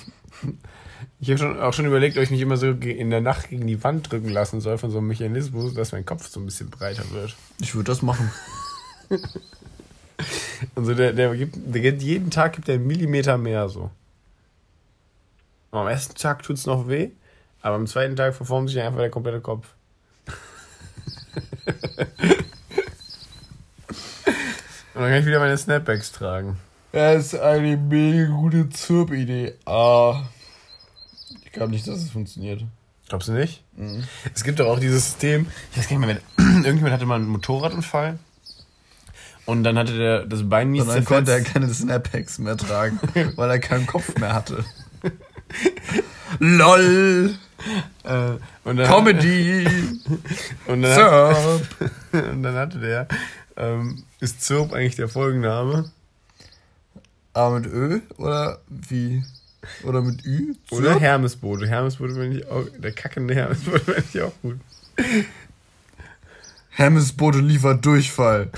Ich 1.20 1.30
habe 1.30 1.38
schon, 1.38 1.60
auch 1.60 1.72
schon 1.72 1.86
überlegt, 1.86 2.16
ob 2.18 2.24
ich 2.24 2.30
mich 2.30 2.40
immer 2.40 2.56
so 2.56 2.66
in 2.72 3.10
der 3.10 3.20
Nacht 3.20 3.48
gegen 3.48 3.66
die 3.66 3.82
Wand 3.82 4.10
drücken 4.10 4.28
lassen 4.28 4.60
soll 4.60 4.76
von 4.76 4.90
so 4.90 4.98
einem 4.98 5.08
Mechanismus, 5.08 5.72
dass 5.72 5.92
mein 5.92 6.04
Kopf 6.04 6.28
so 6.28 6.40
ein 6.40 6.46
bisschen 6.46 6.68
breiter 6.68 7.04
wird. 7.12 7.34
ich 7.60 7.74
würde 7.74 7.90
das 7.90 8.02
machen. 8.02 8.30
Also 10.76 10.94
der, 10.94 11.12
der 11.12 11.34
gibt, 11.34 11.56
der 11.56 11.82
gibt 11.82 12.00
jeden 12.00 12.30
Tag 12.30 12.52
gibt 12.52 12.68
er 12.68 12.76
einen 12.76 12.86
Millimeter 12.86 13.38
mehr 13.38 13.68
so. 13.68 13.90
Und 15.72 15.78
am 15.78 15.88
ersten 15.88 16.14
Tag 16.14 16.42
tut's 16.42 16.66
noch 16.66 16.86
weh, 16.86 17.12
aber 17.62 17.76
am 17.76 17.86
zweiten 17.86 18.14
Tag 18.14 18.34
verformt 18.34 18.68
sich 18.68 18.78
einfach 18.78 18.98
der 19.00 19.08
komplette 19.08 19.40
Kopf. 19.40 19.68
Und 24.94 25.00
dann 25.00 25.10
kann 25.10 25.20
ich 25.20 25.24
wieder 25.26 25.38
meine 25.38 25.56
Snapbacks 25.56 26.12
tragen. 26.12 26.58
Das 26.92 27.32
ist 27.32 27.40
eine 27.40 27.78
mega 27.78 28.26
gute 28.26 28.68
Zirp-Idee. 28.68 29.54
Ah, 29.64 30.24
ich 31.42 31.52
glaube 31.52 31.70
nicht, 31.72 31.88
dass 31.88 32.02
es 32.02 32.10
funktioniert. 32.10 32.64
Glaubst 33.08 33.28
du 33.28 33.32
nicht? 33.32 33.64
Es 34.34 34.44
gibt 34.44 34.60
doch 34.60 34.66
auch 34.66 34.78
dieses 34.78 35.06
System, 35.06 35.46
ich 35.70 35.78
weiß 35.78 35.88
gar 35.88 35.98
nicht 35.98 36.06
mehr, 36.06 36.20
irgendjemand 36.64 36.92
hatte 36.92 37.06
mal 37.06 37.14
einen 37.14 37.28
Motorradunfall 37.28 38.18
und 39.46 39.64
dann 39.64 39.78
hatte 39.78 39.96
der 39.96 40.26
das 40.26 40.46
Bein 40.46 40.68
mies 40.70 40.82
Und 40.82 40.88
dann 40.88 41.04
konnte 41.06 41.30
er 41.30 41.38
zerfetzt. 41.38 41.54
keine 41.54 41.72
Snapbacks 41.72 42.38
mehr 42.38 42.58
tragen, 42.58 43.00
weil 43.36 43.48
er 43.50 43.58
keinen 43.58 43.86
Kopf 43.86 44.14
mehr 44.18 44.34
hatte. 44.34 44.66
LOL! 46.38 47.34
Äh, 48.04 48.30
und 48.64 48.76
dann, 48.76 48.86
Comedy! 48.86 49.66
Und 50.66 50.82
dann, 50.82 50.94
Zirp! 50.94 51.66
und 52.12 52.42
dann 52.42 52.54
hatte 52.54 52.78
der, 52.78 53.06
ähm, 53.56 54.04
ist 54.20 54.42
Zirp 54.42 54.72
eigentlich 54.72 54.96
der 54.96 55.08
Folgenname? 55.08 55.90
Aber 57.34 57.60
mit 57.60 57.66
Ö 57.66 58.00
oder 58.18 58.58
wie? 58.68 59.22
Oder 59.84 60.02
mit 60.02 60.24
Ü? 60.24 60.54
Oder 60.70 60.92
Zirp? 60.92 61.00
Hermesbote. 61.00 61.66
Hermesbote 61.66 62.14
finde 62.14 62.38
ich 62.38 62.48
auch, 62.48 62.64
der 62.76 62.92
kackende 62.92 63.34
Hermesbote 63.34 63.80
finde 63.80 64.04
ich 64.12 64.22
auch 64.22 64.32
gut. 64.42 64.58
Hermesbote 66.70 67.38
liefert 67.38 67.84
Durchfall. 67.84 68.50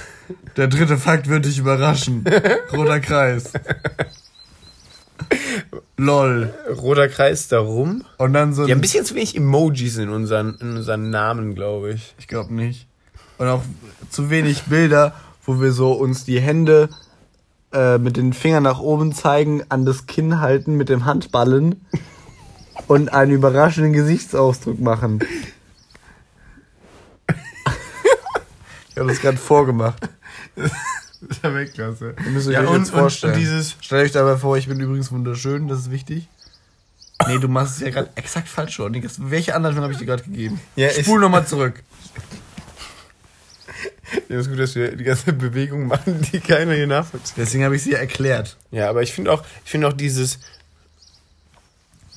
Der 0.56 0.68
dritte 0.68 0.96
Fakt 0.96 1.28
wird 1.28 1.44
dich 1.44 1.58
überraschen. 1.58 2.24
Roter 2.72 3.00
Kreis. 3.00 3.52
LOL. 5.96 6.52
Roter 6.76 7.08
Kreis 7.08 7.48
darum. 7.48 8.04
Und 8.18 8.32
dann 8.32 8.52
so 8.52 8.64
ein 8.64 8.70
ein 8.70 8.80
bisschen 8.80 9.04
zu 9.04 9.14
wenig 9.14 9.36
Emojis 9.36 9.96
in 9.96 10.08
unseren, 10.08 10.56
in 10.60 10.76
unseren 10.76 11.10
Namen, 11.10 11.54
glaube 11.54 11.92
ich. 11.92 12.14
Ich 12.18 12.28
glaube 12.28 12.52
nicht. 12.54 12.86
Und 13.38 13.48
auch 13.48 13.62
zu 14.10 14.30
wenig 14.30 14.64
Bilder, 14.64 15.14
wo 15.44 15.60
wir 15.60 15.72
so 15.72 15.92
uns 15.92 16.24
die 16.24 16.40
Hände 16.40 16.88
äh, 17.72 17.98
mit 17.98 18.16
den 18.16 18.32
Fingern 18.32 18.62
nach 18.62 18.80
oben 18.80 19.12
zeigen, 19.12 19.62
an 19.68 19.84
das 19.84 20.06
Kinn 20.06 20.40
halten 20.40 20.76
mit 20.76 20.88
dem 20.88 21.04
Handballen 21.04 21.84
und 22.86 23.12
einen 23.12 23.32
überraschenden 23.32 23.92
Gesichtsausdruck 23.92 24.80
machen. 24.80 25.20
Ich 28.90 29.00
habe 29.00 29.08
das 29.08 29.20
gerade 29.20 29.38
vorgemacht. 29.38 30.08
Das 31.28 31.36
ist 31.38 31.44
ja 31.44 31.54
Weltklasse. 31.54 32.14
Ihr 32.24 32.30
müsst 32.30 32.48
euch 32.48 32.54
Ja, 32.54 32.60
euch 32.62 32.68
und, 32.70 32.78
jetzt 32.80 32.90
vorstellen. 32.90 33.34
und 33.34 33.40
dieses, 33.40 33.76
Stellt 33.80 34.04
euch 34.06 34.12
dabei 34.12 34.36
vor, 34.36 34.56
ich 34.56 34.68
bin 34.68 34.80
übrigens 34.80 35.10
wunderschön, 35.12 35.68
das 35.68 35.80
ist 35.80 35.90
wichtig. 35.90 36.28
Nee, 37.26 37.38
du 37.38 37.48
machst 37.48 37.76
es 37.76 37.80
ja 37.82 37.90
gerade 37.90 38.10
exakt 38.16 38.48
falsch 38.48 38.74
schon. 38.74 38.92
Niklas. 38.92 39.14
Welche 39.18 39.54
Anleitung 39.54 39.82
habe 39.82 39.92
ich 39.92 39.98
dir 39.98 40.06
gerade 40.06 40.22
gegeben? 40.24 40.60
Ja, 40.76 40.88
ich- 40.88 41.04
Spul 41.04 41.20
nochmal 41.20 41.46
zurück. 41.46 41.82
ja, 44.28 44.38
ist 44.40 44.48
gut, 44.50 44.58
dass 44.58 44.74
wir 44.74 44.96
die 44.96 45.04
ganze 45.04 45.32
Bewegung 45.32 45.86
machen, 45.86 46.20
die 46.32 46.40
keiner 46.40 46.74
hier 46.74 46.86
nachvollzieht. 46.86 47.36
Deswegen 47.36 47.64
habe 47.64 47.76
ich 47.76 47.82
sie 47.82 47.92
ja 47.92 47.98
erklärt. 47.98 48.56
Ja, 48.70 48.90
aber 48.90 49.02
ich 49.02 49.12
finde 49.12 49.32
auch, 49.32 49.42
ich 49.64 49.70
finde 49.70 49.88
auch 49.88 49.92
dieses, 49.92 50.38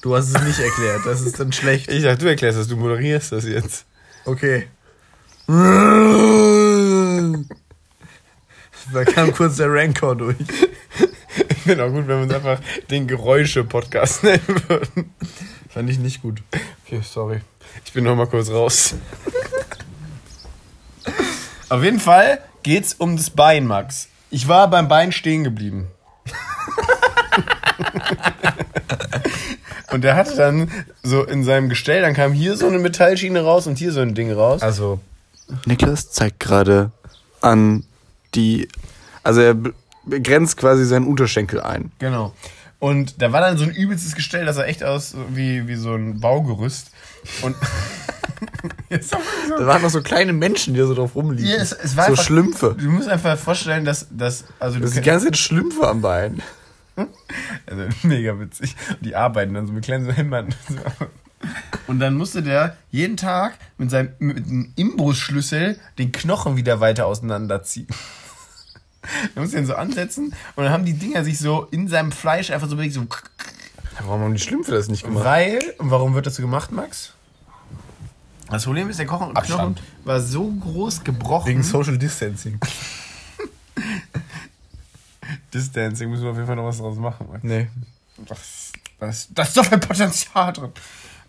Du 0.02 0.16
hast 0.16 0.30
es 0.36 0.42
nicht 0.44 0.60
erklärt, 0.60 1.02
das 1.06 1.22
ist 1.22 1.40
dann 1.40 1.52
schlecht. 1.52 1.92
ich 1.92 2.04
sag, 2.04 2.20
du 2.20 2.28
erklärst 2.28 2.58
das, 2.60 2.68
du 2.68 2.78
moderierst 2.78 3.32
das 3.32 3.46
jetzt. 3.46 3.86
Okay. 4.26 4.68
Da 8.94 9.04
kam 9.06 9.34
kurz 9.34 9.58
der 9.58 9.72
Rancor 9.72 10.16
durch. 10.16 10.36
Ich 11.50 11.58
finde 11.58 11.84
auch 11.84 11.90
gut, 11.90 12.08
wenn 12.08 12.18
wir 12.18 12.24
uns 12.24 12.34
einfach 12.34 12.60
den 12.90 13.08
Geräusche-Podcast 13.08 14.24
nennen 14.24 14.62
würden. 14.68 15.14
Fand 15.70 15.90
ich 15.90 16.00
nicht 16.00 16.22
gut. 16.22 16.42
Okay, 16.86 17.02
sorry. 17.04 17.42
Ich 17.86 17.94
bin 17.94 18.06
noch 18.06 18.16
mal 18.16 18.28
kurz 18.28 18.50
raus. 18.50 18.96
Auf 21.70 21.84
jeden 21.84 22.00
Fall 22.00 22.40
geht's 22.64 22.94
um 22.94 23.18
das 23.18 23.30
Bein, 23.30 23.66
Max. 23.68 24.08
Ich 24.30 24.48
war 24.48 24.70
beim 24.70 24.88
Bein 24.88 25.12
stehen 25.12 25.44
geblieben. 25.44 25.88
und 29.92 30.04
der 30.04 30.16
hatte 30.16 30.36
dann 30.36 30.72
so 31.04 31.24
in 31.24 31.44
seinem 31.44 31.70
Gestell, 31.70 32.02
dann 32.02 32.14
kam 32.14 32.34
hier 32.34 32.56
so 32.56 32.68
eine 32.68 32.80
Metallschiene 32.80 33.42
raus 33.42 33.68
und 33.68 33.78
hier 33.78 33.92
so 33.92 34.00
ein 34.02 34.16
Ding 34.16 34.32
raus. 34.32 34.62
Also, 34.62 35.00
Niklas 35.66 36.12
zeigt 36.12 36.40
gerade 36.40 36.92
an 37.42 37.84
die. 38.38 38.70
Also, 39.24 39.42
er 39.42 39.58
begrenzt 40.06 40.58
quasi 40.58 40.86
seinen 40.86 41.06
Unterschenkel 41.06 41.60
ein. 41.60 41.92
Genau. 42.00 42.34
Und 42.80 43.22
da 43.22 43.32
war 43.32 43.42
dann 43.42 43.58
so 43.58 43.64
ein 43.64 43.72
übelstes 43.72 44.16
Gestell, 44.16 44.46
das 44.46 44.56
sah 44.56 44.64
echt 44.64 44.84
aus 44.84 45.16
wie, 45.30 45.68
wie 45.68 45.76
so 45.76 45.94
ein 45.94 46.20
Baugerüst. 46.20 46.92
Und. 47.42 47.56
Da 48.90 49.66
waren 49.66 49.82
noch 49.82 49.90
so 49.90 50.02
kleine 50.02 50.32
Menschen, 50.32 50.74
die 50.74 50.80
da 50.80 50.86
so 50.86 50.94
drauf 50.94 51.16
rumliegen. 51.16 51.50
Ja, 51.50 51.58
es, 51.58 51.72
es 51.72 51.94
so 51.94 52.02
einfach, 52.02 52.24
Schlümpfe. 52.24 52.76
Du 52.80 52.90
musst 52.90 53.10
einfach 53.10 53.38
vorstellen, 53.38 53.84
dass, 53.84 54.08
dass 54.12 54.46
also 54.60 54.80
Das 54.80 54.92
sind 54.92 55.04
die 55.04 55.10
ganze 55.10 55.26
Zeit 55.26 55.38
Schlümpfe 55.38 55.88
am 55.88 56.02
Bein. 56.02 56.42
Also 57.66 57.84
mega 58.04 58.40
witzig. 58.40 58.76
Die 59.02 59.16
arbeiten 59.16 59.54
dann 59.54 59.68
so 59.68 59.74
mit 59.74 59.86
kleinen 59.86 60.10
Hämmern. 60.10 60.54
Und 61.88 62.00
dann 62.00 62.16
musste 62.16 62.42
der 62.42 62.76
jeden 62.90 63.18
Tag 63.18 63.58
mit 63.78 63.92
seinem 63.92 64.14
mit 64.20 64.38
einem 64.38 64.74
Imbusschlüssel 64.76 65.80
den 65.98 66.12
Knochen 66.12 66.58
wieder 66.58 66.80
weiter 66.80 67.06
auseinanderziehen. 67.06 67.88
Da 69.36 69.42
musste 69.42 69.58
ihn 69.58 69.66
so 69.66 69.76
ansetzen 69.76 70.34
und 70.56 70.64
dann 70.64 70.72
haben 70.72 70.86
die 70.86 70.94
Dinger 70.94 71.24
sich 71.24 71.40
so 71.40 71.68
in 71.72 71.88
seinem 71.88 72.12
Fleisch 72.12 72.52
einfach 72.52 72.70
so 72.70 72.76
bewegt, 72.76 72.94
so. 72.94 73.06
Warum 74.00 74.22
haben 74.22 74.34
die 74.34 74.40
Schlümpfe 74.40 74.72
das 74.72 74.90
nicht 74.90 75.04
gemacht? 75.04 75.26
Weil, 75.26 75.60
und 75.80 75.90
warum 75.90 76.14
wird 76.14 76.26
das 76.26 76.36
so 76.36 76.42
gemacht, 76.42 76.72
Max? 76.72 77.14
Das 78.50 78.64
Problem 78.64 78.90
ist, 78.90 79.00
der 79.00 79.08
Knochen, 79.08 79.34
Knochen 79.34 79.76
war 80.06 80.22
so 80.22 80.50
groß 80.50 81.04
gebrochen. 81.04 81.48
Wegen 81.48 81.64
Social 81.64 81.98
Distancing. 81.98 82.60
Distancing 85.54 86.10
müssen 86.10 86.24
wir 86.24 86.32
auf 86.32 86.38
jeden 86.38 86.48
Fall 86.48 86.56
noch 86.56 86.66
was 86.66 86.78
draus 86.78 86.98
machen. 86.98 87.28
Max. 87.30 87.44
Nee. 87.44 87.68
Das, 88.26 88.72
das, 89.00 89.28
da 89.32 89.44
ist 89.44 89.54
so 89.54 89.64
viel 89.64 89.78
Potenzial 89.80 90.54
drin. 90.54 90.72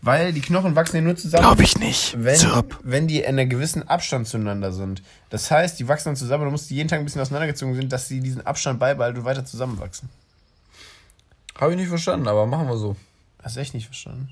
Weil 0.00 0.32
die 0.32 0.40
Knochen 0.40 0.76
wachsen 0.76 0.96
ja 0.96 1.02
nur 1.02 1.16
zusammen. 1.16 1.42
Glaub 1.42 1.60
ich 1.60 1.78
nicht. 1.78 2.14
Wenn, 2.18 2.36
Zirp. 2.36 2.78
wenn 2.84 3.08
die 3.08 3.18
in 3.20 3.26
einem 3.38 3.48
gewissen 3.48 3.86
Abstand 3.88 4.28
zueinander 4.28 4.72
sind. 4.72 5.02
Das 5.30 5.50
heißt, 5.50 5.78
die 5.78 5.88
wachsen 5.88 6.10
dann 6.10 6.16
zusammen 6.16 6.42
und 6.42 6.48
du 6.48 6.52
musst 6.52 6.70
die 6.70 6.76
jeden 6.76 6.88
Tag 6.88 7.00
ein 7.00 7.04
bisschen 7.04 7.20
auseinandergezogen 7.20 7.74
sind, 7.74 7.92
dass 7.92 8.06
sie 8.06 8.20
diesen 8.20 8.46
Abstand 8.46 8.78
beibehalten 8.78 9.18
und 9.18 9.24
weiter 9.24 9.44
zusammenwachsen. 9.44 10.08
Habe 11.58 11.72
ich 11.72 11.78
nicht 11.78 11.88
verstanden, 11.88 12.28
aber 12.28 12.46
machen 12.46 12.68
wir 12.68 12.76
so. 12.76 12.94
Hast 13.42 13.56
du 13.56 13.60
echt 13.60 13.74
nicht 13.74 13.86
verstanden? 13.86 14.30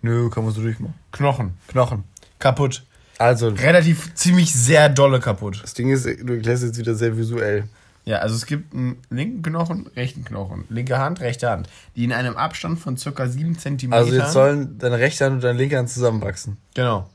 Nö, 0.00 0.30
kann 0.30 0.44
man 0.44 0.54
so 0.54 0.62
durchmachen. 0.62 0.94
Knochen. 1.12 1.58
Knochen. 1.68 2.04
Kaputt. 2.38 2.84
Also, 3.18 3.48
Relativ 3.48 4.14
ziemlich 4.14 4.52
sehr 4.52 4.88
dolle 4.88 5.20
kaputt. 5.20 5.60
das 5.62 5.74
Ding 5.74 5.90
ist, 5.90 6.04
du 6.04 6.34
erklärst 6.34 6.64
jetzt 6.64 6.78
wieder 6.78 6.94
sehr 6.94 7.16
visuell. 7.16 7.68
Ja, 8.06 8.18
also 8.18 8.36
es 8.36 8.46
gibt 8.46 8.72
einen 8.72 9.02
linken 9.10 9.42
Knochen, 9.42 9.88
rechten 9.96 10.24
Knochen. 10.24 10.64
Linke 10.68 10.96
Hand, 10.98 11.20
rechte 11.20 11.50
Hand. 11.50 11.68
Die 11.96 12.04
in 12.04 12.12
einem 12.12 12.36
Abstand 12.36 12.78
von 12.78 12.96
circa 12.96 13.26
7 13.28 13.58
cm. 13.58 13.92
Also 13.92 14.14
jetzt 14.14 14.32
sollen 14.32 14.78
deine 14.78 14.98
rechte 14.98 15.24
Hand 15.24 15.34
und 15.34 15.44
deine 15.44 15.58
linke 15.58 15.76
Hand 15.76 15.90
zusammenwachsen. 15.90 16.56
Genau. 16.74 17.10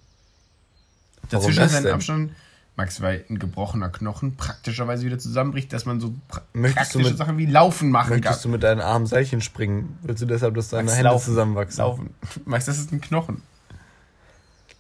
Warum 1.30 1.46
Dazwischen 1.48 1.64
ist 1.64 1.76
ein 1.76 1.84
denn? 1.84 1.94
Abstand. 1.94 2.32
Max, 2.76 3.00
weil 3.02 3.24
ein 3.30 3.38
gebrochener 3.40 3.90
Knochen 3.90 4.36
praktischerweise 4.36 5.06
wieder 5.06 5.20
zusammenbricht, 5.20 5.72
dass 5.72 5.86
man 5.86 6.00
so 6.02 6.14
pra 6.28 6.42
Möchtest 6.54 6.92
praktische 6.94 7.10
mit- 7.10 7.18
Sachen 7.18 7.38
wie 7.38 7.46
Laufen 7.46 7.90
machen 7.92 8.10
Möchtest 8.12 8.44
du 8.46 8.50
mit 8.50 8.64
deinen 8.64 8.82
Armen 8.82 9.06
Seilchen 9.06 9.42
springen? 9.42 9.98
Willst 10.04 10.22
du 10.22 10.26
deshalb, 10.26 10.56
dass 10.56 10.70
deine 10.70 10.84
Max, 10.86 10.98
Hände 10.98 11.10
laufen. 11.10 11.26
zusammenwachsen? 11.26 11.78
Laufen. 11.80 12.10
Max, 12.46 12.66
das 12.66 12.78
ist 12.80 12.92
ein 12.92 13.00
Knochen. 13.02 13.42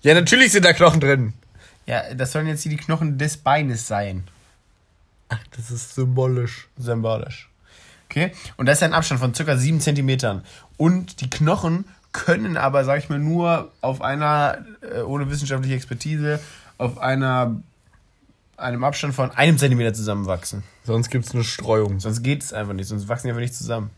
Ja, 0.02 0.14
natürlich 0.14 0.52
sind 0.52 0.66
da 0.66 0.74
Knochen 0.74 1.00
drin. 1.00 1.34
Ja, 1.86 2.14
das 2.14 2.32
sollen 2.32 2.48
jetzt 2.48 2.64
hier 2.64 2.72
die 2.72 2.78
Knochen 2.78 3.18
des 3.18 3.38
Beines 3.38 3.88
sein. 3.88 4.24
Ach, 5.34 5.40
das 5.56 5.72
ist 5.72 5.96
symbolisch. 5.96 6.68
Symbolisch. 6.78 7.50
Okay? 8.10 8.34
Und 8.58 8.66
da 8.66 8.74
ist 8.74 8.84
ein 8.84 8.94
Abstand 8.94 9.20
von 9.22 9.34
circa 9.34 9.56
7 9.58 9.80
Zentimetern. 9.80 10.44
Und 10.78 11.22
die 11.22 11.30
Knochen 11.30 11.86
können 12.12 12.58
aber, 12.58 12.84
sag 12.84 13.00
ich 13.00 13.08
mal, 13.10 13.20
nur 13.20 13.72
auf 13.80 14.02
einer, 14.02 14.58
äh, 14.82 15.00
ohne 15.02 15.30
wissenschaftliche 15.32 15.76
Expertise, 15.76 16.40
auf 16.78 16.98
einer, 16.98 17.56
einem 18.58 18.84
Abstand 18.84 19.16
von 19.16 19.32
einem 19.32 19.58
Zentimeter 19.58 19.94
zusammenwachsen. 19.94 20.64
Sonst 20.84 21.10
gibt 21.10 21.26
es 21.26 21.34
eine 21.34 21.46
Streuung. 21.46 22.02
Sonst 22.02 22.22
geht 22.22 22.44
es 22.44 22.52
einfach 22.52 22.74
nicht, 22.74 22.88
sonst 22.88 23.08
wachsen 23.08 23.28
die 23.28 23.32
einfach 23.32 23.42
nicht 23.42 23.56
zusammen. 23.56 23.92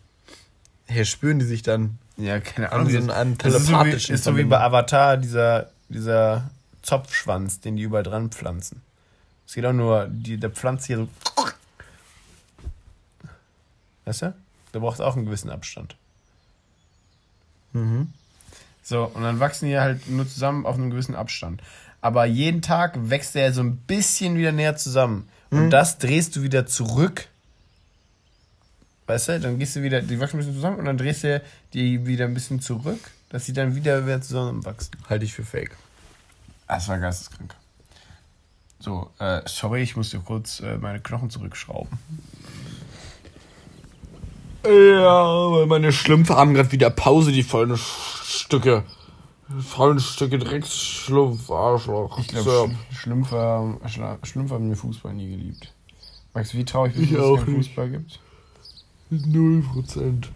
Hier 0.88 1.06
spüren 1.06 1.40
die 1.40 1.46
sich 1.46 1.64
dann. 1.64 1.98
Ja, 2.18 2.40
keine 2.40 2.72
Ahnung. 2.72 2.94
das- 2.94 3.10
einen 3.10 3.38
das 3.40 3.56
ist 3.56 3.66
so 3.68 3.84
wie, 3.86 3.90
ist 4.14 4.24
so 4.24 4.38
wie 4.38 4.44
bei 4.44 4.60
Avatar, 4.60 5.18
dieser, 5.18 5.72
dieser 5.90 6.52
Zopfschwanz, 6.84 7.62
den 7.62 7.78
die 7.78 7.82
überall 7.84 8.04
dran 8.04 8.30
pflanzen. 8.30 8.82
Es 9.46 9.54
geht 9.54 9.66
auch 9.66 9.74
nur, 9.74 10.08
die, 10.10 10.38
der 10.38 10.50
pflanzt 10.50 10.88
hier 10.88 10.98
so. 10.98 11.10
Weißt 14.06 14.24
du? 14.24 14.36
Da 14.72 14.80
braucht 14.80 14.96
es 14.96 15.02
auch 15.02 15.16
einen 15.16 15.26
gewissen 15.26 15.50
Abstand. 15.50 15.96
Mhm. 17.74 18.12
So, 18.82 19.06
und 19.06 19.24
dann 19.24 19.40
wachsen 19.40 19.70
die 19.70 19.80
halt 19.80 20.10
nur 20.10 20.28
zusammen 20.28 20.66
auf 20.66 20.76
einem 20.76 20.90
gewissen 20.90 21.16
Abstand. 21.16 21.62
Aber 22.02 22.26
jeden 22.26 22.62
Tag 22.62 23.10
wächst 23.10 23.36
der 23.36 23.54
so 23.54 23.62
ein 23.62 23.78
bisschen 23.78 24.36
wieder 24.36 24.52
näher 24.52 24.76
zusammen. 24.76 25.30
Und 25.52 25.70
das 25.70 26.00
drehst 26.00 26.36
du 26.36 26.42
wieder 26.42 26.66
zurück. 26.66 27.28
Weißt 29.06 29.30
du, 29.30 29.40
dann 29.40 29.60
gehst 29.60 29.76
du 29.76 29.84
wieder, 29.84 30.02
die 30.02 30.20
wachsen 30.20 30.38
ein 30.38 30.40
bisschen 30.40 30.56
zusammen 30.56 30.80
und 30.80 30.86
dann 30.86 30.98
drehst 30.98 31.24
du 31.24 31.42
die 31.74 32.06
wieder 32.06 32.26
ein 32.26 32.34
bisschen 32.34 32.60
zurück, 32.60 33.12
dass 33.30 33.46
sie 33.46 33.54
dann 33.54 33.76
wieder, 33.76 34.06
wieder 34.06 34.22
zusammenwachsen. 34.22 34.98
Halte 35.10 35.26
ich 35.26 35.34
für 35.34 35.46
fake. 35.46 35.78
Das 36.68 36.88
war 36.88 36.98
geisteskrank. 36.98 37.56
So, 38.84 39.10
äh, 39.20 39.42
sorry, 39.46 39.82
ich 39.82 39.96
muss 39.96 40.10
dir 40.10 40.20
kurz 40.20 40.60
äh, 40.60 40.78
meine 40.78 41.00
Knochen 41.00 41.30
zurückschrauben. 41.30 41.88
Ja, 44.66 45.52
weil 45.52 45.68
meine 45.68 45.94
Schlümpfe 45.94 46.36
haben 46.36 46.54
gerade 46.54 46.72
wieder 46.74 46.90
Pause, 46.90 47.32
die 47.32 47.44
vollen 47.44 47.78
Stücke. 47.78 48.84
Vollen 49.60 50.00
Stücke 50.02 50.38
Drecksschlumpf, 50.38 51.50
Arschloch. 51.50 52.18
Ich 52.20 52.28
glaube. 52.28 52.74
Sch 52.92 52.98
Schlümpfe, 53.04 53.38
haben- 53.38 53.78
Schla- 53.86 54.18
Schlümpfe 54.26 54.56
haben 54.56 54.68
den 54.68 54.76
Fußball 54.76 55.14
nie 55.14 55.30
geliebt. 55.30 55.72
Max, 56.34 56.54
wie 56.54 56.66
traurig 56.66 56.94
bist 56.94 57.06
Ich 57.06 57.12
du, 57.12 57.18
dass 57.22 57.40
es 57.40 57.46
keinen. 57.46 57.56
Fußball 57.56 57.90
gibt? 57.90 58.20
Null 59.10 59.62
Prozent. 59.62 60.30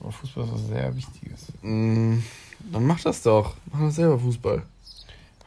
Aber 0.00 0.10
Fußball 0.10 0.44
ist 0.46 0.52
was 0.52 0.66
sehr 0.66 0.96
Wichtiges. 0.96 1.46
Mm, 1.62 2.18
dann 2.72 2.86
mach 2.86 3.00
das 3.00 3.22
doch. 3.22 3.54
Mach 3.72 3.80
das 3.82 3.94
selber 3.96 4.18
Fußball. 4.18 4.62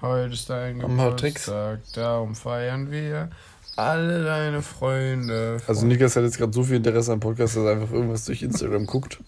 Heute 0.01 0.33
ist 0.33 0.49
dein? 0.49 0.79
Geburtstag, 0.79 1.79
darum 1.93 2.35
feiern 2.35 2.91
wir 2.91 3.29
alle 3.75 4.23
deine 4.23 4.61
Freunde. 4.61 5.57
Also 5.67 5.85
Niklas 5.85 6.15
hat 6.15 6.23
jetzt 6.23 6.37
gerade 6.37 6.53
so 6.53 6.63
viel 6.63 6.75
Interesse 6.77 7.13
am 7.13 7.19
Podcast, 7.19 7.55
dass 7.55 7.63
er 7.63 7.71
einfach 7.73 7.91
irgendwas 7.91 8.25
durch 8.25 8.41
Instagram 8.43 8.85
guckt. 8.85 9.19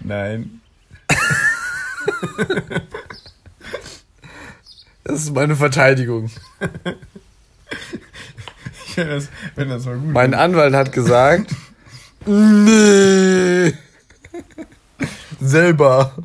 Nein. 0.00 0.60
Das 5.04 5.22
ist 5.22 5.34
meine 5.34 5.56
Verteidigung. 5.56 6.30
Wenn 8.94 9.08
das, 9.08 9.28
wenn 9.54 9.68
das 9.68 9.84
mal 9.86 9.96
gut 9.96 10.12
Mein 10.12 10.34
Anwalt 10.34 10.74
hat 10.74 10.90
gesagt, 10.90 11.54
nee. 12.26 13.72
Selber. 15.40 16.16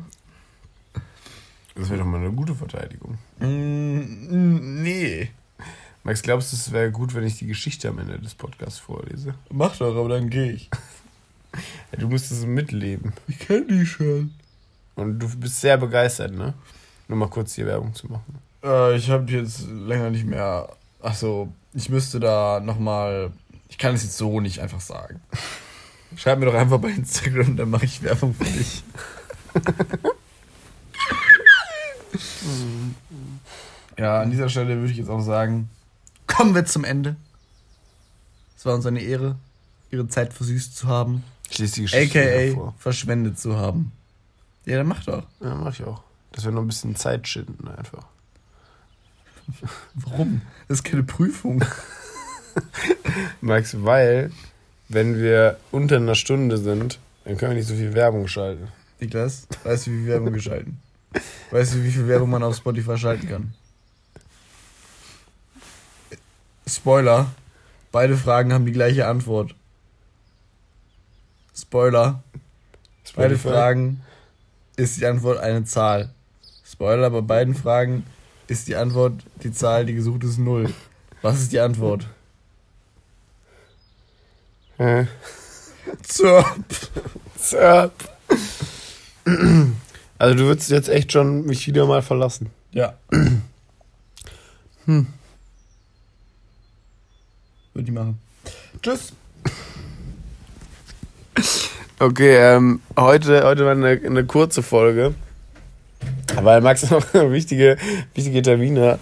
Das 1.74 1.88
wäre 1.88 2.00
doch 2.00 2.06
mal 2.06 2.20
eine 2.20 2.30
gute 2.32 2.54
Verteidigung. 2.54 3.18
Mm, 3.40 4.82
Nee. 4.82 5.30
Max, 6.04 6.22
glaubst 6.22 6.52
du, 6.52 6.56
es 6.56 6.70
wäre 6.70 6.90
gut, 6.90 7.14
wenn 7.14 7.24
ich 7.24 7.38
die 7.38 7.46
Geschichte 7.46 7.88
am 7.88 7.98
Ende 7.98 8.18
des 8.18 8.34
Podcasts 8.34 8.78
vorlese? 8.78 9.34
Mach 9.50 9.76
doch, 9.76 9.96
aber 9.96 10.08
dann 10.08 10.30
gehe 10.30 10.52
ich. 10.52 10.70
Ja, 11.92 12.00
du 12.00 12.08
musst 12.08 12.32
es 12.32 12.44
mitleben. 12.44 13.12
Ich 13.28 13.38
kenne 13.38 13.64
die 13.66 13.86
schon. 13.86 14.34
Und 14.96 15.20
du 15.20 15.28
bist 15.36 15.60
sehr 15.60 15.76
begeistert, 15.78 16.32
ne? 16.32 16.52
Nur 17.06 17.16
mal 17.16 17.28
kurz 17.28 17.54
hier 17.54 17.66
Werbung 17.66 17.94
zu 17.94 18.08
machen. 18.08 18.40
Äh, 18.64 18.96
ich 18.96 19.08
habe 19.08 19.30
jetzt 19.30 19.68
länger 19.68 20.10
nicht 20.10 20.26
mehr. 20.26 20.68
Achso, 21.00 21.52
ich 21.72 21.88
müsste 21.90 22.18
da 22.18 22.58
nochmal. 22.58 23.30
Ich 23.68 23.78
kann 23.78 23.94
es 23.94 24.02
jetzt 24.02 24.16
so 24.16 24.40
nicht 24.40 24.58
einfach 24.58 24.80
sagen. 24.80 25.20
Schreib 26.16 26.40
mir 26.40 26.46
doch 26.46 26.54
einfach 26.54 26.78
bei 26.80 26.88
Instagram, 26.90 27.56
dann 27.56 27.70
mache 27.70 27.84
ich 27.84 28.02
Werbung 28.02 28.34
für 28.34 28.44
dich. 28.44 28.82
ja, 33.98 34.22
an 34.22 34.30
dieser 34.30 34.48
Stelle 34.48 34.76
würde 34.76 34.92
ich 34.92 34.98
jetzt 34.98 35.10
auch 35.10 35.20
sagen, 35.20 35.68
kommen 36.26 36.54
wir 36.54 36.64
zum 36.64 36.84
Ende. 36.84 37.16
Es 38.56 38.64
war 38.64 38.74
uns 38.74 38.86
eine 38.86 39.00
Ehre, 39.00 39.36
Ihre 39.90 40.08
Zeit 40.08 40.32
versüßt 40.32 40.76
zu 40.76 40.88
haben, 40.88 41.22
die 41.56 41.62
Geschichte 41.62 42.20
wieder 42.20 42.62
aka 42.62 42.74
verschwendet 42.78 43.38
zu 43.38 43.56
haben. 43.56 43.92
Ja, 44.64 44.78
dann 44.78 44.86
mach 44.86 45.04
doch. 45.04 45.24
Ja, 45.40 45.54
mach 45.54 45.78
ich 45.78 45.84
auch. 45.84 46.02
Dass 46.32 46.44
wir 46.44 46.52
noch 46.52 46.62
ein 46.62 46.66
bisschen 46.66 46.96
Zeit 46.96 47.28
schinden 47.28 47.68
einfach. 47.68 48.06
Warum? 49.94 50.40
Das 50.68 50.78
ist 50.78 50.84
keine 50.84 51.02
Prüfung. 51.02 51.62
Max, 53.40 53.76
weil, 53.84 54.32
wenn 54.88 55.18
wir 55.18 55.58
unter 55.70 55.96
einer 55.96 56.14
Stunde 56.14 56.58
sind, 56.58 56.98
dann 57.24 57.36
können 57.36 57.52
wir 57.52 57.58
nicht 57.58 57.68
so 57.68 57.74
viel 57.74 57.94
Werbung 57.94 58.26
schalten. 58.28 58.68
Niklas, 59.00 59.46
weißt 59.64 59.86
du, 59.86 59.90
wie 59.90 59.96
viel 59.98 60.06
Werbung 60.06 60.32
wir 60.32 60.40
schalten? 60.40 60.80
Weißt 61.50 61.74
du, 61.74 61.82
wie 61.84 61.90
viel 61.90 62.08
Werbung 62.08 62.30
man 62.30 62.42
auf 62.42 62.56
Spotify 62.56 62.96
schalten 62.96 63.28
kann? 63.28 63.54
Spoiler. 66.66 67.30
Beide 67.92 68.16
Fragen 68.16 68.52
haben 68.52 68.66
die 68.66 68.72
gleiche 68.72 69.06
Antwort. 69.06 69.54
Spoiler. 71.56 72.22
Beide 73.14 73.36
Spotify. 73.36 73.48
Fragen 73.48 74.02
ist 74.76 74.96
die 74.96 75.06
Antwort 75.06 75.38
eine 75.38 75.64
Zahl. 75.64 76.10
Spoiler, 76.64 77.10
bei 77.10 77.20
beiden 77.20 77.54
Fragen 77.54 78.04
ist 78.48 78.66
die 78.66 78.76
Antwort 78.76 79.22
die 79.42 79.52
Zahl, 79.52 79.86
die 79.86 79.94
gesucht 79.94 80.24
ist, 80.24 80.38
null. 80.38 80.72
Was 81.22 81.40
ist 81.40 81.52
die 81.52 81.60
Antwort? 81.60 82.08
Hä? 84.76 85.06
Zirp. 86.02 86.64
Zap. 87.38 87.92
Also 90.18 90.36
du 90.36 90.44
würdest 90.44 90.70
jetzt 90.70 90.88
echt 90.88 91.12
schon 91.12 91.44
mich 91.46 91.66
wieder 91.66 91.86
mal 91.86 92.02
verlassen. 92.02 92.50
Ja. 92.72 92.94
Hm. 94.86 95.06
Würde 97.72 97.88
ich 97.88 97.94
machen. 97.94 98.18
Tschüss. 98.82 99.14
Okay, 101.98 102.36
ähm, 102.36 102.82
heute, 102.98 103.44
heute 103.44 103.64
war 103.64 103.72
eine, 103.72 103.98
eine 104.04 104.26
kurze 104.26 104.62
Folge, 104.62 105.14
weil 106.42 106.60
Max 106.60 106.90
noch 106.90 107.14
wichtige, 107.14 107.78
wichtige 108.12 108.42
Termine 108.42 108.92
hat. 108.92 109.00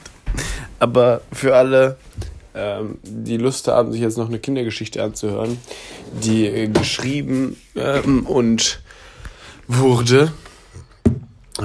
Aber 0.78 1.22
für 1.32 1.56
alle, 1.56 1.96
ähm, 2.54 2.98
die 3.02 3.38
Lust 3.38 3.66
haben, 3.66 3.90
sich 3.90 4.02
jetzt 4.02 4.18
noch 4.18 4.28
eine 4.28 4.38
Kindergeschichte 4.38 5.02
anzuhören, 5.02 5.58
die 6.12 6.46
äh, 6.46 6.68
geschrieben 6.68 7.56
ähm, 7.74 8.24
und 8.26 8.80
wurde 9.66 10.32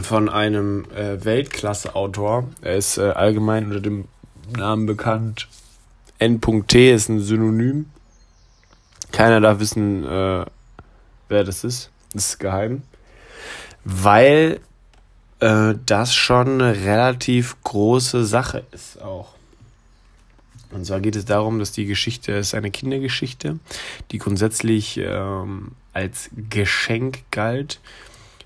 von 0.02 0.30
einem 0.30 0.86
äh, 0.92 1.24
Weltklasse-Autor. 1.24 2.50
Er 2.62 2.76
ist 2.76 2.98
äh, 2.98 3.12
allgemein 3.12 3.66
unter 3.66 3.80
dem 3.80 4.06
Namen 4.56 4.86
bekannt. 4.86 5.48
N.T. 6.20 6.94
ist 6.94 7.10
ein 7.10 7.20
Synonym. 7.20 7.88
Keiner 9.12 9.40
darf 9.40 9.60
wissen, 9.60 10.04
äh, 10.04 10.46
wer 11.30 11.44
das 11.44 11.64
ist. 11.64 11.92
Das 12.14 12.30
ist 12.30 12.40
geheim. 12.40 12.84
Weil 13.84 14.60
äh, 15.40 15.76
das 15.86 16.14
schon 16.14 16.62
eine 16.62 16.76
relativ 16.76 17.56
große 17.64 18.26
Sache 18.26 18.64
ist 18.72 19.02
auch. 19.02 19.34
Und 20.72 20.86
zwar 20.86 21.00
geht 21.00 21.16
es 21.16 21.26
darum, 21.26 21.60
dass 21.60 21.72
die 21.72 21.86
Geschichte 21.86 22.34
ist 22.34 22.54
eine 22.54 22.72
Kindergeschichte, 22.72 23.60
die 24.12 24.18
grundsätzlich 24.18 24.98
ähm, 24.98 25.72
als 25.94 26.30
Geschenk 26.50 27.20
galt 27.32 27.80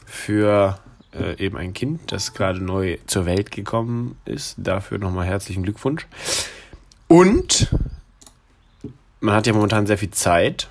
für 0.06 0.78
äh, 1.14 1.44
eben 1.44 1.58
ein 1.58 1.74
Kind, 1.74 2.12
das 2.12 2.34
gerade 2.34 2.64
neu 2.64 2.98
zur 3.08 3.26
Welt 3.26 3.52
gekommen 3.52 4.18
ist. 4.26 4.56
Dafür 4.58 4.98
nochmal 4.98 5.26
herzlichen 5.26 5.64
Glückwunsch. 5.64 6.08
Und 7.08 7.74
man 9.20 9.36
hat 9.36 9.48
ja 9.48 9.54
momentan 9.54 9.88
sehr 9.88 9.98
viel 9.98 10.12
Zeit 10.12 10.70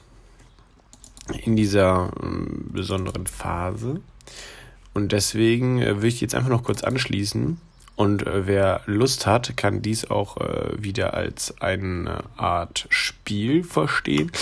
in 1.45 1.57
dieser 1.57 2.11
ähm, 2.23 2.71
besonderen 2.73 3.27
Phase. 3.27 4.01
Und 4.95 5.13
deswegen 5.13 5.81
äh, 5.81 5.97
würde 5.97 6.09
ich 6.09 6.21
jetzt 6.21 6.35
einfach 6.35 6.51
noch 6.51 6.65
kurz 6.65 6.83
anschließen. 6.83 7.61
Und 8.01 8.27
äh, 8.27 8.47
wer 8.47 8.81
Lust 8.87 9.27
hat, 9.27 9.59
kann 9.59 9.83
dies 9.83 10.11
auch 10.11 10.39
äh, 10.39 10.83
wieder 10.83 11.13
als 11.13 11.61
eine 11.61 12.25
Art 12.39 12.87
Spiel 12.89 13.63
verstehen, 13.63 14.33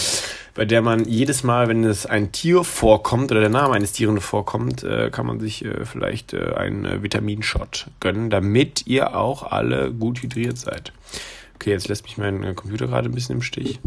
bei 0.54 0.64
der 0.64 0.80
man 0.80 1.08
jedes 1.08 1.42
Mal, 1.42 1.66
wenn 1.66 1.82
es 1.82 2.06
ein 2.06 2.30
Tier 2.30 2.62
vorkommt 2.62 3.32
oder 3.32 3.40
der 3.40 3.48
Name 3.48 3.74
eines 3.74 3.90
Tieres 3.90 4.22
vorkommt, 4.22 4.84
äh, 4.84 5.10
kann 5.10 5.26
man 5.26 5.40
sich 5.40 5.64
äh, 5.64 5.84
vielleicht 5.86 6.34
äh, 6.34 6.54
einen 6.54 6.84
äh, 6.84 7.02
Vitaminshot 7.02 7.88
gönnen, 7.98 8.30
damit 8.30 8.86
ihr 8.86 9.16
auch 9.16 9.50
alle 9.50 9.90
gut 9.90 10.22
hydriert 10.22 10.56
seid. 10.56 10.92
Okay, 11.56 11.70
jetzt 11.70 11.88
lässt 11.88 12.04
mich 12.04 12.16
mein 12.16 12.54
Computer 12.54 12.86
gerade 12.86 13.08
ein 13.08 13.12
bisschen 13.12 13.34
im 13.34 13.42
Stich. 13.42 13.80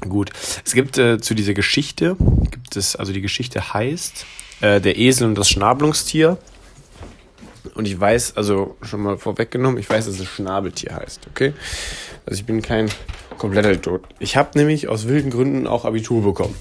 Gut, 0.00 0.30
es 0.64 0.72
gibt 0.72 0.96
zu 0.96 1.34
dieser 1.36 1.54
Geschichte, 1.54 2.16
gibt 2.50 2.74
es, 2.74 2.96
also 2.96 3.12
die 3.12 3.20
Geschichte 3.20 3.74
heißt 3.74 4.26
Der 4.60 4.98
Esel 4.98 5.28
und 5.28 5.36
das 5.36 5.50
Schnabelungstier. 5.50 6.38
Und 7.74 7.86
ich 7.86 7.98
weiß, 7.98 8.36
also 8.36 8.76
schon 8.82 9.02
mal 9.02 9.18
vorweggenommen, 9.18 9.78
ich 9.78 9.88
weiß, 9.88 10.06
dass 10.06 10.18
es 10.18 10.26
Schnabeltier 10.26 10.94
heißt, 10.96 11.28
okay? 11.30 11.52
Also 12.26 12.40
ich 12.40 12.46
bin 12.46 12.62
kein 12.62 12.88
kompletter 13.38 13.72
Idiot. 13.72 14.02
Ich 14.18 14.36
habe 14.36 14.58
nämlich 14.58 14.88
aus 14.88 15.08
wilden 15.08 15.30
Gründen 15.30 15.66
auch 15.66 15.84
Abitur 15.84 16.22
bekommen. 16.22 16.54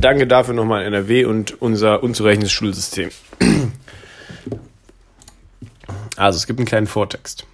Danke 0.00 0.26
dafür 0.26 0.54
nochmal 0.54 0.84
NRW 0.84 1.24
und 1.24 1.60
unser 1.60 2.02
unzureichendes 2.02 2.52
Schulsystem. 2.52 3.10
Also 6.14 6.36
es 6.36 6.46
gibt 6.46 6.58
einen 6.60 6.66
kleinen 6.66 6.86
Vortext. 6.86 7.46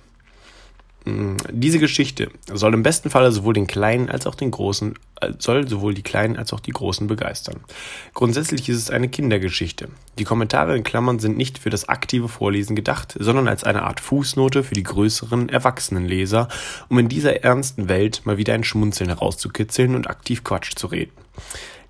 Mm, 1.08 1.36
diese 1.50 1.78
Geschichte 1.78 2.30
soll 2.52 2.74
im 2.74 2.82
besten 2.82 3.10
Falle 3.10 3.32
sowohl 3.32 3.54
den 3.54 3.66
Kleinen 3.66 4.10
als 4.10 4.26
auch 4.26 4.34
den 4.34 4.50
Großen, 4.50 4.94
äh, 5.20 5.32
soll 5.38 5.66
sowohl 5.66 5.94
die 5.94 6.02
Kleinen 6.02 6.36
als 6.36 6.52
auch 6.52 6.60
die 6.60 6.70
Großen 6.70 7.06
begeistern. 7.06 7.60
Grundsätzlich 8.14 8.68
ist 8.68 8.76
es 8.76 8.90
eine 8.90 9.08
Kindergeschichte. 9.08 9.88
Die 10.18 10.24
Kommentare 10.24 10.76
in 10.76 10.84
Klammern 10.84 11.18
sind 11.18 11.36
nicht 11.36 11.58
für 11.58 11.70
das 11.70 11.88
aktive 11.88 12.28
Vorlesen 12.28 12.76
gedacht, 12.76 13.16
sondern 13.18 13.48
als 13.48 13.64
eine 13.64 13.84
Art 13.84 14.00
Fußnote 14.00 14.62
für 14.62 14.74
die 14.74 14.82
größeren, 14.82 15.48
erwachsenen 15.48 16.04
Leser, 16.04 16.48
um 16.88 16.98
in 16.98 17.08
dieser 17.08 17.42
ernsten 17.42 17.88
Welt 17.88 18.22
mal 18.24 18.36
wieder 18.36 18.54
ein 18.54 18.64
Schmunzeln 18.64 19.08
herauszukitzeln 19.08 19.94
und 19.94 20.10
aktiv 20.10 20.44
Quatsch 20.44 20.72
zu 20.76 20.88
reden. 20.88 21.12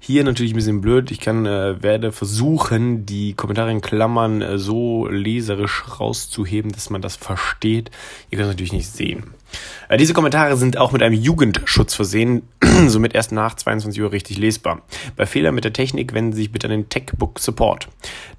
Hier 0.01 0.25
natürlich 0.25 0.53
ein 0.53 0.57
bisschen 0.57 0.81
blöd. 0.81 1.11
Ich 1.11 1.21
kann, 1.21 1.45
äh, 1.45 1.83
werde 1.83 2.13
versuchen, 2.13 3.05
die 3.05 3.35
Kommentare 3.35 3.71
in 3.73 3.81
Klammern 3.81 4.41
äh, 4.43 4.57
so 4.57 5.07
leserisch 5.09 5.85
rauszuheben, 6.01 6.71
dass 6.73 6.89
man 6.89 7.03
das 7.03 7.17
versteht. 7.17 7.91
Ihr 8.31 8.39
könnt 8.39 8.49
es 8.49 8.55
natürlich 8.55 8.73
nicht 8.73 8.89
sehen. 8.89 9.35
Äh, 9.89 9.97
diese 9.97 10.15
Kommentare 10.15 10.57
sind 10.57 10.79
auch 10.79 10.93
mit 10.93 11.03
einem 11.03 11.21
Jugendschutz 11.21 11.95
versehen, 11.95 12.43
somit 12.87 13.15
erst 13.15 13.33
nach 13.33 13.55
22 13.55 14.01
Uhr 14.01 14.13
richtig 14.13 14.39
lesbar. 14.39 14.83
Bei 15.17 15.27
Fehlern 15.27 15.55
mit 15.55 15.65
der 15.65 15.73
Technik 15.73 16.15
wenden 16.15 16.33
Sie 16.33 16.43
sich 16.43 16.53
bitte 16.53 16.69
an 16.69 16.73
den 16.73 16.89
Techbook 16.89 17.39
Support. 17.41 17.89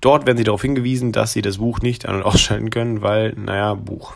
Dort 0.02 0.26
werden 0.26 0.38
Sie 0.38 0.46
darauf 0.46 0.62
hingewiesen, 0.62 1.12
dass 1.12 1.34
Sie 1.34 1.42
das 1.42 1.58
Buch 1.58 1.82
nicht 1.82 2.08
an- 2.08 2.16
und 2.16 2.24
ausschalten 2.24 2.70
können, 2.70 3.02
weil, 3.02 3.34
naja, 3.34 3.74
Buch. 3.74 4.16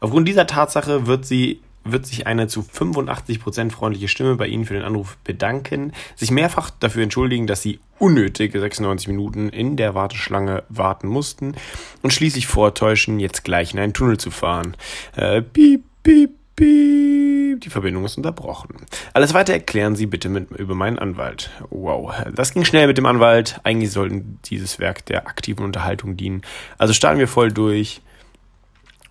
Aufgrund 0.00 0.28
dieser 0.28 0.46
Tatsache 0.46 1.06
wird 1.06 1.24
sie 1.24 1.60
wird 1.92 2.06
sich 2.06 2.26
eine 2.26 2.48
zu 2.48 2.62
85% 2.62 3.70
freundliche 3.70 4.08
Stimme 4.08 4.36
bei 4.36 4.46
Ihnen 4.46 4.64
für 4.64 4.74
den 4.74 4.82
Anruf 4.82 5.16
bedanken, 5.24 5.92
sich 6.14 6.30
mehrfach 6.30 6.70
dafür 6.70 7.02
entschuldigen, 7.02 7.46
dass 7.46 7.62
Sie 7.62 7.80
unnötige 7.98 8.60
96 8.60 9.08
Minuten 9.08 9.48
in 9.48 9.76
der 9.76 9.94
Warteschlange 9.94 10.64
warten 10.68 11.08
mussten 11.08 11.54
und 12.02 12.12
schließlich 12.12 12.46
vortäuschen, 12.46 13.20
jetzt 13.20 13.44
gleich 13.44 13.72
in 13.72 13.80
einen 13.80 13.94
Tunnel 13.94 14.18
zu 14.18 14.30
fahren. 14.30 14.76
Äh, 15.14 15.42
piep, 15.42 15.84
piep, 16.02 16.30
piep. 16.56 17.60
Die 17.60 17.70
Verbindung 17.70 18.04
ist 18.04 18.16
unterbrochen. 18.16 18.86
Alles 19.14 19.32
weiter 19.32 19.54
erklären 19.54 19.96
Sie 19.96 20.06
bitte 20.06 20.28
mit, 20.28 20.50
über 20.50 20.74
meinen 20.74 20.98
Anwalt. 20.98 21.50
Wow, 21.70 22.14
das 22.34 22.52
ging 22.52 22.64
schnell 22.64 22.86
mit 22.86 22.98
dem 22.98 23.06
Anwalt. 23.06 23.60
Eigentlich 23.64 23.92
sollten 23.92 24.38
dieses 24.44 24.78
Werk 24.78 25.06
der 25.06 25.26
aktiven 25.26 25.64
Unterhaltung 25.64 26.16
dienen. 26.16 26.42
Also 26.76 26.92
starten 26.92 27.18
wir 27.18 27.28
voll 27.28 27.52
durch. 27.52 28.02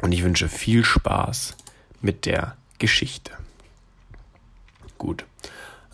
Und 0.02 0.12
ich 0.12 0.24
wünsche 0.24 0.50
viel 0.50 0.84
Spaß 0.84 1.56
mit 2.02 2.26
der 2.26 2.58
Geschichte. 2.80 3.32
Gut. 4.98 5.26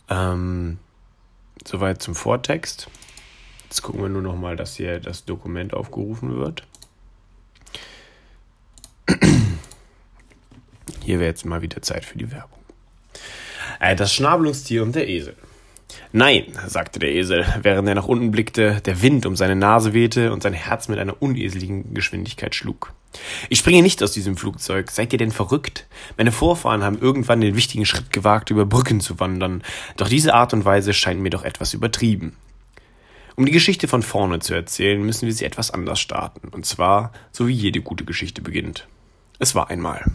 Ähm, 0.09 0.77
soweit 1.65 2.01
zum 2.01 2.15
Vortext. 2.15 2.89
Jetzt 3.63 3.81
gucken 3.81 4.01
wir 4.01 4.09
nur 4.09 4.21
noch 4.21 4.35
mal, 4.35 4.55
dass 4.55 4.75
hier 4.75 4.99
das 4.99 5.25
Dokument 5.25 5.73
aufgerufen 5.73 6.35
wird. 6.37 6.67
Hier 11.03 11.19
wäre 11.19 11.29
jetzt 11.29 11.45
mal 11.45 11.61
wieder 11.61 11.81
Zeit 11.81 12.05
für 12.05 12.17
die 12.17 12.31
Werbung. 12.31 12.59
Äh, 13.79 13.95
das 13.95 14.13
Schnabelungstier 14.13 14.83
und 14.83 14.95
der 14.95 15.09
Esel. 15.09 15.35
Nein, 16.11 16.45
sagte 16.67 16.99
der 16.99 17.11
Esel, 17.11 17.45
während 17.61 17.87
er 17.87 17.95
nach 17.95 18.07
unten 18.07 18.31
blickte, 18.31 18.81
der 18.81 19.01
Wind 19.01 19.25
um 19.25 19.35
seine 19.35 19.55
Nase 19.55 19.93
wehte 19.93 20.31
und 20.31 20.43
sein 20.43 20.53
Herz 20.53 20.87
mit 20.87 20.99
einer 20.99 21.21
uneseligen 21.21 21.93
Geschwindigkeit 21.93 22.55
schlug. 22.55 22.93
Ich 23.49 23.59
springe 23.59 23.81
nicht 23.81 24.01
aus 24.03 24.11
diesem 24.11 24.37
Flugzeug. 24.37 24.91
Seid 24.91 25.11
ihr 25.13 25.19
denn 25.19 25.31
verrückt? 25.31 25.87
Meine 26.17 26.31
Vorfahren 26.31 26.83
haben 26.83 26.99
irgendwann 26.99 27.41
den 27.41 27.55
wichtigen 27.55 27.85
Schritt 27.85 28.11
gewagt, 28.11 28.49
über 28.49 28.65
Brücken 28.65 29.01
zu 29.01 29.19
wandern. 29.19 29.63
Doch 29.97 30.07
diese 30.07 30.33
Art 30.33 30.53
und 30.53 30.65
Weise 30.65 30.93
scheint 30.93 31.21
mir 31.21 31.29
doch 31.29 31.43
etwas 31.43 31.73
übertrieben. 31.73 32.35
Um 33.35 33.45
die 33.45 33.51
Geschichte 33.51 33.87
von 33.87 34.03
vorne 34.03 34.39
zu 34.39 34.53
erzählen, 34.53 35.01
müssen 35.01 35.25
wir 35.25 35.33
sie 35.33 35.45
etwas 35.45 35.71
anders 35.71 35.99
starten. 35.99 36.49
Und 36.49 36.65
zwar, 36.65 37.11
so 37.31 37.47
wie 37.47 37.53
jede 37.53 37.81
gute 37.81 38.05
Geschichte 38.05 38.41
beginnt. 38.41 38.87
Es 39.39 39.55
war 39.55 39.69
einmal. 39.69 40.05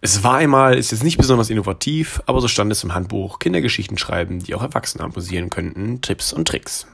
Es 0.00 0.22
war 0.22 0.36
einmal 0.36 0.76
ist 0.78 0.92
jetzt 0.92 1.02
nicht 1.02 1.18
besonders 1.18 1.50
innovativ, 1.50 2.22
aber 2.26 2.40
so 2.40 2.48
stand 2.48 2.70
es 2.70 2.84
im 2.84 2.94
Handbuch 2.94 3.40
Kindergeschichten 3.40 3.98
schreiben, 3.98 4.38
die 4.38 4.54
auch 4.54 4.62
Erwachsene 4.62 5.02
amüsieren 5.02 5.50
könnten, 5.50 6.00
Tipps 6.00 6.32
und 6.32 6.46
Tricks. 6.46 6.86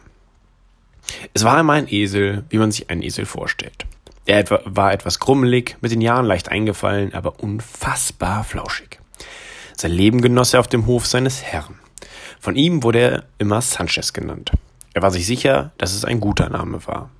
Es 1.34 1.44
war 1.44 1.58
einmal 1.58 1.78
ein 1.78 1.88
Esel, 1.88 2.44
wie 2.48 2.58
man 2.58 2.72
sich 2.72 2.88
einen 2.88 3.02
Esel 3.02 3.26
vorstellt. 3.26 3.86
Er 4.26 4.44
war 4.64 4.92
etwas 4.92 5.20
krummelig, 5.20 5.76
mit 5.80 5.92
den 5.92 6.00
Jahren 6.00 6.24
leicht 6.24 6.48
eingefallen, 6.48 7.12
aber 7.12 7.40
unfassbar 7.40 8.44
flauschig. 8.44 8.98
Sein 9.76 9.92
Leben 9.92 10.22
genoss 10.22 10.54
er 10.54 10.60
auf 10.60 10.68
dem 10.68 10.86
Hof 10.86 11.06
seines 11.06 11.42
Herrn. 11.42 11.78
Von 12.40 12.56
ihm 12.56 12.82
wurde 12.82 12.98
er 13.00 13.24
immer 13.38 13.60
Sanchez 13.60 14.12
genannt. 14.12 14.52
Er 14.94 15.02
war 15.02 15.10
sich 15.10 15.26
sicher, 15.26 15.72
dass 15.78 15.94
es 15.94 16.04
ein 16.04 16.20
guter 16.20 16.48
Name 16.48 16.86
war. 16.86 17.10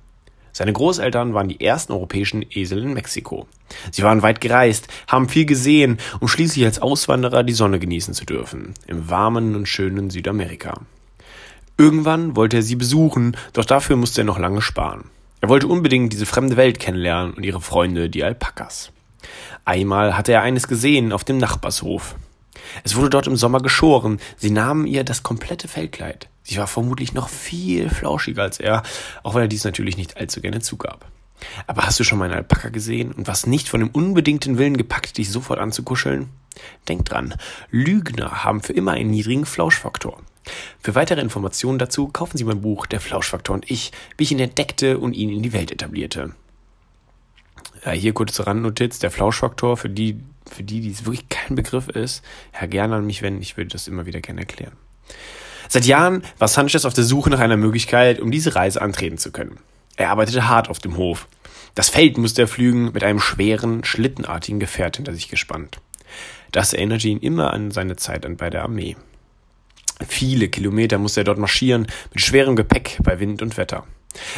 Seine 0.51 0.71
Großeltern 0.71 1.33
waren 1.33 1.49
die 1.49 1.59
ersten 1.59 1.91
europäischen 1.91 2.45
Esel 2.49 2.81
in 2.81 2.93
Mexiko. 2.93 3.45
Sie 3.91 4.03
waren 4.03 4.21
weit 4.21 4.39
gereist, 4.39 4.87
haben 5.07 5.27
viel 5.27 5.45
gesehen, 5.45 5.97
um 6.21 6.29
schließlich 6.29 6.63
als 6.63 6.81
Auswanderer 6.81 7.43
die 7.43 7.53
Sonne 7.53 7.77
genießen 7.77 8.13
zu 8.13 8.25
dürfen, 8.25 8.73
im 8.87 9.09
warmen 9.09 9.53
und 9.55 9.67
schönen 9.67 10.09
Südamerika. 10.09 10.79
Irgendwann 11.77 12.37
wollte 12.37 12.57
er 12.57 12.63
sie 12.63 12.77
besuchen, 12.77 13.35
doch 13.51 13.65
dafür 13.65 13.97
musste 13.97 14.21
er 14.21 14.25
noch 14.25 14.39
lange 14.39 14.61
sparen. 14.61 15.09
Er 15.41 15.49
wollte 15.49 15.67
unbedingt 15.67 16.13
diese 16.13 16.25
fremde 16.25 16.57
Welt 16.57 16.79
kennenlernen 16.79 17.33
und 17.33 17.43
ihre 17.43 17.61
Freunde, 17.61 18.09
die 18.09 18.23
Alpakas. 18.23 18.91
Einmal 19.63 20.17
hatte 20.17 20.31
er 20.31 20.41
eines 20.41 20.67
gesehen 20.67 21.11
auf 21.11 21.23
dem 21.23 21.37
Nachbarshof. 21.37 22.15
Es 22.83 22.95
wurde 22.95 23.09
dort 23.09 23.27
im 23.27 23.35
Sommer 23.35 23.61
geschoren. 23.61 24.19
Sie 24.37 24.51
nahmen 24.51 24.87
ihr 24.87 25.03
das 25.03 25.23
komplette 25.23 25.67
Fellkleid. 25.67 26.29
Sie 26.43 26.57
war 26.57 26.67
vermutlich 26.67 27.13
noch 27.13 27.29
viel 27.29 27.89
flauschiger 27.89 28.43
als 28.43 28.59
er, 28.59 28.83
auch 29.23 29.33
wenn 29.33 29.41
er 29.41 29.47
dies 29.47 29.63
natürlich 29.63 29.97
nicht 29.97 30.17
allzu 30.17 30.41
gerne 30.41 30.61
zugab. 30.61 31.05
Aber 31.67 31.85
hast 31.85 31.99
du 31.99 32.03
schon 32.03 32.19
mal 32.19 32.25
einen 32.25 32.35
Alpaka 32.35 32.69
gesehen 32.69 33.11
und 33.11 33.27
was 33.27 33.47
nicht 33.47 33.67
von 33.67 33.79
dem 33.79 33.89
unbedingten 33.89 34.57
Willen 34.57 34.77
gepackt, 34.77 35.17
dich 35.17 35.31
sofort 35.31 35.59
anzukuscheln? 35.59 36.29
Denk 36.87 37.05
dran, 37.05 37.33
Lügner 37.71 38.43
haben 38.43 38.61
für 38.61 38.73
immer 38.73 38.93
einen 38.93 39.11
niedrigen 39.11 39.45
Flauschfaktor. 39.45 40.21
Für 40.81 40.95
weitere 40.95 41.21
Informationen 41.21 41.79
dazu 41.79 42.07
kaufen 42.07 42.37
Sie 42.37 42.43
mein 42.43 42.61
Buch 42.61 42.85
Der 42.85 42.99
Flauschfaktor 42.99 43.55
und 43.55 43.69
ich, 43.69 43.91
wie 44.17 44.23
ich 44.23 44.31
ihn 44.31 44.39
entdeckte 44.39 44.97
und 44.97 45.13
ihn 45.13 45.29
in 45.29 45.43
die 45.43 45.53
Welt 45.53 45.71
etablierte. 45.71 46.31
Ja, 47.85 47.91
hier 47.91 48.13
kurze 48.13 48.47
Randnotiz, 48.47 48.99
der 48.99 49.11
Flauschfaktor, 49.11 49.77
für 49.77 49.89
die, 49.89 50.19
für 50.49 50.63
die, 50.63 50.81
die 50.81 50.91
es 50.91 51.05
wirklich 51.05 51.29
kein 51.29 51.55
Begriff 51.55 51.87
ist, 51.87 52.23
ja, 52.59 52.65
gerne 52.67 52.95
an 52.95 53.05
mich 53.05 53.21
wenden, 53.21 53.41
ich 53.41 53.57
würde 53.57 53.69
das 53.69 53.87
immer 53.87 54.05
wieder 54.05 54.21
gerne 54.21 54.41
erklären. 54.41 54.73
Seit 55.67 55.85
Jahren 55.85 56.23
war 56.37 56.47
Sanchez 56.47 56.85
auf 56.85 56.93
der 56.93 57.03
Suche 57.03 57.29
nach 57.29 57.39
einer 57.39 57.57
Möglichkeit, 57.57 58.19
um 58.19 58.31
diese 58.31 58.55
Reise 58.55 58.81
antreten 58.81 59.17
zu 59.17 59.31
können. 59.31 59.57
Er 59.97 60.09
arbeitete 60.09 60.47
hart 60.47 60.69
auf 60.69 60.79
dem 60.79 60.97
Hof. 60.97 61.27
Das 61.73 61.89
Feld 61.89 62.17
musste 62.17 62.43
er 62.43 62.47
pflügen, 62.47 62.91
mit 62.91 63.03
einem 63.03 63.19
schweren, 63.19 63.83
schlittenartigen 63.83 64.59
Gefährt 64.59 64.97
hinter 64.97 65.13
sich 65.13 65.29
gespannt. 65.29 65.79
Das 66.51 66.73
erinnerte 66.73 67.07
ihn 67.07 67.19
immer 67.19 67.53
an 67.53 67.71
seine 67.71 67.95
Zeit 67.95 68.25
bei 68.37 68.49
der 68.49 68.63
Armee. 68.63 68.95
Viele 70.07 70.49
Kilometer 70.49 70.97
musste 70.97 71.21
er 71.21 71.25
dort 71.25 71.37
marschieren, 71.37 71.87
mit 72.13 72.21
schwerem 72.21 72.55
Gepäck 72.55 72.97
bei 73.03 73.19
Wind 73.19 73.41
und 73.41 73.57
Wetter. 73.57 73.85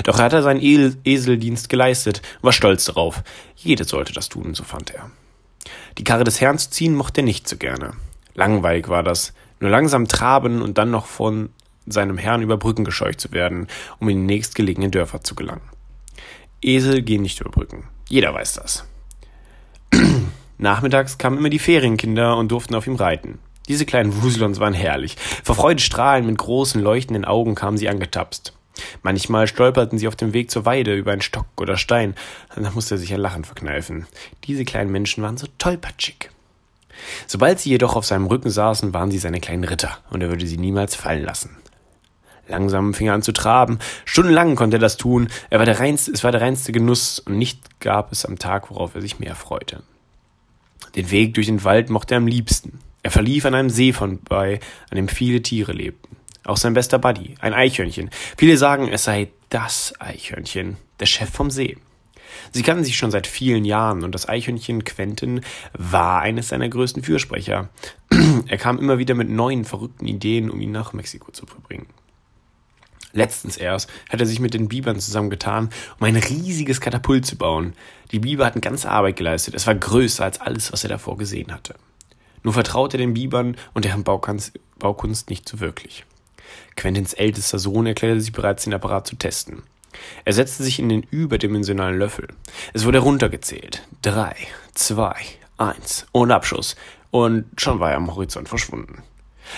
Doch 0.03 0.19
er 0.19 0.25
hatte 0.25 0.43
seinen 0.43 0.61
Eseldienst 0.61 1.69
geleistet 1.69 2.21
und 2.37 2.43
war 2.45 2.53
stolz 2.53 2.85
darauf. 2.85 3.23
Jeder 3.55 3.85
sollte 3.85 4.13
das 4.13 4.29
tun, 4.29 4.53
so 4.53 4.63
fand 4.63 4.93
er. 4.93 5.11
Die 5.97 6.03
Karre 6.03 6.23
des 6.23 6.41
Herrn 6.41 6.57
zu 6.57 6.69
ziehen 6.69 6.95
mochte 6.95 7.21
er 7.21 7.25
nicht 7.25 7.47
so 7.47 7.57
gerne. 7.57 7.93
Langweilig 8.35 8.87
war 8.87 9.03
das, 9.03 9.33
nur 9.59 9.71
langsam 9.71 10.07
traben 10.07 10.61
und 10.61 10.77
dann 10.77 10.91
noch 10.91 11.05
von 11.05 11.49
seinem 11.87 12.17
Herrn 12.17 12.41
über 12.41 12.57
Brücken 12.57 12.85
gescheucht 12.85 13.19
zu 13.19 13.31
werden, 13.31 13.67
um 13.99 14.09
in 14.09 14.27
die 14.27 14.35
nächstgelegenen 14.35 14.91
Dörfer 14.91 15.21
zu 15.21 15.35
gelangen. 15.35 15.61
Esel 16.61 17.01
gehen 17.01 17.21
nicht 17.21 17.39
über 17.39 17.49
Brücken. 17.49 17.87
Jeder 18.09 18.33
weiß 18.33 18.53
das. 18.53 18.85
Nachmittags 20.57 21.17
kamen 21.17 21.37
immer 21.37 21.49
die 21.49 21.59
Ferienkinder 21.59 22.37
und 22.37 22.51
durften 22.51 22.75
auf 22.75 22.87
ihm 22.87 22.95
reiten. 22.95 23.39
Diese 23.67 23.85
kleinen 23.85 24.21
Wuselons 24.21 24.59
waren 24.59 24.73
herrlich. 24.73 25.17
Vor 25.43 25.55
Freude 25.55 25.81
strahlend 25.81 26.27
mit 26.27 26.37
großen 26.37 26.81
leuchtenden 26.81 27.25
Augen 27.25 27.55
kamen 27.55 27.77
sie 27.77 27.89
angetapst. 27.89 28.53
Manchmal 29.01 29.47
stolperten 29.47 29.97
sie 29.97 30.07
auf 30.07 30.15
dem 30.15 30.33
Weg 30.33 30.51
zur 30.51 30.65
Weide 30.65 30.95
über 30.95 31.11
einen 31.11 31.21
Stock 31.21 31.47
oder 31.59 31.77
Stein. 31.77 32.15
Da 32.55 32.69
musste 32.71 32.95
er 32.95 32.97
sich 32.97 33.13
ein 33.13 33.19
Lachen 33.19 33.43
verkneifen. 33.43 34.07
Diese 34.45 34.65
kleinen 34.65 34.91
Menschen 34.91 35.23
waren 35.23 35.37
so 35.37 35.47
tollpatschig. 35.57 36.29
Sobald 37.27 37.59
sie 37.59 37.69
jedoch 37.69 37.95
auf 37.95 38.05
seinem 38.05 38.25
Rücken 38.27 38.49
saßen, 38.49 38.93
waren 38.93 39.11
sie 39.11 39.19
seine 39.19 39.39
kleinen 39.39 39.63
Ritter, 39.63 39.97
und 40.09 40.21
er 40.21 40.29
würde 40.29 40.47
sie 40.47 40.57
niemals 40.57 40.95
fallen 40.95 41.23
lassen. 41.23 41.57
Langsam 42.47 42.93
fing 42.93 43.07
er 43.07 43.13
an 43.13 43.21
zu 43.21 43.33
traben. 43.33 43.79
Stundenlang 44.05 44.55
konnte 44.55 44.77
er 44.77 44.79
das 44.81 44.97
tun. 44.97 45.27
Er 45.49 45.59
war 45.59 45.65
der 45.65 45.79
reinste, 45.79 46.11
es 46.11 46.23
war 46.23 46.31
der 46.31 46.41
reinste 46.41 46.71
Genuss, 46.71 47.19
und 47.19 47.37
nicht 47.37 47.79
gab 47.79 48.11
es 48.11 48.25
am 48.25 48.39
Tag, 48.39 48.69
worauf 48.71 48.95
er 48.95 49.01
sich 49.01 49.19
mehr 49.19 49.35
freute. 49.35 49.83
Den 50.95 51.11
Weg 51.11 51.33
durch 51.33 51.47
den 51.47 51.63
Wald 51.63 51.89
mochte 51.89 52.15
er 52.15 52.19
am 52.19 52.27
liebsten. 52.27 52.79
Er 53.03 53.11
verlief 53.11 53.45
an 53.45 53.55
einem 53.55 53.69
See 53.69 53.93
vorbei, 53.93 54.59
an 54.89 54.95
dem 54.95 55.07
viele 55.07 55.41
Tiere 55.41 55.73
lebten. 55.73 56.17
auch 56.45 56.57
sein 56.57 56.73
bester 56.73 56.97
Buddy, 56.97 57.35
ein 57.39 57.53
Eichhörnchen. 57.53 58.09
Viele 58.37 58.57
sagen, 58.57 58.87
es 58.87 59.03
sei 59.03 59.29
das 59.49 59.93
Eichhörnchen, 59.99 60.77
der 60.99 61.05
Chef 61.05 61.29
vom 61.29 61.51
See. 61.51 61.77
Sie 62.51 62.63
kannten 62.63 62.83
sich 62.83 62.95
schon 62.95 63.11
seit 63.11 63.27
vielen 63.27 63.65
Jahren 63.65 64.03
und 64.03 64.13
das 64.13 64.27
Eichhörnchen 64.27 64.83
Quentin 64.83 65.41
war 65.73 66.21
eines 66.21 66.49
seiner 66.49 66.69
größten 66.69 67.03
Fürsprecher. 67.03 67.69
er 68.47 68.57
kam 68.57 68.79
immer 68.79 68.97
wieder 68.97 69.13
mit 69.13 69.29
neuen, 69.29 69.65
verrückten 69.65 70.07
Ideen, 70.07 70.49
um 70.49 70.61
ihn 70.61 70.71
nach 70.71 70.93
Mexiko 70.93 71.31
zu 71.31 71.45
verbringen. 71.45 71.87
Letztens 73.13 73.57
erst 73.57 73.89
hat 74.09 74.19
er 74.19 74.25
sich 74.25 74.39
mit 74.39 74.53
den 74.53 74.67
Bibern 74.67 74.99
zusammengetan, 74.99 75.69
um 75.99 76.05
ein 76.05 76.15
riesiges 76.15 76.81
Katapult 76.81 77.25
zu 77.25 77.37
bauen. 77.37 77.73
Die 78.11 78.19
Biber 78.19 78.45
hatten 78.45 78.61
ganze 78.61 78.91
Arbeit 78.91 79.15
geleistet. 79.15 79.55
Es 79.55 79.65
war 79.65 79.75
größer 79.75 80.23
als 80.23 80.39
alles, 80.39 80.71
was 80.71 80.83
er 80.83 80.89
davor 80.89 81.17
gesehen 81.17 81.51
hatte. 81.51 81.75
Nur 82.43 82.53
vertraute 82.53 82.97
er 82.97 82.99
den 82.99 83.13
Bibern 83.13 83.57
und 83.73 83.85
deren 83.85 84.03
Baukunst 84.03 85.29
nicht 85.29 85.49
so 85.49 85.59
wirklich. 85.59 86.05
Quentins 86.75 87.13
ältester 87.13 87.59
Sohn 87.59 87.85
erklärte 87.85 88.21
sich 88.21 88.31
bereits, 88.31 88.63
den 88.63 88.73
Apparat 88.73 89.07
zu 89.07 89.15
testen. 89.15 89.63
Er 90.25 90.33
setzte 90.33 90.63
sich 90.63 90.79
in 90.79 90.89
den 90.89 91.03
überdimensionalen 91.03 91.97
Löffel. 91.97 92.27
Es 92.73 92.85
wurde 92.85 92.99
runtergezählt. 92.99 93.87
Drei, 94.01 94.35
zwei, 94.73 95.15
eins 95.57 96.05
und 96.11 96.31
Abschuss. 96.31 96.75
Und 97.09 97.45
schon 97.57 97.79
war 97.79 97.91
er 97.91 97.97
am 97.97 98.13
Horizont 98.13 98.47
verschwunden. 98.49 99.01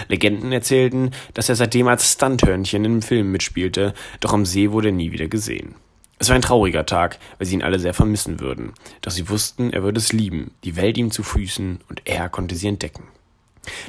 Legenden 0.07 0.51
erzählten, 0.51 1.11
dass 1.33 1.49
er 1.49 1.55
seitdem 1.55 1.87
als 1.87 2.11
Stunthörnchen 2.11 2.85
in 2.85 3.01
Filmen 3.01 3.31
mitspielte, 3.31 3.93
doch 4.19 4.33
am 4.33 4.45
See 4.45 4.71
wurde 4.71 4.89
er 4.89 4.93
nie 4.93 5.11
wieder 5.11 5.27
gesehen. 5.27 5.75
Es 6.21 6.27
war 6.27 6.35
ein 6.35 6.41
trauriger 6.41 6.85
Tag, 6.85 7.17
weil 7.37 7.47
sie 7.47 7.55
ihn 7.55 7.63
alle 7.63 7.79
sehr 7.79 7.93
vermissen 7.93 8.41
würden, 8.41 8.73
doch 9.01 9.11
sie 9.11 9.29
wussten, 9.29 9.71
er 9.71 9.83
würde 9.83 9.99
es 9.99 10.11
lieben, 10.11 10.51
die 10.65 10.75
Welt 10.75 10.97
ihm 10.97 11.11
zu 11.11 11.23
Füßen 11.23 11.79
und 11.87 12.01
er 12.03 12.27
konnte 12.27 12.55
sie 12.55 12.67
entdecken. 12.67 13.03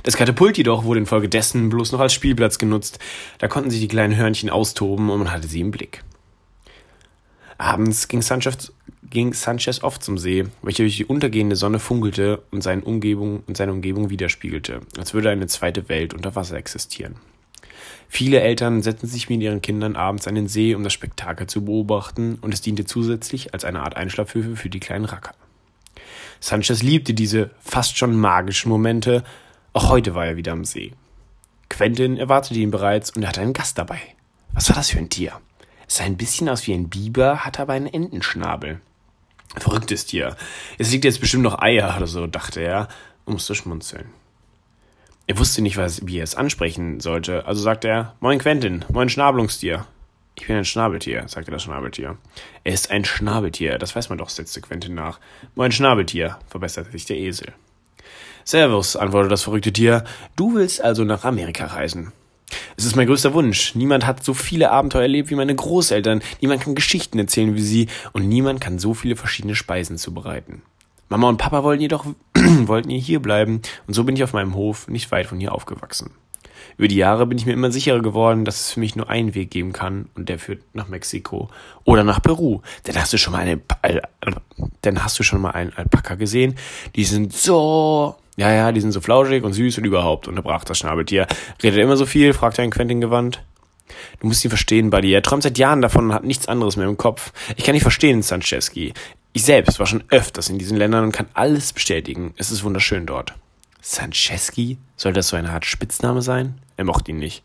Das 0.05 0.17
Katapult 0.17 0.57
jedoch 0.57 0.85
wurde 0.85 1.01
infolgedessen 1.01 1.69
bloß 1.71 1.91
noch 1.91 2.01
als 2.01 2.13
Spielplatz 2.13 2.59
genutzt, 2.59 3.01
da 3.39 3.49
konnten 3.49 3.71
sich 3.71 3.81
die 3.81 3.89
kleinen 3.89 4.17
Hörnchen 4.17 4.49
austoben 4.49 5.11
und 5.11 5.19
man 5.19 5.33
hatte 5.33 5.49
sie 5.49 5.61
im 5.61 5.73
Blick. 5.73 6.05
Abends 7.59 8.07
ging 8.07 8.23
Sanchez, 8.23 8.73
ging 9.03 9.35
Sanchez 9.35 9.83
oft 9.83 10.03
zum 10.03 10.17
See, 10.17 10.47
welcher 10.63 10.85
durch 10.85 10.97
die 10.97 11.05
untergehende 11.05 11.57
Sonne 11.57 11.81
funkelte 11.81 12.43
und 12.53 12.65
Umgebung, 12.85 13.43
und 13.47 13.57
seine 13.57 13.73
Umgebung 13.73 14.09
widerspiegelte, 14.09 14.81
als 14.97 15.15
würde 15.15 15.31
eine 15.31 15.49
zweite 15.49 15.89
Welt 15.89 16.15
unter 16.15 16.37
Wasser 16.37 16.57
existieren. 16.57 17.17
Viele 18.13 18.41
Eltern 18.41 18.83
setzten 18.83 19.07
sich 19.07 19.31
mit 19.31 19.41
ihren 19.41 19.63
Kindern 19.63 19.95
abends 19.95 20.27
an 20.27 20.35
den 20.35 20.49
See, 20.49 20.75
um 20.75 20.83
das 20.83 20.93
Spektakel 20.93 21.47
zu 21.47 21.65
beobachten, 21.65 22.39
und 22.41 22.53
es 22.53 22.61
diente 22.61 22.85
zusätzlich 22.85 23.55
als 23.55 23.65
eine 23.65 23.83
Art 23.83 23.97
Einschlafhöfe 23.97 24.57
für 24.57 24.69
die 24.69 24.81
kleinen 24.81 25.05
Racker. 25.05 25.33
Sanchez 26.41 26.83
liebte 26.83 27.15
diese 27.15 27.51
fast 27.61 27.97
schon 27.97 28.17
magischen 28.17 28.69
Momente, 28.69 29.23
auch 29.73 29.91
heute 29.91 30.17
war 30.17 30.27
er 30.27 30.37
wieder 30.37 30.51
am 30.51 30.65
See. 30.65 30.93
Quentin 31.69 32.17
erwartete 32.17 32.59
ihn 32.59 32.73
bereits 32.73 33.11
und 33.11 33.23
er 33.23 33.29
hatte 33.29 33.43
einen 33.43 33.53
Gast 33.53 33.79
dabei. 33.79 34.01
Was 34.53 34.69
war 34.69 34.75
das 34.75 34.91
für 34.91 34.99
ein 34.99 35.09
Tier? 35.09 35.41
Es 35.87 35.99
sah 35.99 36.05
ein 36.05 36.17
bisschen 36.17 36.49
aus 36.49 36.67
wie 36.67 36.75
ein 36.75 36.89
Biber, 36.89 37.45
hatte 37.45 37.63
aber 37.63 37.75
einen 37.75 37.87
Entenschnabel. 37.87 38.81
Verrücktes 39.57 40.07
Tier. 40.07 40.37
Es 40.79 40.91
liegt 40.91 41.05
jetzt 41.05 41.21
bestimmt 41.21 41.45
noch 41.45 41.61
Eier 41.61 41.95
oder 41.97 42.09
so, 42.09 42.27
dachte 42.27 42.61
er, 42.61 42.89
um 43.25 43.37
es 43.37 43.47
zu 43.47 43.55
schmunzeln. 43.55 44.07
Er 45.31 45.39
wusste 45.39 45.63
nicht, 45.63 45.77
was, 45.77 46.05
wie 46.09 46.19
er 46.19 46.25
es 46.25 46.35
ansprechen 46.35 46.99
sollte, 46.99 47.47
also 47.47 47.63
sagte 47.63 47.87
er, 47.87 48.17
Moin 48.19 48.41
Quentin, 48.41 48.85
moin 48.93 49.09
Schnabelungstier. 49.09 49.87
Ich 50.35 50.49
bin 50.49 50.57
ein 50.57 50.65
Schnabeltier, 50.65 51.23
sagte 51.29 51.53
das 51.53 51.63
Schnabeltier. 51.63 52.19
Er 52.65 52.75
ist 52.75 52.91
ein 52.91 53.05
Schnabeltier, 53.05 53.79
das 53.79 53.95
weiß 53.95 54.09
man 54.09 54.19
doch, 54.19 54.29
setzte 54.29 54.61
Quentin 54.61 54.97
nach. 54.97 55.21
Moin 55.55 55.71
Schnabeltier, 55.71 56.37
verbesserte 56.49 56.91
sich 56.91 57.05
der 57.05 57.17
Esel. 57.17 57.53
Servus, 58.43 58.97
antwortete 58.97 59.31
das 59.31 59.45
verrückte 59.45 59.73
Tier. 59.73 60.03
Du 60.35 60.57
willst 60.57 60.83
also 60.83 61.05
nach 61.05 61.23
Amerika 61.25 61.67
reisen. 61.67 62.11
Es 62.77 62.85
ist 62.85 62.97
mein 62.97 63.07
größter 63.07 63.33
Wunsch. 63.33 63.77
Niemand 63.77 64.09
hat 64.09 64.25
so 64.25 64.35
viele 64.35 64.73
Abenteuer 64.73 65.03
erlebt 65.03 65.31
wie 65.31 65.37
meine 65.37 65.55
Großeltern. 65.55 66.23
Niemand 66.41 66.63
kann 66.63 66.75
Geschichten 66.75 67.21
erzählen 67.21 67.55
wie 67.55 67.63
sie. 67.63 67.87
Und 68.13 68.27
niemand 68.27 68.61
kann 68.61 68.81
so 68.81 68.95
viele 68.95 69.15
verschiedene 69.15 69.55
Speisen 69.55 69.97
zubereiten. 69.97 70.63
Mama 71.11 71.29
und 71.29 71.37
Papa 71.39 71.65
wollten 71.65 71.83
jedoch, 71.83 72.07
wollten 72.35 72.89
hier 72.89 73.21
bleiben. 73.21 73.61
Und 73.87 73.95
so 73.95 74.05
bin 74.05 74.17
ich 74.17 74.25
auf 74.25 74.33
meinem 74.33 74.55
Hof 74.55 74.89
nicht 74.89 75.11
weit 75.11 75.27
von 75.27 75.39
hier 75.39 75.53
aufgewachsen. 75.53 76.13
Über 76.79 76.89
die 76.89 76.97
Jahre 76.97 77.27
bin 77.27 77.37
ich 77.37 77.47
mir 77.47 77.53
immer 77.53 77.73
sicherer 77.73 78.01
geworden, 78.01 78.45
dass 78.45 78.61
es 78.61 78.73
für 78.73 78.81
mich 78.81 78.97
nur 78.97 79.11
einen 79.11 79.35
Weg 79.35 79.51
geben 79.51 79.73
kann 79.73 80.09
und 80.15 80.29
der 80.29 80.39
führt 80.39 80.63
nach 80.73 80.89
Mexiko 80.89 81.51
oder 81.85 82.05
nach 82.05 82.23
Peru. 82.23 82.61
Denn 82.87 82.97
hast 82.97 83.13
du 83.13 83.19
schon 83.19 83.33
mal 83.33 83.41
eine, 83.41 83.61
denn 84.85 85.03
hast 85.05 85.19
du 85.19 85.23
schon 85.23 85.41
mal 85.41 85.51
einen 85.51 85.73
Alpaka 85.75 86.15
gesehen? 86.15 86.55
Die 86.95 87.05
sind 87.05 87.35
so 87.35 88.17
ja, 88.37 88.51
ja, 88.53 88.73
die 88.73 88.81
sind 88.81 88.93
so 88.93 89.01
flauschig 89.01 89.43
und 89.43 89.53
süß 89.53 89.79
und 89.79 89.85
überhaupt, 89.85 90.29
unterbrach 90.29 90.65
das 90.65 90.79
Schnabeltier. 90.79 91.27
Redet 91.63 91.79
er 91.79 91.85
immer 91.85 91.97
so 91.97 92.07
viel? 92.07 92.33
fragte 92.33 92.63
ein 92.63 92.71
Quentin 92.71 93.01
gewandt. 93.01 93.43
Du 94.21 94.29
musst 94.29 94.45
ihn 94.45 94.51
verstehen, 94.51 94.91
Buddy. 94.91 95.13
Er 95.13 95.23
träumt 95.23 95.43
seit 95.43 95.59
Jahren 95.59 95.83
davon 95.83 96.07
und 96.07 96.15
hat 96.15 96.25
nichts 96.25 96.49
anderes 96.49 96.77
mehr 96.77 96.87
im 96.87 96.97
Kopf. 96.97 97.33
Ich 97.57 97.65
kann 97.65 97.75
nicht 97.75 97.83
verstehen, 97.83 98.23
Sancheski. 98.23 98.95
Ich 99.33 99.45
selbst 99.45 99.79
war 99.79 99.87
schon 99.87 100.05
öfters 100.09 100.49
in 100.49 100.59
diesen 100.59 100.77
Ländern 100.77 101.05
und 101.05 101.13
kann 101.13 101.29
alles 101.35 101.73
bestätigen. 101.73 102.35
Es 102.37 102.51
ist 102.51 102.65
wunderschön 102.65 103.07
dort. 103.07 103.35
Sancheski? 103.81 104.79
Soll 104.97 105.13
das 105.13 105.29
so 105.29 105.37
eine 105.37 105.51
Art 105.51 105.65
Spitzname 105.65 106.21
sein? 106.21 106.61
Er 106.77 106.85
mochte 106.85 107.13
ihn 107.13 107.19
nicht. 107.19 107.45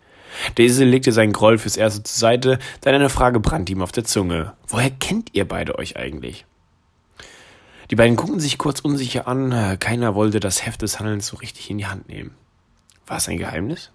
Esel 0.57 0.88
legte 0.88 1.11
seinen 1.11 1.31
Groll 1.31 1.57
fürs 1.57 1.77
Erste 1.77 2.03
zur 2.03 2.17
Seite, 2.17 2.59
dann 2.81 2.95
eine 2.95 3.09
Frage 3.09 3.39
brannte 3.39 3.71
ihm 3.71 3.81
auf 3.81 3.91
der 3.91 4.03
Zunge. 4.03 4.53
Woher 4.67 4.89
kennt 4.89 5.29
ihr 5.33 5.47
beide 5.47 5.77
euch 5.77 5.95
eigentlich? 5.95 6.45
Die 7.91 7.95
beiden 7.95 8.15
gucken 8.15 8.39
sich 8.39 8.57
kurz 8.57 8.79
unsicher 8.79 9.27
an. 9.27 9.77
Keiner 9.79 10.15
wollte 10.15 10.39
das 10.39 10.65
Heft 10.65 10.81
des 10.81 10.99
Handelns 10.99 11.27
so 11.27 11.38
richtig 11.38 11.69
in 11.69 11.77
die 11.77 11.86
Hand 11.86 12.09
nehmen. 12.09 12.36
War 13.05 13.17
es 13.17 13.29
ein 13.29 13.38
Geheimnis? 13.38 13.91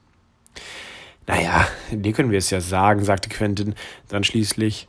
Naja, 1.27 1.67
dir 1.91 2.13
können 2.13 2.31
wir 2.31 2.39
es 2.39 2.51
ja 2.51 2.61
sagen, 2.61 3.05
sagte 3.05 3.29
Quentin 3.29 3.75
dann 4.09 4.25
schließlich. 4.25 4.89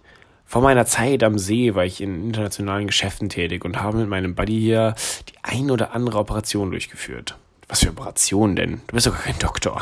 Vor 0.51 0.61
meiner 0.61 0.85
Zeit 0.85 1.23
am 1.23 1.39
See 1.39 1.75
war 1.75 1.85
ich 1.85 2.01
in 2.01 2.25
internationalen 2.25 2.87
Geschäften 2.87 3.29
tätig 3.29 3.63
und 3.63 3.81
habe 3.81 3.99
mit 3.99 4.09
meinem 4.09 4.35
Buddy 4.35 4.59
hier 4.59 4.95
die 5.29 5.35
ein 5.43 5.71
oder 5.71 5.95
andere 5.95 6.19
Operation 6.19 6.71
durchgeführt. 6.71 7.37
Was 7.69 7.79
für 7.79 7.89
Operation 7.91 8.57
denn? 8.57 8.81
Du 8.87 8.95
bist 8.95 9.07
doch 9.07 9.13
gar 9.13 9.21
kein 9.21 9.39
Doktor. 9.39 9.81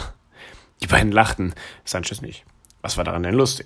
Die 0.84 0.86
beiden 0.86 1.12
lachten, 1.12 1.56
Sanchez 1.86 2.22
nicht. 2.22 2.46
Was 2.84 2.98
war 2.98 3.04
daran 3.04 3.24
denn 3.24 3.34
lustig? 3.34 3.66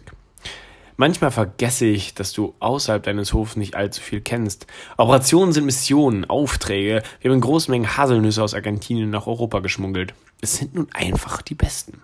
Manchmal 0.95 1.31
vergesse 1.31 1.87
ich, 1.87 2.13
dass 2.13 2.31
du 2.31 2.55
außerhalb 2.61 3.03
deines 3.03 3.33
Hofs 3.33 3.57
nicht 3.57 3.75
allzu 3.75 4.01
viel 4.01 4.21
kennst. 4.21 4.65
Operationen 4.95 5.51
sind 5.51 5.65
Missionen, 5.65 6.23
Aufträge. 6.23 7.03
Wir 7.19 7.31
haben 7.31 7.35
in 7.35 7.41
großen 7.41 7.69
Mengen 7.69 7.97
Haselnüsse 7.97 8.41
aus 8.41 8.53
Argentinien 8.53 9.09
nach 9.09 9.27
Europa 9.27 9.59
geschmuggelt. 9.59 10.13
Es 10.39 10.55
sind 10.55 10.73
nun 10.73 10.87
einfach 10.93 11.41
die 11.41 11.55
besten. 11.55 12.01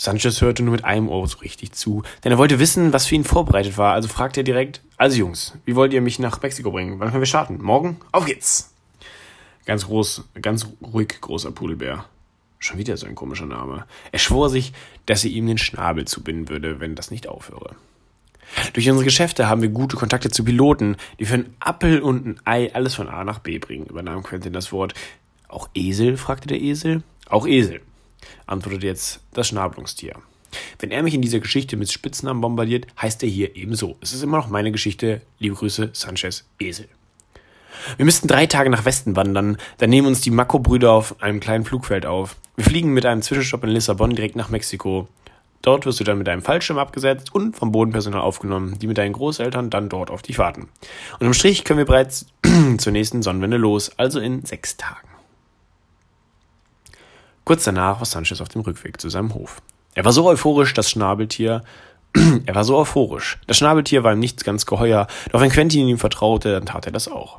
Sanchez 0.00 0.40
hörte 0.40 0.62
nur 0.62 0.72
mit 0.72 0.82
einem 0.82 1.10
Ohr 1.10 1.28
so 1.28 1.36
richtig 1.40 1.72
zu, 1.72 2.04
denn 2.24 2.32
er 2.32 2.38
wollte 2.38 2.58
wissen, 2.58 2.90
was 2.94 3.06
für 3.06 3.16
ihn 3.16 3.24
vorbereitet 3.24 3.76
war, 3.76 3.92
also 3.92 4.08
fragte 4.08 4.40
er 4.40 4.44
direkt, 4.44 4.80
also 4.96 5.18
Jungs, 5.18 5.58
wie 5.66 5.76
wollt 5.76 5.92
ihr 5.92 6.00
mich 6.00 6.18
nach 6.18 6.40
Mexiko 6.40 6.70
bringen? 6.70 6.98
Wann 6.98 7.10
können 7.10 7.20
wir 7.20 7.26
starten? 7.26 7.58
Morgen? 7.60 7.98
Auf 8.10 8.24
geht's! 8.24 8.72
Ganz 9.66 9.84
groß, 9.84 10.24
ganz 10.40 10.66
ruhig, 10.82 11.20
großer 11.20 11.52
Pudelbär. 11.52 12.06
Schon 12.58 12.78
wieder 12.78 12.96
so 12.96 13.06
ein 13.06 13.14
komischer 13.14 13.44
Name. 13.44 13.84
Er 14.10 14.18
schwor 14.18 14.48
sich, 14.48 14.72
dass 15.04 15.22
er 15.22 15.32
ihm 15.32 15.46
den 15.46 15.58
Schnabel 15.58 16.06
zubinden 16.06 16.48
würde, 16.48 16.80
wenn 16.80 16.94
das 16.94 17.10
nicht 17.10 17.28
aufhöre. 17.28 17.76
Durch 18.72 18.88
unsere 18.88 19.04
Geschäfte 19.04 19.50
haben 19.50 19.60
wir 19.60 19.68
gute 19.68 19.98
Kontakte 19.98 20.30
zu 20.30 20.44
Piloten, 20.44 20.96
die 21.18 21.26
für 21.26 21.34
einen 21.34 21.54
Appel 21.60 22.00
und 22.00 22.24
ein 22.26 22.40
Ei 22.46 22.74
alles 22.74 22.94
von 22.94 23.10
A 23.10 23.22
nach 23.22 23.40
B 23.40 23.58
bringen, 23.58 23.84
übernahm 23.84 24.22
Quentin 24.22 24.54
das 24.54 24.72
Wort. 24.72 24.94
Auch 25.46 25.68
Esel? 25.74 26.16
fragte 26.16 26.48
der 26.48 26.62
Esel. 26.62 27.02
Auch 27.26 27.46
Esel, 27.46 27.82
antwortete 28.46 28.86
jetzt 28.86 29.20
das 29.32 29.48
Schnabelungstier. 29.48 30.14
Wenn 30.78 30.90
er 30.90 31.02
mich 31.02 31.14
in 31.14 31.22
dieser 31.22 31.40
Geschichte 31.40 31.76
mit 31.76 31.92
Spitznamen 31.92 32.40
bombardiert, 32.40 32.86
heißt 33.00 33.22
er 33.22 33.28
hier 33.28 33.56
ebenso. 33.56 33.96
Es 34.00 34.12
ist 34.12 34.22
immer 34.22 34.38
noch 34.38 34.48
meine 34.48 34.72
Geschichte. 34.72 35.20
Liebe 35.38 35.54
Grüße, 35.54 35.90
Sanchez 35.92 36.44
Esel. 36.58 36.88
Wir 37.96 38.04
müssten 38.04 38.28
drei 38.28 38.46
Tage 38.46 38.70
nach 38.70 38.84
Westen 38.84 39.16
wandern. 39.16 39.56
Dann 39.78 39.90
nehmen 39.90 40.08
uns 40.08 40.20
die 40.20 40.30
Mako-Brüder 40.30 40.92
auf 40.92 41.22
einem 41.22 41.40
kleinen 41.40 41.64
Flugfeld 41.64 42.04
auf. 42.04 42.36
Wir 42.56 42.64
fliegen 42.64 42.92
mit 42.92 43.06
einem 43.06 43.22
Zwischenstopp 43.22 43.64
in 43.64 43.70
Lissabon 43.70 44.14
direkt 44.14 44.36
nach 44.36 44.50
Mexiko. 44.50 45.08
Dort 45.62 45.84
wirst 45.84 46.00
du 46.00 46.04
dann 46.04 46.18
mit 46.18 46.28
einem 46.28 46.42
Fallschirm 46.42 46.78
abgesetzt 46.78 47.34
und 47.34 47.54
vom 47.54 47.70
Bodenpersonal 47.70 48.22
aufgenommen, 48.22 48.78
die 48.78 48.86
mit 48.86 48.96
deinen 48.96 49.12
Großeltern 49.12 49.68
dann 49.68 49.90
dort 49.90 50.10
auf 50.10 50.22
dich 50.22 50.38
warten. 50.38 50.68
Und 51.18 51.26
im 51.26 51.34
Strich 51.34 51.64
können 51.64 51.78
wir 51.78 51.86
bereits 51.86 52.26
zur 52.78 52.92
nächsten 52.92 53.22
Sonnenwende 53.22 53.58
los, 53.58 53.90
also 53.98 54.20
in 54.20 54.44
sechs 54.44 54.78
Tagen. 54.78 55.09
Kurz 57.44 57.64
danach 57.64 57.98
war 57.98 58.06
Sanchez 58.06 58.40
auf 58.40 58.48
dem 58.48 58.62
Rückweg 58.62 59.00
zu 59.00 59.08
seinem 59.08 59.34
Hof. 59.34 59.62
Er 59.94 60.04
war 60.04 60.12
so 60.12 60.26
euphorisch, 60.28 60.74
das 60.74 60.90
Schnabeltier, 60.90 61.62
er 62.46 62.54
war 62.54 62.64
so 62.64 62.76
euphorisch. 62.76 63.38
Das 63.46 63.58
Schnabeltier 63.58 64.04
war 64.04 64.12
ihm 64.12 64.20
nichts 64.20 64.44
ganz 64.44 64.66
geheuer, 64.66 65.06
doch 65.32 65.40
wenn 65.40 65.50
Quentin 65.50 65.88
ihm 65.88 65.98
vertraute, 65.98 66.52
dann 66.52 66.66
tat 66.66 66.86
er 66.86 66.92
das 66.92 67.08
auch. 67.08 67.38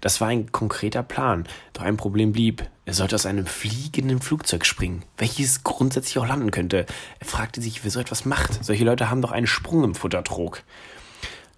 Das 0.00 0.20
war 0.20 0.28
ein 0.28 0.52
konkreter 0.52 1.02
Plan, 1.02 1.46
doch 1.72 1.82
ein 1.82 1.96
Problem 1.96 2.32
blieb. 2.32 2.64
Er 2.84 2.94
sollte 2.94 3.14
aus 3.14 3.26
einem 3.26 3.46
fliegenden 3.46 4.20
Flugzeug 4.20 4.66
springen, 4.66 5.04
welches 5.16 5.62
grundsätzlich 5.64 6.18
auch 6.18 6.26
landen 6.26 6.50
könnte. 6.50 6.86
Er 7.18 7.26
fragte 7.26 7.60
sich, 7.60 7.84
wer 7.84 7.90
so 7.90 8.00
etwas 8.00 8.24
macht. 8.24 8.64
Solche 8.64 8.84
Leute 8.84 9.10
haben 9.10 9.22
doch 9.22 9.32
einen 9.32 9.46
Sprung 9.46 9.84
im 9.84 9.94
Futtertrog. 9.94 10.62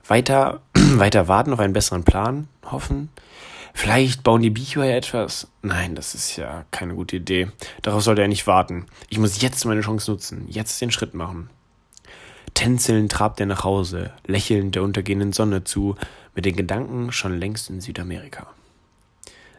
Weiter, 0.07 0.61
weiter 0.75 1.29
warten 1.29 1.53
auf 1.53 1.61
einen 1.61 1.73
besseren 1.73 2.05
Plan, 2.05 2.49
hoffen. 2.71 3.09
Vielleicht 3.75 4.23
bauen 4.23 4.43
die 4.43 4.51
Bicho 4.51 4.83
ja 4.83 4.97
etwas. 4.97 5.49
Nein, 5.63 5.95
das 5.95 6.15
ist 6.15 6.37
ja 6.37 6.65
keine 6.71 6.95
gute 6.95 7.17
Idee. 7.17 7.49
Darauf 7.83 8.03
sollte 8.03 8.23
er 8.23 8.29
nicht 8.29 8.47
warten. 8.47 8.87
Ich 9.09 9.19
muss 9.19 9.41
jetzt 9.41 9.65
meine 9.65 9.81
Chance 9.81 10.11
nutzen, 10.11 10.47
jetzt 10.49 10.81
den 10.81 10.91
Schritt 10.91 11.15
machen. 11.15 11.51
Tänzelnd 12.55 13.11
trabt 13.11 13.41
er 13.41 13.47
nach 13.47 13.65
Hause, 13.65 14.13
lächelnd 14.27 14.75
der 14.75 14.83
untergehenden 14.83 15.33
Sonne 15.33 15.65
zu, 15.65 15.97
mit 16.35 16.45
den 16.45 16.57
Gedanken 16.57 17.13
schon 17.13 17.39
längst 17.39 17.71
in 17.71 17.81
Südamerika. 17.81 18.47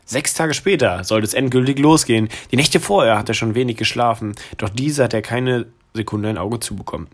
Sechs 0.06 0.34
Tage 0.34 0.54
später 0.54 1.04
sollte 1.04 1.26
es 1.26 1.34
endgültig 1.34 1.80
losgehen. 1.80 2.30
Die 2.52 2.58
Nächte 2.58 2.80
vorher 2.80 3.18
hat 3.18 3.30
er 3.30 3.36
schon 3.36 3.56
wenig 3.56 3.78
geschlafen, 3.78 4.36
doch 4.58 4.70
diese 4.70 5.04
hat 5.04 5.14
er 5.14 5.22
keine 5.22 5.68
Sekunde 5.94 6.30
ein 6.30 6.38
Auge 6.38 6.60
zubekommen. 6.60 7.08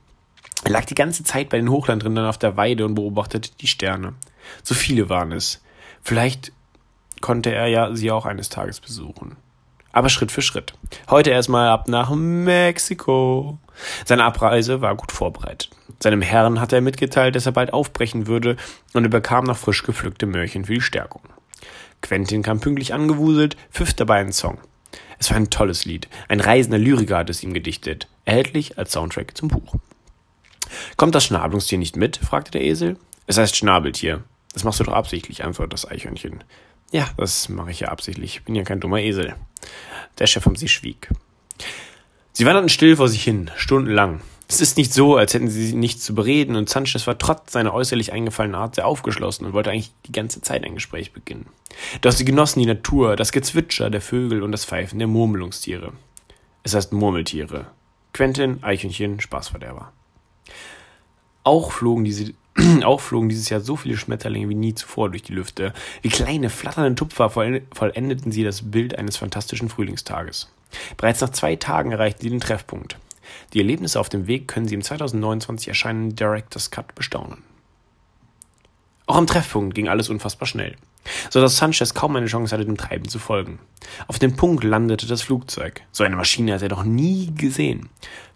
Er 0.64 0.72
lag 0.72 0.86
die 0.86 0.96
ganze 0.96 1.24
Zeit 1.24 1.50
bei 1.50 1.58
den 1.58 1.70
Hochlandrindern 1.70 2.26
auf 2.26 2.38
der 2.38 2.58
Weide 2.58 2.86
und 2.86 2.96
beobachtete 2.96 3.52
die 3.62 3.68
Sterne. 3.68 4.14
So 4.64 4.76
viele 4.76 5.08
waren 5.08 5.32
es. 5.32 5.62
Vielleicht 6.02 6.52
konnte 7.22 7.54
er 7.54 7.68
ja 7.68 7.96
sie 7.96 8.12
auch 8.12 8.26
eines 8.26 8.50
Tages 8.50 8.80
besuchen. 8.80 9.38
Aber 9.92 10.10
Schritt 10.10 10.32
für 10.32 10.42
Schritt. 10.42 10.74
Heute 11.10 11.32
erstmal 11.32 11.70
ab 11.70 11.88
nach 11.88 12.12
Mexiko. 12.12 13.58
Seine 14.06 14.24
Abreise 14.24 14.82
war 14.82 14.96
gut 14.96 15.12
vorbereitet. 15.12 15.72
Seinem 16.02 16.22
Herrn 16.22 16.62
hatte 16.62 16.76
er 16.76 16.82
mitgeteilt, 16.82 17.36
dass 17.36 17.46
er 17.46 17.52
bald 17.52 17.74
aufbrechen 17.74 18.28
würde 18.28 18.56
und 18.94 19.04
er 19.04 19.10
bekam 19.10 19.46
noch 19.46 19.58
frisch 19.58 19.84
gepflückte 19.84 20.26
Möhrchen 20.26 20.66
für 20.66 20.76
die 20.76 20.82
Stärkung. 20.82 21.24
Quentin 22.02 22.44
kam 22.44 22.60
pünktlich 22.60 22.94
angewuselt, 22.94 23.58
pfiff 23.72 23.94
dabei 23.94 24.20
einen 24.20 24.32
Song. 24.32 24.60
Es 25.18 25.30
war 25.30 25.38
ein 25.38 25.50
tolles 25.50 25.86
Lied. 25.86 26.08
Ein 26.30 26.40
reisender 26.40 26.78
Lyriker 26.78 27.18
hat 27.18 27.30
es 27.30 27.44
ihm 27.44 27.54
gedichtet. 27.54 28.08
Erhältlich 28.24 28.78
als 28.78 28.94
Soundtrack 28.94 29.36
zum 29.36 29.50
Buch. 29.50 29.76
Kommt 30.96 31.16
das 31.16 31.26
Schnabelungstier 31.26 31.78
nicht 31.78 31.98
mit? 31.98 32.18
fragte 32.18 32.52
der 32.52 32.64
Esel. 32.64 32.98
Es 33.28 33.38
heißt 33.38 33.56
Schnabeltier. 33.56 34.24
Das 34.54 34.64
machst 34.64 34.80
du 34.80 34.86
doch 34.86 34.94
absichtlich, 34.94 35.44
antwortete 35.44 35.74
das 35.74 35.90
Eichhörnchen. 35.90 36.44
Ja, 36.92 37.10
das 37.18 37.50
mache 37.50 37.72
ich 37.72 37.82
ja 37.82 37.90
absichtlich. 37.90 38.38
Ich 38.38 38.44
bin 38.44 38.56
ja 38.56 38.64
kein 38.64 38.80
dummer 38.80 39.00
Esel. 39.00 39.36
Der 40.18 40.28
Chef 40.28 40.46
um 40.48 40.56
sie 40.56 40.68
schwieg. 40.68 41.10
Sie 42.34 42.46
wanderten 42.46 42.70
still 42.70 42.96
vor 42.96 43.08
sich 43.08 43.24
hin, 43.24 43.52
stundenlang. 43.56 44.22
Es 44.48 44.62
ist 44.62 44.78
nicht 44.78 44.92
so, 44.92 45.16
als 45.16 45.36
hätten 45.36 45.50
sie 45.50 45.76
nichts 45.76 46.04
zu 46.04 46.16
bereden, 46.16 46.56
und 46.56 46.70
Sanchez 46.70 47.06
war 47.06 47.20
trotz 47.20 47.52
seiner 47.52 47.72
äußerlich 47.72 48.12
eingefallenen 48.12 48.56
Art 48.56 48.76
sehr 48.76 48.88
aufgeschlossen 48.88 49.46
und 49.46 49.54
wollte 49.54 49.70
eigentlich 49.70 49.92
die 50.08 50.12
ganze 50.12 50.42
Zeit 50.42 50.64
ein 50.64 50.74
Gespräch 50.74 51.14
beginnen. 51.14 51.46
Doch 52.02 52.12
sie 52.12 52.26
genossen 52.26 52.60
die 52.60 52.66
Natur, 52.66 53.16
das 53.16 53.32
Gezwitscher 53.32 53.92
der 53.92 54.02
Vögel 54.02 54.42
und 54.42 54.52
das 54.52 54.66
Pfeifen 54.66 54.98
der 54.98 55.08
Murmelungstiere. 55.08 55.94
Es 56.64 56.74
heißt 56.74 56.94
Murmeltiere. 56.94 57.68
Quentin, 58.14 58.64
Eichhörnchen, 58.64 59.20
Spaßverderber. 59.20 59.94
Auch 61.44 61.72
flogen 61.72 62.04
diese 62.04 62.34
auch 62.84 63.00
flogen 63.00 63.30
dieses 63.30 63.50
Jahr 63.50 63.62
so 63.62 63.76
viele 63.76 63.98
Schmetterlinge 63.98 64.50
wie 64.50 64.56
nie 64.56 64.74
zuvor 64.74 65.10
durch 65.10 65.24
die 65.24 65.34
Lüfte. 65.34 65.74
Wie 66.02 66.10
kleine, 66.10 66.50
flatternde 66.50 66.96
Tupfer 66.96 67.30
vollendeten 67.30 68.32
sie 68.32 68.44
das 68.44 68.72
Bild 68.72 68.98
eines 68.98 69.18
fantastischen 69.18 69.70
Frühlingstages. 69.70 70.52
Bereits 70.98 71.22
nach 71.22 71.30
zwei 71.30 71.56
Tagen 71.56 71.92
erreichten 71.92 72.22
sie 72.22 72.30
den 72.30 72.40
Treffpunkt. 72.40 72.98
Die 73.54 73.60
Erlebnisse 73.60 74.00
auf 74.00 74.10
dem 74.10 74.28
Weg 74.28 74.48
können 74.48 74.68
Sie 74.68 74.76
im 74.76 74.82
2029 74.82 75.68
erscheinenden 75.68 76.16
Director's 76.16 76.72
Cut 76.72 76.96
bestaunen. 76.96 77.44
Auch 79.06 79.18
am 79.18 79.28
Treffpunkt 79.28 79.74
ging 79.74 79.88
alles 79.88 80.10
unfassbar 80.10 80.48
schnell, 80.48 80.76
so 81.32 81.42
dass 81.42 81.58
Sanchez 81.58 81.96
kaum 81.96 82.16
eine 82.16 82.28
Chance 82.28 82.54
hatte, 82.54 82.66
dem 82.66 82.78
Treiben 82.78 83.08
zu 83.08 83.18
folgen. 83.18 83.60
Auf 84.08 84.20
dem 84.20 84.36
Punkt 84.36 84.64
landete 84.64 85.08
das 85.08 85.24
Flugzeug. 85.24 85.82
So 85.92 86.04
eine 86.04 86.16
Maschine 86.16 86.54
hat 86.54 86.62
er 86.62 86.70
noch 86.70 86.84
nie 86.84 87.32
gesehen. 87.34 87.90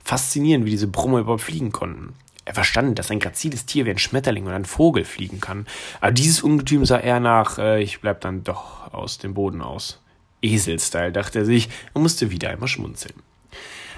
Faszinierend, 0.03 0.65
wie 0.65 0.71
diese 0.71 0.87
Brummer 0.87 1.19
überhaupt 1.19 1.43
fliegen 1.43 1.71
konnten. 1.71 2.13
Er 2.45 2.53
verstand, 2.53 2.99
dass 2.99 3.09
ein 3.09 3.19
graziles 3.19 3.65
Tier 3.65 3.85
wie 3.85 3.91
ein 3.91 3.97
Schmetterling 3.97 4.45
oder 4.45 4.55
ein 4.55 4.65
Vogel 4.65 5.05
fliegen 5.05 5.39
kann, 5.39 5.65
aber 6.01 6.11
dieses 6.11 6.41
Ungetüm 6.43 6.85
sah 6.85 6.99
eher 6.99 7.19
nach, 7.19 7.57
äh, 7.57 7.81
ich 7.81 8.01
bleib 8.01 8.21
dann 8.21 8.43
doch 8.43 8.93
aus 8.93 9.17
dem 9.17 9.33
Boden 9.33 9.61
aus. 9.61 10.01
Eselstyle, 10.41 11.13
dachte 11.13 11.39
er 11.39 11.45
sich 11.45 11.69
und 11.93 12.01
musste 12.01 12.31
wieder 12.31 12.49
einmal 12.49 12.67
schmunzeln. 12.67 13.15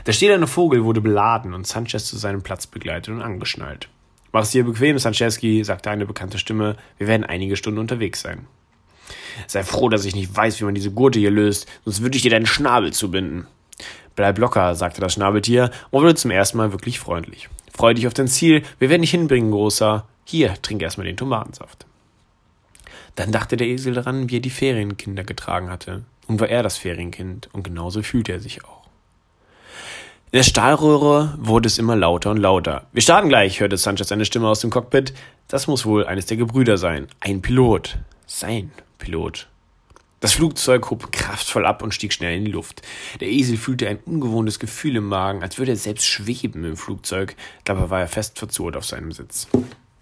Der 0.05 0.13
stählerne 0.13 0.45
Vogel 0.45 0.83
wurde 0.83 1.01
beladen 1.01 1.55
und 1.55 1.65
Sanchez 1.65 2.05
zu 2.05 2.17
seinem 2.17 2.43
Platz 2.43 2.67
begleitet 2.67 3.13
und 3.13 3.23
angeschnallt. 3.23 3.89
Mach 4.31 4.43
es 4.43 4.51
dir 4.51 4.63
bequem, 4.63 4.99
Sancheski, 4.99 5.63
sagte 5.63 5.89
eine 5.89 6.05
bekannte 6.05 6.37
Stimme, 6.37 6.77
wir 6.97 7.07
werden 7.07 7.23
einige 7.23 7.55
Stunden 7.55 7.79
unterwegs 7.79 8.21
sein. 8.21 8.45
Sei 9.47 9.63
froh, 9.63 9.89
dass 9.89 10.05
ich 10.05 10.15
nicht 10.15 10.35
weiß, 10.35 10.59
wie 10.59 10.65
man 10.65 10.75
diese 10.75 10.91
Gurte 10.91 11.19
hier 11.19 11.31
löst, 11.31 11.67
sonst 11.83 12.01
würde 12.01 12.17
ich 12.17 12.21
dir 12.21 12.31
deinen 12.31 12.45
Schnabel 12.45 12.93
zubinden. 12.93 13.47
Bleib 14.15 14.37
locker, 14.37 14.75
sagte 14.75 15.01
das 15.01 15.13
Schnabeltier 15.13 15.71
und 15.91 16.03
wurde 16.03 16.15
zum 16.15 16.31
ersten 16.31 16.57
Mal 16.57 16.71
wirklich 16.71 16.99
freundlich. 16.99 17.49
Freu 17.73 17.93
dich 17.93 18.07
auf 18.07 18.13
dein 18.13 18.27
Ziel, 18.27 18.63
wir 18.79 18.89
werden 18.89 19.01
dich 19.01 19.11
hinbringen, 19.11 19.51
Großer. 19.51 20.05
Hier, 20.23 20.53
trink 20.61 20.81
erstmal 20.81 21.05
den 21.05 21.17
Tomatensaft. 21.17 21.85
Dann 23.15 23.31
dachte 23.31 23.57
der 23.57 23.67
Esel 23.67 23.93
daran, 23.93 24.29
wie 24.29 24.37
er 24.37 24.41
die 24.41 24.49
Ferienkinder 24.49 25.23
getragen 25.23 25.69
hatte. 25.69 26.03
Und 26.27 26.39
war 26.39 26.49
er 26.49 26.63
das 26.63 26.77
Ferienkind, 26.77 27.49
und 27.53 27.63
genauso 27.63 28.01
fühlte 28.01 28.31
er 28.31 28.39
sich 28.39 28.65
auch. 28.65 28.85
In 30.31 30.39
der 30.39 30.43
Stahlröhre 30.43 31.35
wurde 31.37 31.67
es 31.67 31.77
immer 31.77 31.95
lauter 31.95 32.31
und 32.31 32.37
lauter. 32.37 32.87
Wir 32.91 33.01
starten 33.01 33.29
gleich, 33.29 33.59
hörte 33.59 33.77
Sanchez 33.77 34.11
eine 34.11 34.25
Stimme 34.25 34.47
aus 34.47 34.59
dem 34.59 34.69
Cockpit. 34.69 35.13
Das 35.47 35.67
muss 35.67 35.85
wohl 35.85 36.05
eines 36.05 36.25
der 36.25 36.37
Gebrüder 36.37 36.77
sein. 36.77 37.07
Ein 37.19 37.41
Pilot. 37.41 37.97
Sein 38.25 38.71
Pilot. 38.97 39.47
Das 40.25 40.33
Flugzeug 40.33 40.89
hob 40.89 41.11
kraftvoll 41.11 41.67
ab 41.67 41.83
und 41.83 41.93
stieg 41.93 42.11
schnell 42.11 42.35
in 42.35 42.45
die 42.45 42.51
Luft. 42.51 42.81
Der 43.19 43.27
Esel 43.27 43.57
fühlte 43.57 43.87
ein 43.87 43.99
ungewohntes 44.07 44.57
Gefühl 44.57 44.95
im 44.95 45.07
Magen, 45.07 45.43
als 45.43 45.59
würde 45.59 45.73
er 45.73 45.77
selbst 45.77 46.07
schweben 46.07 46.63
im 46.63 46.77
Flugzeug. 46.77 47.35
Dabei 47.63 47.91
war 47.91 47.99
er 47.99 48.07
fest 48.07 48.39
verzurrt 48.39 48.75
auf 48.75 48.87
seinem 48.87 49.11
Sitz. 49.11 49.47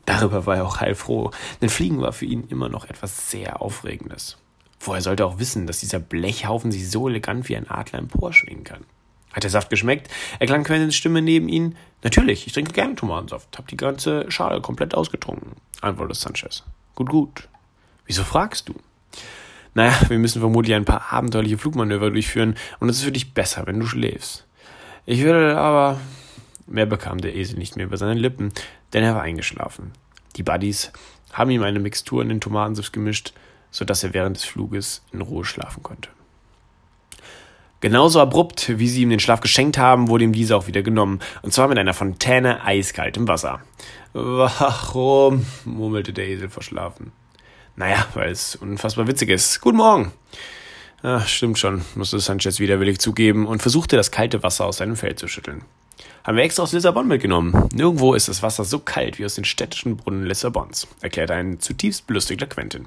Darüber 0.05 0.45
war 0.45 0.55
er 0.55 0.65
auch 0.65 0.80
heilfroh, 0.80 1.32
denn 1.61 1.67
Fliegen 1.67 1.99
war 1.99 2.13
für 2.13 2.24
ihn 2.24 2.47
immer 2.47 2.69
noch 2.69 2.86
etwas 2.86 3.32
sehr 3.32 3.61
Aufregendes. 3.61 4.38
Woher 4.80 5.01
sollte 5.01 5.24
er 5.24 5.28
auch 5.28 5.39
wissen, 5.39 5.67
dass 5.67 5.82
dieser 5.82 5.99
Blechhaufen 5.99 6.71
sich 6.71 6.89
so 6.89 7.09
elegant 7.09 7.49
wie 7.49 7.57
ein 7.57 7.69
Adler 7.69 7.99
emporschwingen 7.99 8.63
kann? 8.63 8.86
Hat 9.34 9.43
der 9.43 9.51
Saft 9.51 9.69
geschmeckt? 9.69 10.09
Erklang 10.39 10.63
Quentins 10.63 10.95
Stimme 10.95 11.21
neben 11.21 11.49
ihm. 11.49 11.76
Natürlich, 12.01 12.47
ich 12.47 12.53
trinke 12.53 12.71
gerne 12.71 12.95
Tomatensaft. 12.95 13.57
Hab 13.57 13.67
die 13.67 13.76
ganze 13.76 14.32
Schale 14.32 14.61
komplett 14.61 14.95
ausgetrunken, 14.95 15.57
antwortete 15.82 16.17
Sanchez. 16.17 16.63
Gut, 16.95 17.09
gut. 17.09 17.49
Wieso 18.05 18.24
fragst 18.24 18.69
du? 18.69 18.76
Naja, 19.74 19.93
wir 20.07 20.19
müssen 20.19 20.39
vermutlich 20.39 20.76
ein 20.76 20.86
paar 20.86 21.11
abenteuerliche 21.11 21.57
Flugmanöver 21.57 22.11
durchführen 22.11 22.55
und 22.80 22.89
es 22.89 22.97
ist 22.97 23.03
für 23.03 23.11
dich 23.11 23.34
besser, 23.34 23.65
wenn 23.65 23.80
du 23.80 23.86
schläfst. 23.86 24.45
Ich 25.05 25.21
würde 25.21 25.57
aber. 25.57 25.99
Mehr 26.65 26.86
bekam 26.86 27.19
der 27.19 27.36
Esel 27.36 27.57
nicht 27.59 27.76
mehr 27.76 27.86
über 27.86 27.97
seine 27.97 28.13
Lippen, 28.13 28.53
denn 28.93 29.03
er 29.03 29.15
war 29.15 29.21
eingeschlafen. 29.21 29.91
Die 30.38 30.43
Buddies 30.43 30.93
haben 31.34 31.51
ihm 31.51 31.61
eine 31.61 31.80
Mixtur 31.80 32.21
in 32.21 32.30
den 32.30 32.39
Tomatensaft 32.39 32.93
gemischt, 32.93 33.34
sodass 33.69 34.03
er 34.03 34.13
während 34.13 34.38
des 34.38 34.45
Fluges 34.45 35.03
in 35.11 35.21
Ruhe 35.21 35.43
schlafen 35.43 35.84
konnte. 35.84 36.09
Genauso 37.82 38.21
abrupt, 38.21 38.80
wie 38.80 38.88
sie 38.88 39.01
ihm 39.01 39.09
den 39.09 39.19
Schlaf 39.19 39.41
geschenkt 39.41 39.78
haben, 39.78 40.07
wurde 40.07 40.24
ihm 40.24 40.32
dieser 40.32 40.55
auch 40.55 40.67
wieder 40.67 40.84
genommen, 40.84 41.19
und 41.41 41.51
zwar 41.51 41.67
mit 41.67 41.78
einer 41.78 41.93
Fontäne 41.93 42.63
eiskaltem 42.63 43.28
Wasser. 43.28 43.59
Warum? 44.13 45.45
murmelte 45.65 46.13
der 46.13 46.30
Esel 46.30 46.49
verschlafen. 46.49 47.11
Naja, 47.76 48.05
weil 48.13 48.32
es 48.32 48.55
unfassbar 48.55 49.07
witzig 49.07 49.30
ist. 49.30 49.59
Guten 49.61 49.78
Morgen. 49.78 50.11
Ja, 51.01 51.19
stimmt 51.21 51.59
schon, 51.59 51.84
musste 51.95 52.19
Sanchez 52.19 52.59
widerwillig 52.59 52.99
zugeben 52.99 53.45
und 53.45 53.61
versuchte 53.61 53.97
das 53.97 54.11
kalte 54.11 54.41
Wasser 54.43 54.65
aus 54.65 54.78
seinem 54.78 54.95
Fell 54.95 55.15
zu 55.15 55.28
schütteln. 55.28 55.63
Haben 56.24 56.38
wir 56.38 56.45
extra 56.45 56.63
aus 56.63 56.71
Lissabon 56.71 57.07
mitgenommen. 57.07 57.67
Nirgendwo 57.74 58.13
ist 58.13 58.30
das 58.30 58.41
Wasser 58.41 58.63
so 58.63 58.80
kalt 58.80 59.19
wie 59.19 59.26
aus 59.26 59.36
den 59.36 59.43
städtischen 59.43 59.97
Brunnen 59.97 60.26
Lissabons, 60.26 60.88
erklärte 61.01 61.34
ein 61.34 61.59
zutiefst 61.59 62.07
belustigter 62.07 62.45
Quentin. 62.45 62.86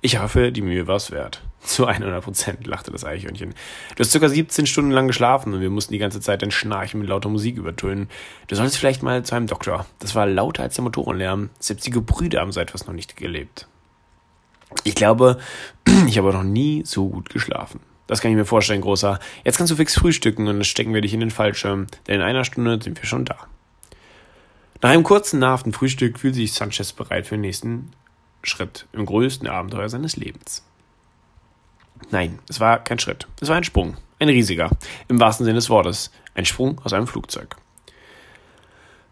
Ich 0.00 0.18
hoffe, 0.18 0.50
die 0.50 0.62
Mühe 0.62 0.88
war 0.88 0.96
es 0.96 1.12
wert. 1.12 1.42
Zu 1.60 1.86
100 1.86 2.24
Prozent, 2.24 2.66
lachte 2.66 2.90
das 2.90 3.04
Eichhörnchen. 3.04 3.54
Du 3.94 4.00
hast 4.00 4.10
circa 4.10 4.28
17 4.28 4.66
Stunden 4.66 4.90
lang 4.90 5.06
geschlafen 5.06 5.54
und 5.54 5.60
wir 5.60 5.70
mussten 5.70 5.92
die 5.92 5.98
ganze 5.98 6.20
Zeit 6.20 6.42
dein 6.42 6.50
Schnarchen 6.50 7.00
mit 7.00 7.08
lauter 7.08 7.28
Musik 7.28 7.56
übertönen. 7.56 8.08
Du 8.48 8.56
solltest 8.56 8.78
vielleicht 8.78 9.02
mal 9.02 9.22
zu 9.22 9.36
einem 9.36 9.46
Doktor. 9.46 9.86
Das 10.00 10.14
war 10.14 10.26
lauter 10.26 10.64
als 10.64 10.74
der 10.74 10.84
Motorenlärm. 10.84 11.50
Selbst 11.60 11.86
die 11.86 11.90
Gebrüder 11.90 12.40
haben 12.40 12.52
so 12.52 12.60
etwas 12.60 12.86
noch 12.86 12.94
nicht 12.94 13.16
gelebt. 13.16 13.68
Ich 14.82 14.94
glaube, 14.94 15.38
ich 16.08 16.18
habe 16.18 16.32
noch 16.32 16.42
nie 16.42 16.82
so 16.84 17.08
gut 17.08 17.30
geschlafen. 17.30 17.80
Das 18.06 18.20
kann 18.20 18.30
ich 18.30 18.36
mir 18.36 18.44
vorstellen, 18.44 18.82
Großer. 18.82 19.18
Jetzt 19.44 19.56
kannst 19.56 19.70
du 19.70 19.76
fix 19.76 19.94
frühstücken 19.94 20.46
und 20.46 20.56
dann 20.56 20.64
stecken 20.64 20.92
wir 20.92 21.00
dich 21.00 21.14
in 21.14 21.20
den 21.20 21.30
Fallschirm, 21.30 21.86
denn 22.06 22.16
in 22.16 22.20
einer 22.20 22.44
Stunde 22.44 22.78
sind 22.82 23.00
wir 23.00 23.08
schon 23.08 23.24
da. 23.24 23.36
Nach 24.82 24.90
einem 24.90 25.04
kurzen, 25.04 25.38
nahrhaften 25.38 25.72
Frühstück 25.72 26.18
fühlt 26.18 26.34
sich 26.34 26.52
Sanchez 26.52 26.92
bereit 26.92 27.26
für 27.26 27.36
den 27.36 27.42
nächsten 27.42 27.92
Schritt 28.42 28.86
im 28.92 29.06
größten 29.06 29.48
Abenteuer 29.48 29.88
seines 29.88 30.16
Lebens. 30.16 30.62
Nein, 32.10 32.38
es 32.50 32.60
war 32.60 32.84
kein 32.84 32.98
Schritt. 32.98 33.26
Es 33.40 33.48
war 33.48 33.56
ein 33.56 33.64
Sprung. 33.64 33.96
Ein 34.18 34.28
riesiger. 34.28 34.70
Im 35.08 35.20
wahrsten 35.20 35.44
Sinne 35.46 35.56
des 35.56 35.70
Wortes. 35.70 36.10
Ein 36.34 36.44
Sprung 36.44 36.80
aus 36.84 36.92
einem 36.92 37.06
Flugzeug. 37.06 37.56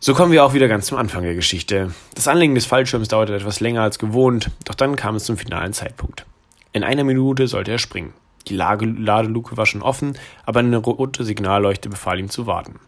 So 0.04 0.14
kommen 0.14 0.32
wir 0.32 0.44
auch 0.44 0.52
wieder 0.52 0.66
ganz 0.66 0.86
zum 0.86 0.98
Anfang 0.98 1.22
der 1.22 1.36
Geschichte. 1.36 1.94
Das 2.16 2.26
Anlegen 2.26 2.56
des 2.56 2.66
Fallschirms 2.66 3.06
dauerte 3.06 3.36
etwas 3.36 3.60
länger 3.60 3.82
als 3.82 4.00
gewohnt, 4.00 4.50
doch 4.64 4.74
dann 4.74 4.96
kam 4.96 5.14
es 5.14 5.22
zum 5.22 5.36
finalen 5.36 5.72
Zeitpunkt. 5.72 6.26
In 6.72 6.82
einer 6.82 7.04
Minute 7.04 7.46
sollte 7.46 7.70
er 7.70 7.78
springen. 7.78 8.12
Die 8.48 8.56
Lage 8.56 8.84
Ladeluke 8.84 9.56
war 9.56 9.64
schon 9.64 9.80
offen, 9.80 10.18
aber 10.44 10.58
eine 10.58 10.78
rote 10.78 11.22
Signalleuchte 11.22 11.88
befahl 11.88 12.18
ihm 12.18 12.30
zu 12.30 12.48
warten. 12.48 12.80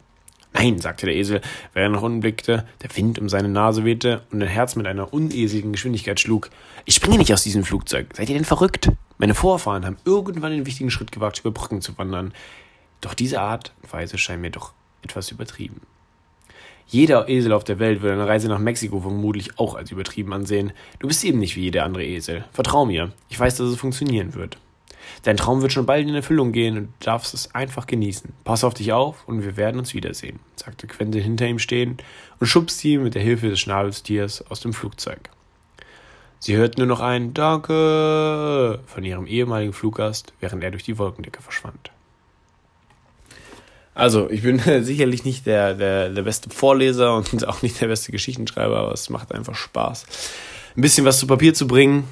Nein, 0.54 0.80
sagte 0.80 1.06
der 1.06 1.14
Esel, 1.14 1.40
während 1.72 1.94
er 1.94 1.98
nach 1.98 2.02
unten 2.02 2.18
blickte, 2.18 2.66
der 2.82 2.96
Wind 2.96 3.20
um 3.20 3.28
seine 3.28 3.48
Nase 3.48 3.84
wehte 3.84 4.22
und 4.32 4.42
ein 4.42 4.48
Herz 4.48 4.74
mit 4.74 4.88
einer 4.88 5.14
uneseligen 5.14 5.70
Geschwindigkeit 5.70 6.18
schlug. 6.18 6.50
Ich 6.84 6.96
springe 6.96 7.18
nicht 7.18 7.32
aus 7.32 7.44
diesem 7.44 7.62
Flugzeug. 7.62 8.08
Seid 8.16 8.28
ihr 8.28 8.34
denn 8.34 8.44
verrückt? 8.44 8.90
Meine 9.18 9.34
Vorfahren 9.34 9.86
haben 9.86 9.98
irgendwann 10.04 10.50
den 10.50 10.66
wichtigen 10.66 10.90
Schritt 10.90 11.12
gewagt, 11.12 11.38
über 11.38 11.52
Brücken 11.52 11.80
zu 11.80 11.96
wandern. 11.96 12.34
Doch 13.00 13.14
diese 13.14 13.40
Art 13.40 13.72
und 13.82 13.92
Weise 13.92 14.18
scheint 14.18 14.42
mir 14.42 14.50
doch 14.50 14.72
etwas 15.02 15.30
übertrieben. 15.30 15.80
Jeder 16.87 17.28
Esel 17.28 17.53
auf 17.53 17.64
der 17.64 17.78
Welt 17.78 18.03
würde 18.03 18.14
eine 18.14 18.28
Reise 18.28 18.49
nach 18.49 18.59
Mexiko 18.59 19.01
vermutlich 19.01 19.59
auch 19.59 19.74
als 19.74 19.91
übertrieben 19.91 20.32
ansehen. 20.32 20.72
Du 20.99 21.09
bist 21.09 21.24
eben 21.24 21.39
nicht 21.39 21.57
wie 21.57 21.62
jeder 21.62 21.85
andere 21.85 22.05
Esel. 22.05 22.45
Vertrau 22.53 22.85
mir. 22.85 23.12
Ich 23.28 23.41
weiß, 23.41 23.57
dass 23.57 23.68
es 23.68 23.76
funktionieren 23.76 24.35
wird. 24.35 24.59
Dein 25.22 25.37
Traum 25.37 25.62
wird 25.62 25.72
schon 25.72 25.87
bald 25.87 26.07
in 26.07 26.14
Erfüllung 26.14 26.53
gehen 26.53 26.76
und 26.76 26.85
du 26.87 26.93
darfst 27.01 27.35
es 27.35 27.55
einfach 27.55 27.87
genießen. 27.87 28.32
Pass 28.45 28.64
auf 28.64 28.74
dich 28.74 28.93
auf 28.93 29.26
und 29.26 29.45
wir 29.45 29.57
werden 29.57 29.78
uns 29.78 29.95
wiedersehen, 29.95 30.41
sagte 30.57 30.87
Quentin 30.87 31.22
hinter 31.22 31.47
ihm 31.47 31.59
stehen 31.59 31.99
und 32.41 32.47
schubste 32.47 32.89
ihn 32.89 33.03
mit 33.03 33.14
der 33.14 33.22
Hilfe 33.22 33.49
des 33.49 33.61
Schnabelstiers 33.61 34.43
aus 34.51 34.61
dem 34.61 34.72
Flugzeug. 34.72 35.30
Sie 36.39 36.57
hörten 36.57 36.80
nur 36.80 36.89
noch 36.89 37.01
ein 37.01 37.32
Danke 37.32 38.80
von 38.87 39.05
ihrem 39.05 39.26
ehemaligen 39.26 39.72
Fluggast, 39.72 40.35
während 40.41 40.62
er 40.62 40.70
durch 40.70 40.85
die 40.85 40.99
Wolkendecke 40.99 41.41
verschwand. 41.41 41.91
Also, 43.95 44.28
ich 44.28 44.42
bin 44.42 44.59
sicherlich 44.82 45.24
nicht 45.24 45.47
der, 45.47 45.74
der, 45.74 46.11
der 46.11 46.22
beste 46.22 46.51
Vorleser 46.51 47.16
und 47.16 47.47
auch 47.49 47.62
nicht 47.62 47.80
der 47.80 47.88
beste 47.88 48.12
Geschichtenschreiber, 48.12 48.78
aber 48.78 48.92
es 48.92 49.09
macht 49.11 49.32
einfach 49.32 49.55
Spaß, 49.55 50.07
ein 50.76 50.82
bisschen 50.82 51.05
was 51.05 51.18
zu 51.18 51.26
Papier 51.26 51.55
zu 51.55 51.66
bringen 51.66 52.05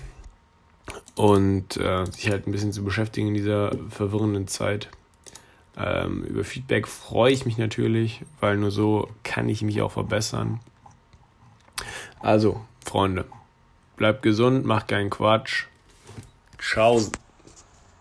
und 1.14 1.76
äh, 1.76 2.06
sich 2.06 2.30
halt 2.30 2.46
ein 2.46 2.52
bisschen 2.52 2.72
zu 2.72 2.84
beschäftigen 2.84 3.28
in 3.28 3.34
dieser 3.34 3.72
verwirrenden 3.90 4.48
Zeit. 4.48 4.88
Ähm, 5.76 6.24
über 6.24 6.44
Feedback 6.44 6.86
freue 6.86 7.32
ich 7.32 7.46
mich 7.46 7.58
natürlich, 7.58 8.20
weil 8.40 8.56
nur 8.56 8.70
so 8.70 9.08
kann 9.22 9.48
ich 9.48 9.62
mich 9.62 9.80
auch 9.82 9.92
verbessern. 9.92 10.60
Also, 12.20 12.60
Freunde, 12.84 13.24
bleibt 13.96 14.22
gesund, 14.22 14.64
macht 14.64 14.88
keinen 14.88 15.10
Quatsch. 15.10 15.64
Ciao. 16.60 17.00